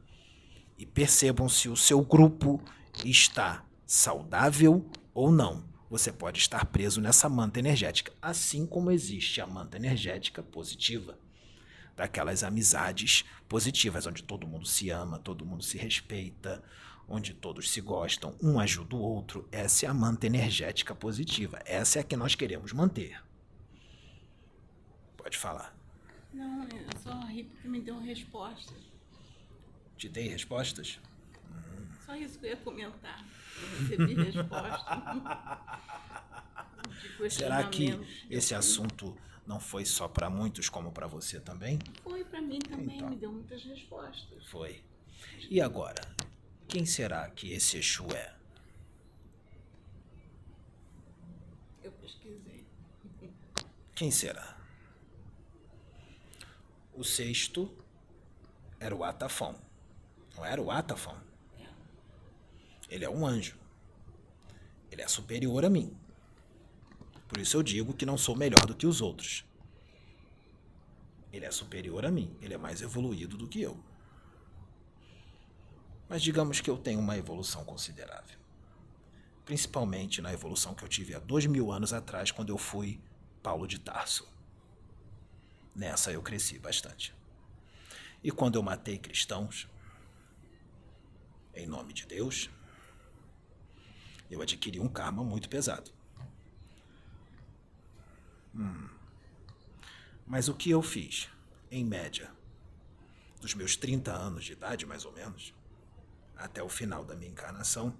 [0.77, 2.63] e percebam se o seu grupo
[3.03, 5.72] está saudável ou não.
[5.93, 11.19] Você pode estar preso nessa manta energética, assim como existe a manta energética positiva
[11.95, 16.63] daquelas amizades positivas, onde todo mundo se ama, todo mundo se respeita,
[17.07, 19.47] onde todos se gostam, um ajuda o outro.
[19.51, 21.61] Essa é a manta energética positiva.
[21.63, 23.23] Essa é a que nós queremos manter.
[25.15, 25.77] Pode falar.
[26.33, 28.73] Não, eu só ri porque me deu resposta.
[29.95, 30.99] Te dei respostas?
[32.03, 33.23] Só isso que eu ia comentar.
[33.79, 35.83] Recebi resposta.
[37.29, 37.99] Será que
[38.29, 39.15] esse assunto
[39.45, 41.79] não foi só para muitos como para você também?
[42.03, 43.09] Foi para mim também, Então.
[43.09, 44.45] me deu muitas respostas.
[44.47, 44.83] Foi.
[45.49, 46.01] E agora?
[46.67, 48.33] Quem será que esse Exu é?
[51.83, 52.65] Eu pesquisei.
[53.95, 54.57] Quem será?
[56.93, 57.71] O sexto
[58.79, 59.55] era o Atafão.
[60.35, 61.17] Não era o Atafão?
[62.93, 63.57] Ele é um anjo.
[64.91, 65.97] Ele é superior a mim.
[67.27, 69.43] Por isso eu digo que não sou melhor do que os outros.
[71.31, 72.37] Ele é superior a mim.
[72.39, 73.83] Ele é mais evoluído do que eu.
[76.07, 78.37] Mas digamos que eu tenho uma evolução considerável.
[79.43, 83.01] Principalmente na evolução que eu tive há dois mil anos atrás, quando eu fui
[83.41, 84.31] Paulo de Tarso.
[85.75, 87.11] Nessa eu cresci bastante.
[88.23, 89.67] E quando eu matei cristãos,
[91.55, 92.51] em nome de Deus,
[94.29, 95.91] eu adquiri um karma muito pesado.
[98.55, 98.89] Hum.
[100.25, 101.29] Mas o que eu fiz,
[101.69, 102.31] em média,
[103.41, 105.53] dos meus 30 anos de idade, mais ou menos,
[106.35, 107.95] até o final da minha encarnação,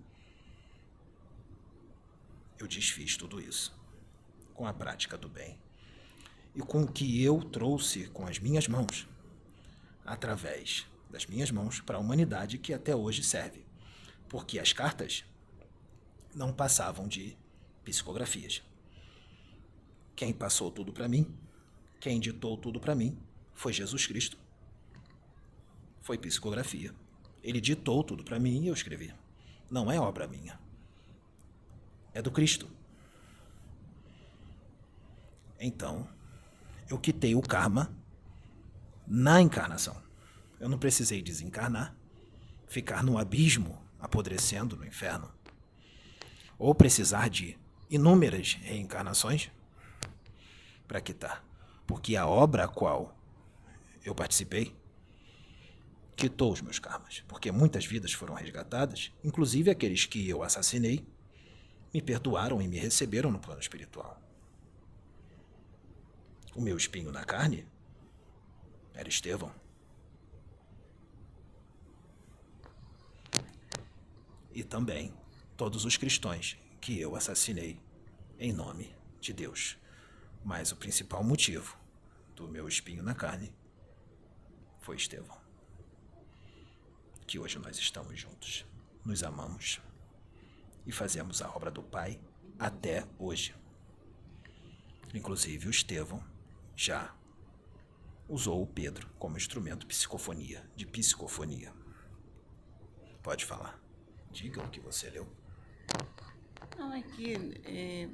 [2.59, 3.77] eu desfiz tudo isso
[4.53, 5.59] com a prática do bem
[6.55, 9.07] e com o que eu trouxe com as minhas mãos,
[10.05, 13.65] através das minhas mãos, para a humanidade que até hoje serve.
[14.29, 15.25] Porque as cartas
[16.35, 17.37] não passavam de
[17.83, 18.61] psicografias.
[20.15, 21.33] Quem passou tudo para mim,
[21.99, 23.17] quem ditou tudo para mim,
[23.53, 24.37] foi Jesus Cristo.
[26.01, 26.93] Foi psicografia.
[27.41, 29.13] Ele ditou tudo para mim e eu escrevi.
[29.69, 30.59] Não é obra minha.
[32.13, 32.69] É do Cristo.
[35.59, 36.07] Então,
[36.89, 37.95] eu quitei o karma
[39.07, 40.01] na encarnação.
[40.59, 41.95] Eu não precisei desencarnar,
[42.67, 45.31] ficar no abismo, apodrecendo no inferno,
[46.63, 47.59] ou precisar de
[47.89, 49.51] inúmeras reencarnações
[50.87, 51.43] para quitar.
[51.85, 53.13] Porque a obra a qual
[54.05, 54.73] eu participei
[56.15, 57.21] quitou os meus karmas.
[57.27, 61.05] Porque muitas vidas foram resgatadas, inclusive aqueles que eu assassinei,
[61.93, 64.17] me perdoaram e me receberam no plano espiritual.
[66.55, 67.67] O meu espinho na carne
[68.93, 69.51] era Estevão.
[74.53, 75.13] E também
[75.63, 77.79] todos os cristãos que eu assassinei
[78.37, 79.77] em nome de Deus.
[80.43, 81.77] Mas o principal motivo
[82.35, 83.55] do meu espinho na carne
[84.81, 85.37] foi Estevão.
[87.25, 88.65] Que hoje nós estamos juntos,
[89.05, 89.79] nos amamos
[90.85, 92.19] e fazemos a obra do Pai
[92.59, 93.55] até hoje.
[95.13, 96.21] Inclusive o Estevão
[96.75, 97.15] já
[98.27, 101.73] usou o Pedro como instrumento psicofonia, de psicofonia.
[103.21, 103.81] Pode falar.
[104.29, 105.42] Diga o que você leu.
[106.77, 107.33] Não, é que
[107.65, 108.07] é,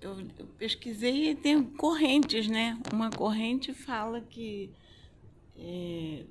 [0.00, 2.78] eu, eu, pesquisei e tem correntes, né?
[2.92, 4.70] Uma corrente fala que
[5.56, 6.24] é,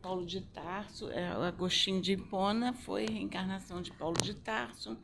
[0.00, 4.98] Paulo de Tarso, é, Agostinho de Hipona foi reencarnação de Paulo de Tarso.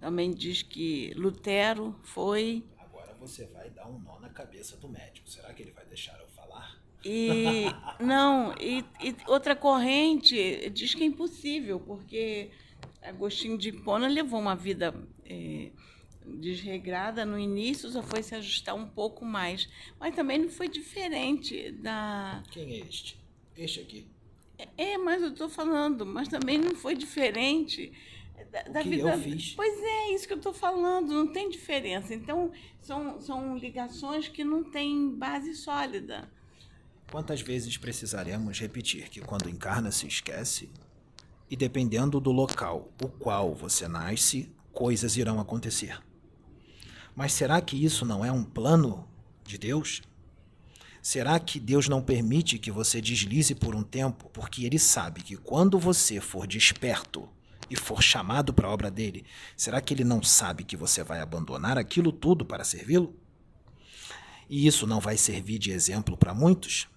[0.00, 2.64] Também diz que Lutero foi.
[2.78, 5.28] Agora você vai dar um nó na cabeça do médico.
[5.28, 6.78] Será que ele vai deixar eu falar?
[7.04, 7.64] E
[8.00, 12.50] não, e, e outra corrente diz que é impossível, porque
[13.04, 14.94] Agostinho de Hipona levou uma vida
[15.24, 15.70] é,
[16.26, 19.68] desregrada no início, só foi se ajustar um pouco mais.
[20.00, 22.42] Mas também não foi diferente da.
[22.50, 23.18] Quem é este?
[23.56, 24.06] Este aqui.
[24.76, 27.92] É, mas eu estou falando, mas também não foi diferente
[28.50, 29.10] da, da que vida.
[29.14, 29.52] Eu fiz.
[29.54, 32.14] Pois é, isso que eu estou falando, não tem diferença.
[32.14, 36.30] Então, são, são ligações que não têm base sólida.
[37.10, 40.70] Quantas vezes precisaremos repetir que quando encarna se esquece?
[41.50, 46.00] E dependendo do local o qual você nasce, coisas irão acontecer.
[47.14, 49.08] Mas será que isso não é um plano
[49.44, 50.02] de Deus?
[51.00, 55.36] Será que Deus não permite que você deslize por um tempo, porque Ele sabe que
[55.36, 57.28] quando você for desperto
[57.68, 59.24] e for chamado para a obra dele,
[59.56, 63.14] será que Ele não sabe que você vai abandonar aquilo tudo para servi-lo?
[64.48, 66.88] E isso não vai servir de exemplo para muitos?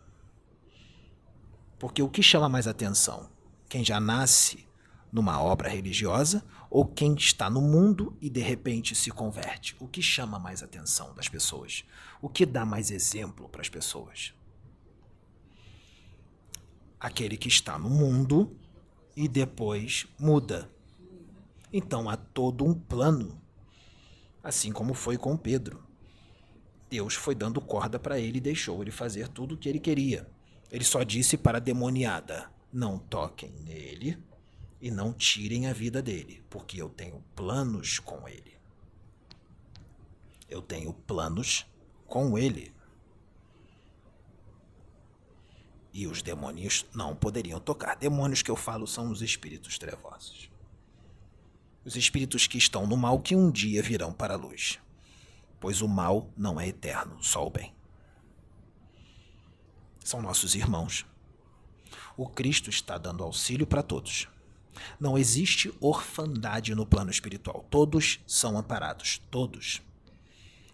[1.77, 3.29] Porque o que chama mais atenção?
[3.69, 4.67] Quem já nasce
[5.11, 9.75] numa obra religiosa ou quem está no mundo e de repente se converte?
[9.79, 11.83] O que chama mais atenção das pessoas?
[12.21, 14.33] O que dá mais exemplo para as pessoas?
[16.99, 18.57] Aquele que está no mundo
[19.15, 20.69] e depois muda.
[21.71, 23.41] Então há todo um plano,
[24.43, 25.83] assim como foi com Pedro.
[26.89, 30.29] Deus foi dando corda para ele e deixou ele fazer tudo o que ele queria.
[30.71, 34.23] Ele só disse para a demoniada: não toquem nele
[34.79, 38.55] e não tirem a vida dele, porque eu tenho planos com ele.
[40.47, 41.65] Eu tenho planos
[42.05, 42.71] com ele.
[45.91, 47.95] E os demônios não poderiam tocar.
[47.95, 50.47] Demônios que eu falo são os espíritos trevosos.
[51.83, 54.77] Os espíritos que estão no mal que um dia virão para a luz.
[55.59, 57.73] Pois o mal não é eterno, só o bem.
[60.03, 61.07] São nossos irmãos.
[62.17, 64.27] O Cristo está dando auxílio para todos.
[64.99, 67.65] Não existe orfandade no plano espiritual.
[67.69, 69.21] Todos são amparados.
[69.29, 69.83] Todos.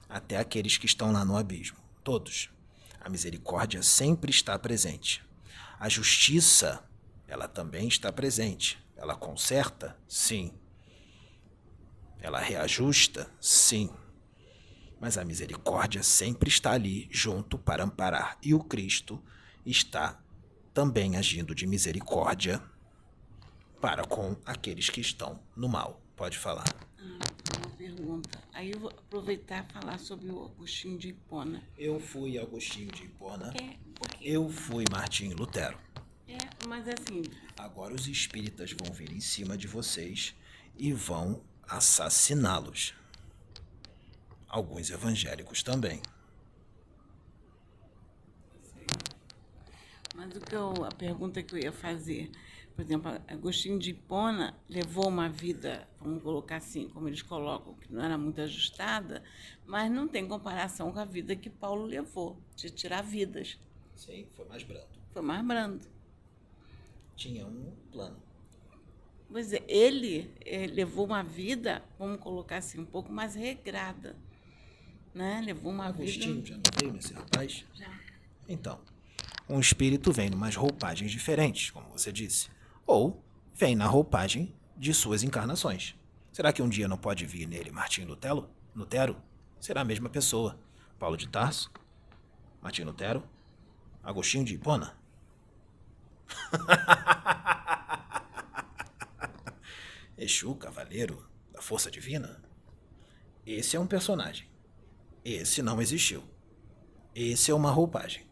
[0.07, 1.77] Até aqueles que estão lá no abismo.
[2.01, 2.49] Todos.
[3.01, 5.21] A misericórdia sempre está presente.
[5.77, 6.81] A justiça,
[7.27, 8.81] ela também está presente.
[8.95, 9.97] Ela conserta?
[10.07, 10.53] Sim.
[12.21, 13.29] Ela reajusta?
[13.41, 13.89] Sim.
[14.97, 18.37] Mas a misericórdia sempre está ali junto para amparar.
[18.41, 19.21] E o Cristo
[19.65, 20.22] está
[20.73, 22.61] também agindo de misericórdia
[23.79, 26.01] para com aqueles que estão no mal.
[26.15, 26.65] Pode falar.
[26.97, 28.39] Ah, uma pergunta.
[28.53, 31.61] Aí eu vou aproveitar e falar sobre o Agostinho de Hipona.
[31.77, 33.53] Eu fui Agostinho de Hipona.
[33.61, 34.17] É, porque...
[34.27, 35.77] Eu fui Martinho Lutero.
[36.27, 36.37] É,
[36.67, 37.23] mas assim.
[37.57, 40.33] Agora os espíritas vão vir em cima de vocês
[40.77, 42.93] e vão assassiná-los.
[44.47, 46.01] Alguns evangélicos também.
[50.13, 52.29] Mas o que eu, a pergunta que eu ia fazer,
[52.75, 57.91] por exemplo, Agostinho de Hipona levou uma vida, vamos colocar assim, como eles colocam, que
[57.91, 59.23] não era muito ajustada,
[59.65, 63.59] mas não tem comparação com a vida que Paulo levou, de tirar vidas.
[63.95, 64.87] Sim, foi mais brando.
[65.11, 65.87] Foi mais brando.
[67.15, 68.17] Tinha um plano.
[69.29, 74.15] Pois é, ele eh, levou uma vida, vamos colocar assim, um pouco mais regrada.
[75.13, 75.41] Né?
[75.43, 76.47] Levou uma Agostinho vida.
[76.47, 77.65] já não veio nesse rapaz?
[77.73, 77.99] Já.
[78.47, 78.79] Então,
[79.47, 82.49] um espírito vem numas roupagens diferentes, como você disse,
[82.85, 85.95] ou vem na roupagem de suas encarnações.
[86.31, 88.49] Será que um dia não pode vir nele Martim Lutero?
[88.75, 89.17] Lutero?
[89.59, 90.59] Será a mesma pessoa.
[90.97, 91.69] Paulo de Tarso?
[92.61, 93.21] Martim Lutero?
[94.01, 94.97] Agostinho de Hipona?
[100.17, 102.41] Exu, cavaleiro da força divina?
[103.45, 104.47] Esse é um personagem.
[105.23, 106.23] Esse não existiu.
[107.13, 108.25] Esse é uma roupagem.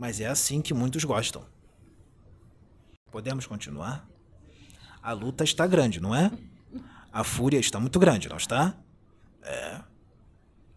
[0.00, 1.46] Mas é assim que muitos gostam.
[3.10, 4.08] Podemos continuar?
[5.02, 6.30] A luta está grande, não é?
[7.12, 8.74] A fúria está muito grande, não está?
[9.42, 9.82] É.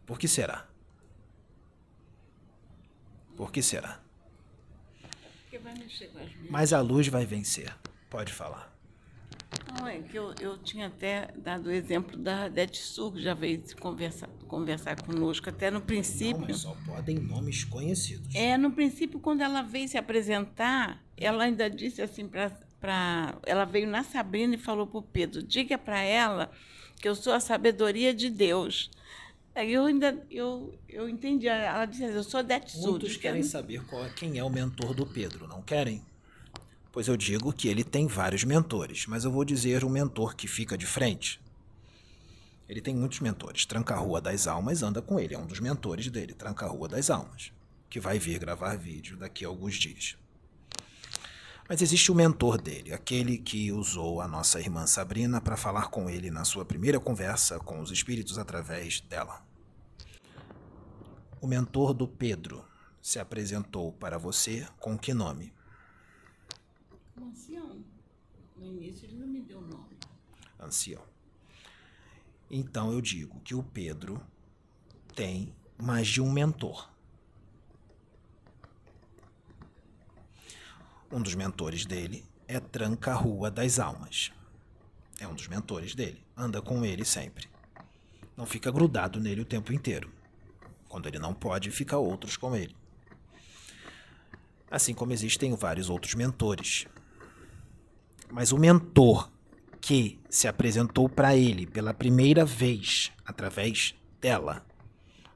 [0.05, 0.67] Por que será?
[3.37, 4.01] Por que será?
[6.49, 7.73] Mas a luz vai vencer.
[8.09, 8.72] Pode falar.
[9.79, 13.63] Não, é que eu, eu tinha até dado o exemplo da Detsu, que já veio
[13.79, 16.39] conversar, conversar conosco, até no princípio.
[16.39, 18.33] Não, mas só podem nomes conhecidos.
[18.35, 23.37] É, no princípio, quando ela veio se apresentar, ela ainda disse assim para.
[23.45, 26.51] Ela veio na Sabrina e falou para o Pedro: diga para ela
[27.01, 28.89] que eu sou a sabedoria de Deus.
[29.55, 31.47] Aí eu ainda eu, eu entendi.
[31.47, 32.81] Ela disse: assim, eu sou Detsu.
[32.81, 36.01] Muitos querem saber qual, quem é o mentor do Pedro, não querem?
[36.93, 40.47] Pois eu digo que ele tem vários mentores, mas eu vou dizer o mentor que
[40.47, 41.41] fica de frente.
[42.69, 43.65] Ele tem muitos mentores.
[43.65, 47.51] Tranca-Rua das Almas anda com ele, é um dos mentores dele, Tranca-Rua das Almas,
[47.89, 50.15] que vai vir gravar vídeo daqui a alguns dias.
[51.67, 56.07] Mas existe o mentor dele, aquele que usou a nossa irmã Sabrina para falar com
[56.07, 59.43] ele na sua primeira conversa com os espíritos através dela.
[61.41, 62.63] O mentor do Pedro
[63.01, 65.51] se apresentou para você com que nome?
[67.19, 67.83] Um ancião.
[68.55, 69.97] No início ele não me deu nome.
[70.59, 71.01] Ancião.
[72.49, 74.21] Então eu digo que o Pedro
[75.15, 76.89] tem mais de um mentor.
[81.11, 84.31] Um dos mentores dele é Tranca-Rua das Almas.
[85.19, 86.23] É um dos mentores dele.
[86.35, 87.47] Anda com ele sempre.
[88.35, 90.11] Não fica grudado nele o tempo inteiro.
[90.89, 92.75] Quando ele não pode, fica outros com ele.
[94.69, 96.87] Assim como existem vários outros mentores.
[98.33, 99.29] Mas o mentor
[99.79, 104.65] que se apresentou para ele pela primeira vez através dela,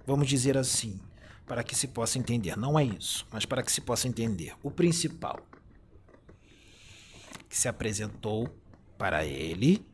[0.04, 1.00] vamos dizer assim,
[1.46, 4.72] para que se possa entender, não é isso, mas para que se possa entender, o
[4.72, 5.40] principal
[7.48, 8.50] que se apresentou
[8.98, 9.86] para ele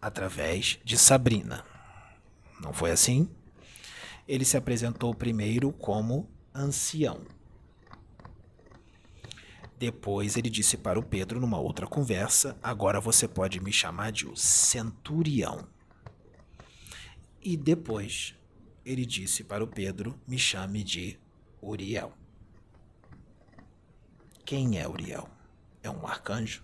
[0.00, 1.64] através de Sabrina.
[2.60, 3.26] Não foi assim?
[4.28, 7.22] Ele se apresentou primeiro como ancião.
[9.80, 14.26] Depois ele disse para o Pedro, numa outra conversa: Agora você pode me chamar de
[14.26, 15.66] o centurião.
[17.40, 18.34] E depois
[18.84, 21.18] ele disse para o Pedro: Me chame de
[21.62, 22.12] Uriel.
[24.44, 25.26] Quem é Uriel?
[25.82, 26.62] É um arcanjo?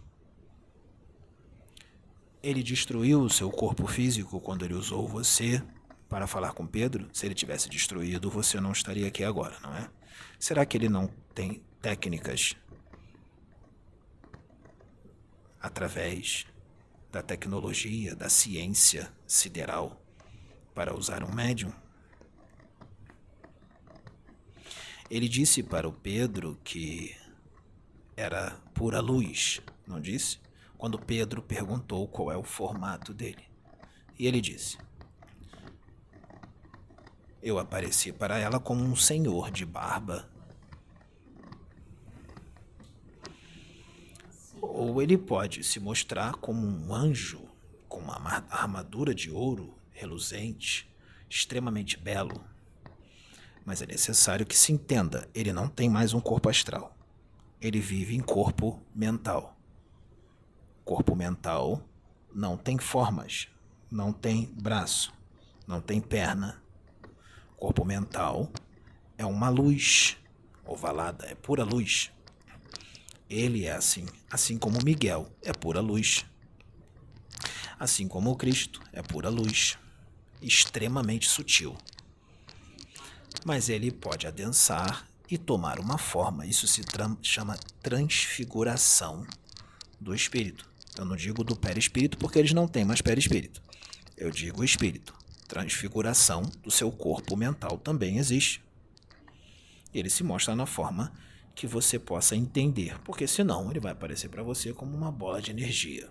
[2.42, 5.62] Ele destruiu o seu corpo físico quando ele usou você
[6.06, 7.08] para falar com Pedro?
[7.14, 9.88] Se ele tivesse destruído, você não estaria aqui agora, não é?
[10.38, 12.54] Será que ele não tem técnicas
[15.66, 16.46] através
[17.10, 20.00] da tecnologia, da ciência sideral,
[20.74, 21.72] para usar um médium.
[25.10, 27.16] Ele disse para o Pedro que
[28.16, 30.38] era pura luz, não disse?
[30.76, 33.44] Quando Pedro perguntou qual é o formato dele.
[34.18, 34.78] E ele disse:
[37.42, 40.28] Eu apareci para ela como um senhor de barba
[44.78, 47.48] Ou ele pode se mostrar como um anjo
[47.88, 50.86] com uma armadura de ouro reluzente,
[51.30, 52.44] extremamente belo.
[53.64, 56.94] Mas é necessário que se entenda: ele não tem mais um corpo astral.
[57.58, 59.56] Ele vive em corpo mental.
[60.84, 61.82] Corpo mental
[62.34, 63.48] não tem formas,
[63.90, 65.10] não tem braço,
[65.66, 66.62] não tem perna.
[67.56, 68.52] Corpo mental
[69.16, 70.18] é uma luz
[70.66, 72.12] ovalada, é pura luz.
[73.28, 76.24] Ele é assim, assim como Miguel é pura luz.
[77.78, 79.76] Assim como o Cristo é pura luz,
[80.40, 81.76] extremamente sutil.
[83.44, 86.46] Mas ele pode adensar e tomar uma forma.
[86.46, 86.82] Isso se
[87.22, 89.26] chama transfiguração
[90.00, 90.68] do espírito.
[90.96, 93.60] Eu não digo do perispírito porque eles não têm mais perispírito.
[94.16, 95.14] Eu digo espírito.
[95.46, 98.62] Transfiguração do seu corpo mental também existe.
[99.92, 101.12] Ele se mostra na forma
[101.56, 105.50] que você possa entender, porque senão ele vai aparecer para você como uma bola de
[105.50, 106.06] energia.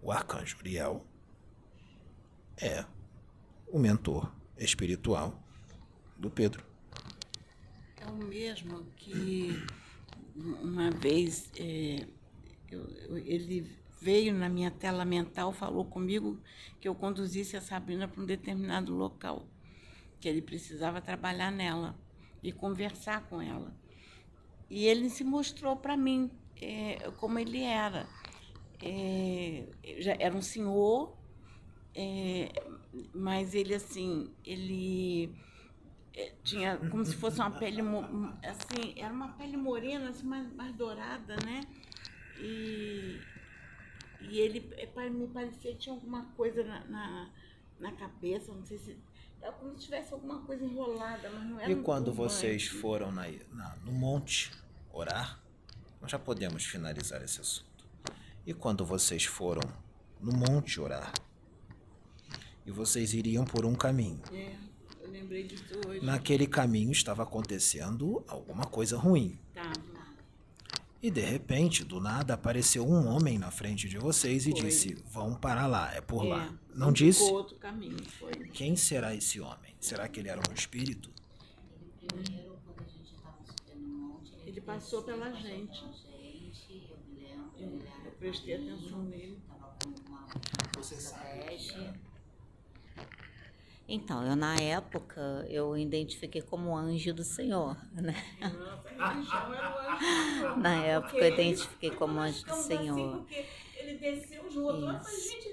[0.00, 1.04] O arcanjo Uriel
[2.56, 2.84] é
[3.66, 5.36] o mentor espiritual
[6.16, 6.64] do Pedro.
[8.00, 9.60] É o mesmo que
[10.36, 12.06] uma vez é,
[12.70, 13.68] eu, eu, ele
[14.00, 16.40] veio na minha tela mental, falou comigo
[16.80, 19.44] que eu conduzisse a Sabrina para um determinado local,
[20.20, 21.98] que ele precisava trabalhar nela
[22.42, 23.74] e conversar com ela.
[24.68, 26.30] E ele se mostrou para mim
[26.60, 28.06] é, como ele era.
[28.82, 29.66] É,
[29.98, 31.16] já era um senhor,
[31.94, 32.50] é,
[33.14, 35.34] mas ele assim, ele
[36.14, 37.82] é, tinha como se fosse uma pele
[38.42, 41.62] assim, era uma pele morena, assim, mais, mais dourada, né?
[42.38, 43.20] E,
[44.22, 47.30] e ele é, me parecia tinha alguma coisa na, na,
[47.78, 48.96] na cabeça, não sei se
[49.42, 53.26] é como se tivesse alguma coisa enrolada, mas não era E quando vocês foram na,
[53.52, 54.50] na, no monte
[54.92, 55.40] orar,
[56.00, 57.86] nós já podemos finalizar esse assunto.
[58.46, 59.62] E quando vocês foram
[60.20, 61.12] no monte orar,
[62.66, 64.22] e vocês iriam por um caminho.
[64.32, 64.54] É,
[65.02, 66.04] eu lembrei disso hoje.
[66.04, 69.38] Naquele caminho estava acontecendo alguma coisa ruim.
[69.54, 69.72] Tá.
[71.02, 74.60] E de repente, do nada, apareceu um homem na frente de vocês e foi.
[74.60, 76.54] disse: Vão para lá, é por é, lá.
[76.74, 77.22] Não disse?
[77.22, 78.32] outro caminho, foi.
[78.52, 79.74] Quem será esse homem?
[79.80, 81.10] Será que ele era um espírito?
[84.44, 85.84] Ele passou pela gente.
[87.58, 89.38] Eu prestei atenção nele.
[90.76, 92.00] Você sabe?
[93.92, 98.14] Então, eu na época eu identifiquei como anjo do Senhor, né?
[100.54, 103.24] na época eu identifiquei como anjo do Senhor.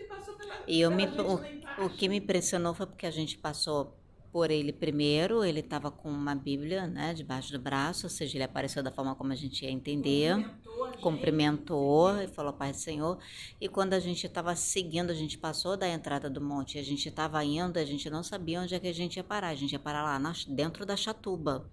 [0.08, 3.94] Passou pela E eu me, o, o que me impressionou foi porque a gente passou
[4.32, 8.44] por ele primeiro, ele estava com uma Bíblia, né, debaixo do braço, ou seja, ele
[8.44, 13.18] apareceu da forma como a gente ia entender, cumprimentou, cumprimentou e falou Pai do Senhor.
[13.60, 17.08] E quando a gente estava seguindo, a gente passou da entrada do monte, a gente
[17.08, 19.74] estava indo, a gente não sabia onde é que a gente ia parar, a gente
[19.74, 21.70] ia parar lá na, dentro da chatuba.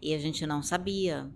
[0.00, 1.30] E a gente não sabia.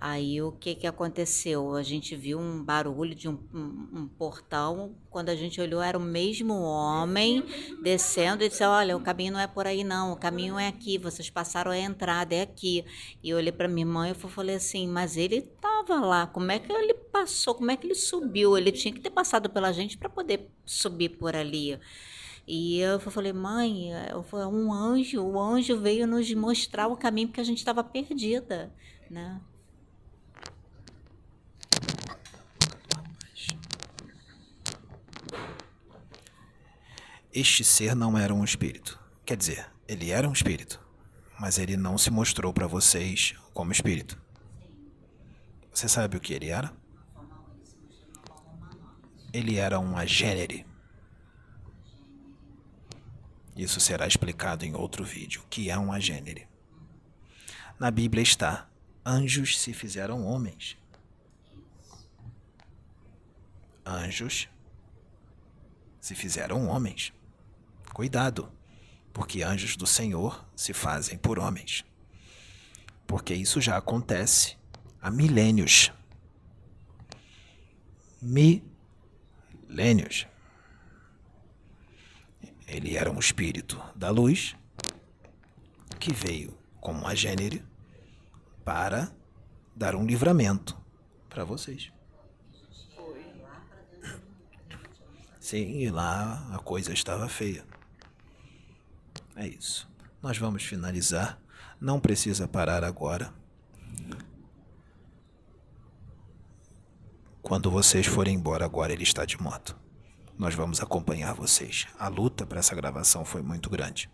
[0.00, 1.74] Aí o que que aconteceu?
[1.74, 4.96] A gente viu um barulho de um, um, um, portão.
[5.10, 7.44] Quando a gente olhou, era o mesmo homem
[7.82, 10.12] descendo e disse: Olha, o caminho não é por aí, não.
[10.12, 10.96] O caminho é aqui.
[10.96, 12.82] Vocês passaram a entrada, é aqui.
[13.22, 16.26] E eu olhei para minha mãe e falei assim: Mas ele estava lá.
[16.26, 17.54] Como é que ele passou?
[17.54, 18.56] Como é que ele subiu?
[18.56, 21.78] Ele tinha que ter passado pela gente para poder subir por ali.
[22.46, 23.90] E eu falei, mãe,
[24.50, 28.72] um anjo, o anjo veio nos mostrar o caminho porque a gente estava perdida,
[29.08, 29.40] né?
[37.32, 38.98] Este ser não era um espírito.
[39.24, 40.80] Quer dizer, ele era um espírito,
[41.38, 44.20] mas ele não se mostrou para vocês como espírito.
[45.72, 46.72] Você sabe o que ele era?
[49.32, 50.66] Ele era um agênere.
[53.56, 56.48] Isso será explicado em outro vídeo, que é um agênere.
[57.78, 58.68] Na Bíblia está:
[59.06, 60.76] anjos se fizeram homens.
[63.86, 64.48] Anjos
[66.00, 67.12] se fizeram homens.
[67.92, 68.50] Cuidado,
[69.12, 71.84] porque anjos do Senhor se fazem por homens.
[73.06, 74.56] Porque isso já acontece
[75.02, 75.92] há milênios.
[78.22, 80.26] Milênios.
[82.66, 84.54] Ele era um espírito da luz
[85.98, 87.62] que veio como a gênero
[88.64, 89.12] para
[89.74, 90.78] dar um livramento
[91.28, 91.92] para vocês.
[95.40, 97.64] Sim, e lá a coisa estava feia.
[99.40, 99.88] É isso.
[100.22, 101.40] Nós vamos finalizar.
[101.80, 103.32] Não precisa parar agora.
[107.40, 109.74] Quando vocês forem embora agora, ele está de moto.
[110.36, 111.88] Nós vamos acompanhar vocês.
[111.98, 114.10] A luta para essa gravação foi muito grande.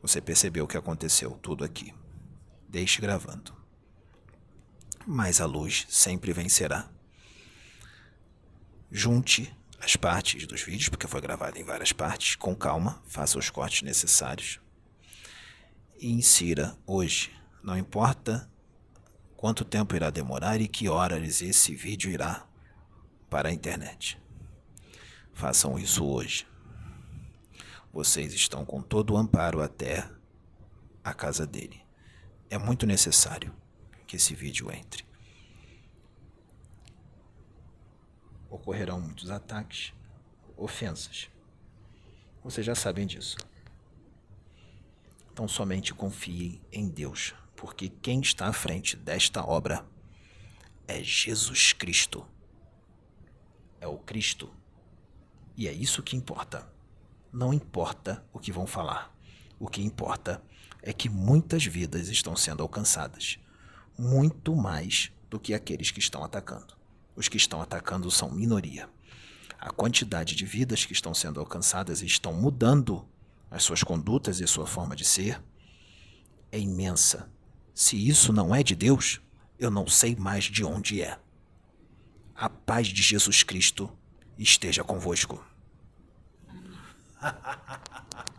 [0.00, 1.92] Você percebeu o que aconteceu tudo aqui.
[2.68, 3.52] Deixe gravando.
[5.04, 6.88] Mas a luz sempre vencerá.
[8.92, 13.50] Junte as partes dos vídeos, porque foi gravado em várias partes, com calma, faça os
[13.50, 14.60] cortes necessários
[15.98, 17.32] e insira hoje.
[17.62, 18.50] Não importa
[19.36, 22.46] quanto tempo irá demorar e que horas esse vídeo irá
[23.28, 24.18] para a internet.
[25.32, 26.46] Façam isso hoje.
[27.92, 30.08] Vocês estão com todo o amparo até
[31.02, 31.80] a casa dele.
[32.48, 33.54] É muito necessário
[34.06, 35.04] que esse vídeo entre.
[38.50, 39.92] Ocorrerão muitos ataques,
[40.56, 41.28] ofensas.
[42.42, 43.36] Vocês já sabem disso.
[45.32, 49.84] Então somente confiem em Deus, porque quem está à frente desta obra
[50.86, 52.26] é Jesus Cristo.
[53.80, 54.50] É o Cristo.
[55.56, 56.70] E é isso que importa.
[57.32, 59.14] Não importa o que vão falar.
[59.58, 60.42] O que importa
[60.82, 63.38] é que muitas vidas estão sendo alcançadas,
[63.98, 66.75] muito mais do que aqueles que estão atacando.
[67.16, 68.88] Os que estão atacando são minoria.
[69.58, 73.08] A quantidade de vidas que estão sendo alcançadas e estão mudando
[73.50, 75.42] as suas condutas e sua forma de ser
[76.52, 77.30] é imensa.
[77.74, 79.20] Se isso não é de Deus,
[79.58, 81.18] eu não sei mais de onde é.
[82.34, 83.90] A paz de Jesus Cristo
[84.38, 85.42] esteja convosco.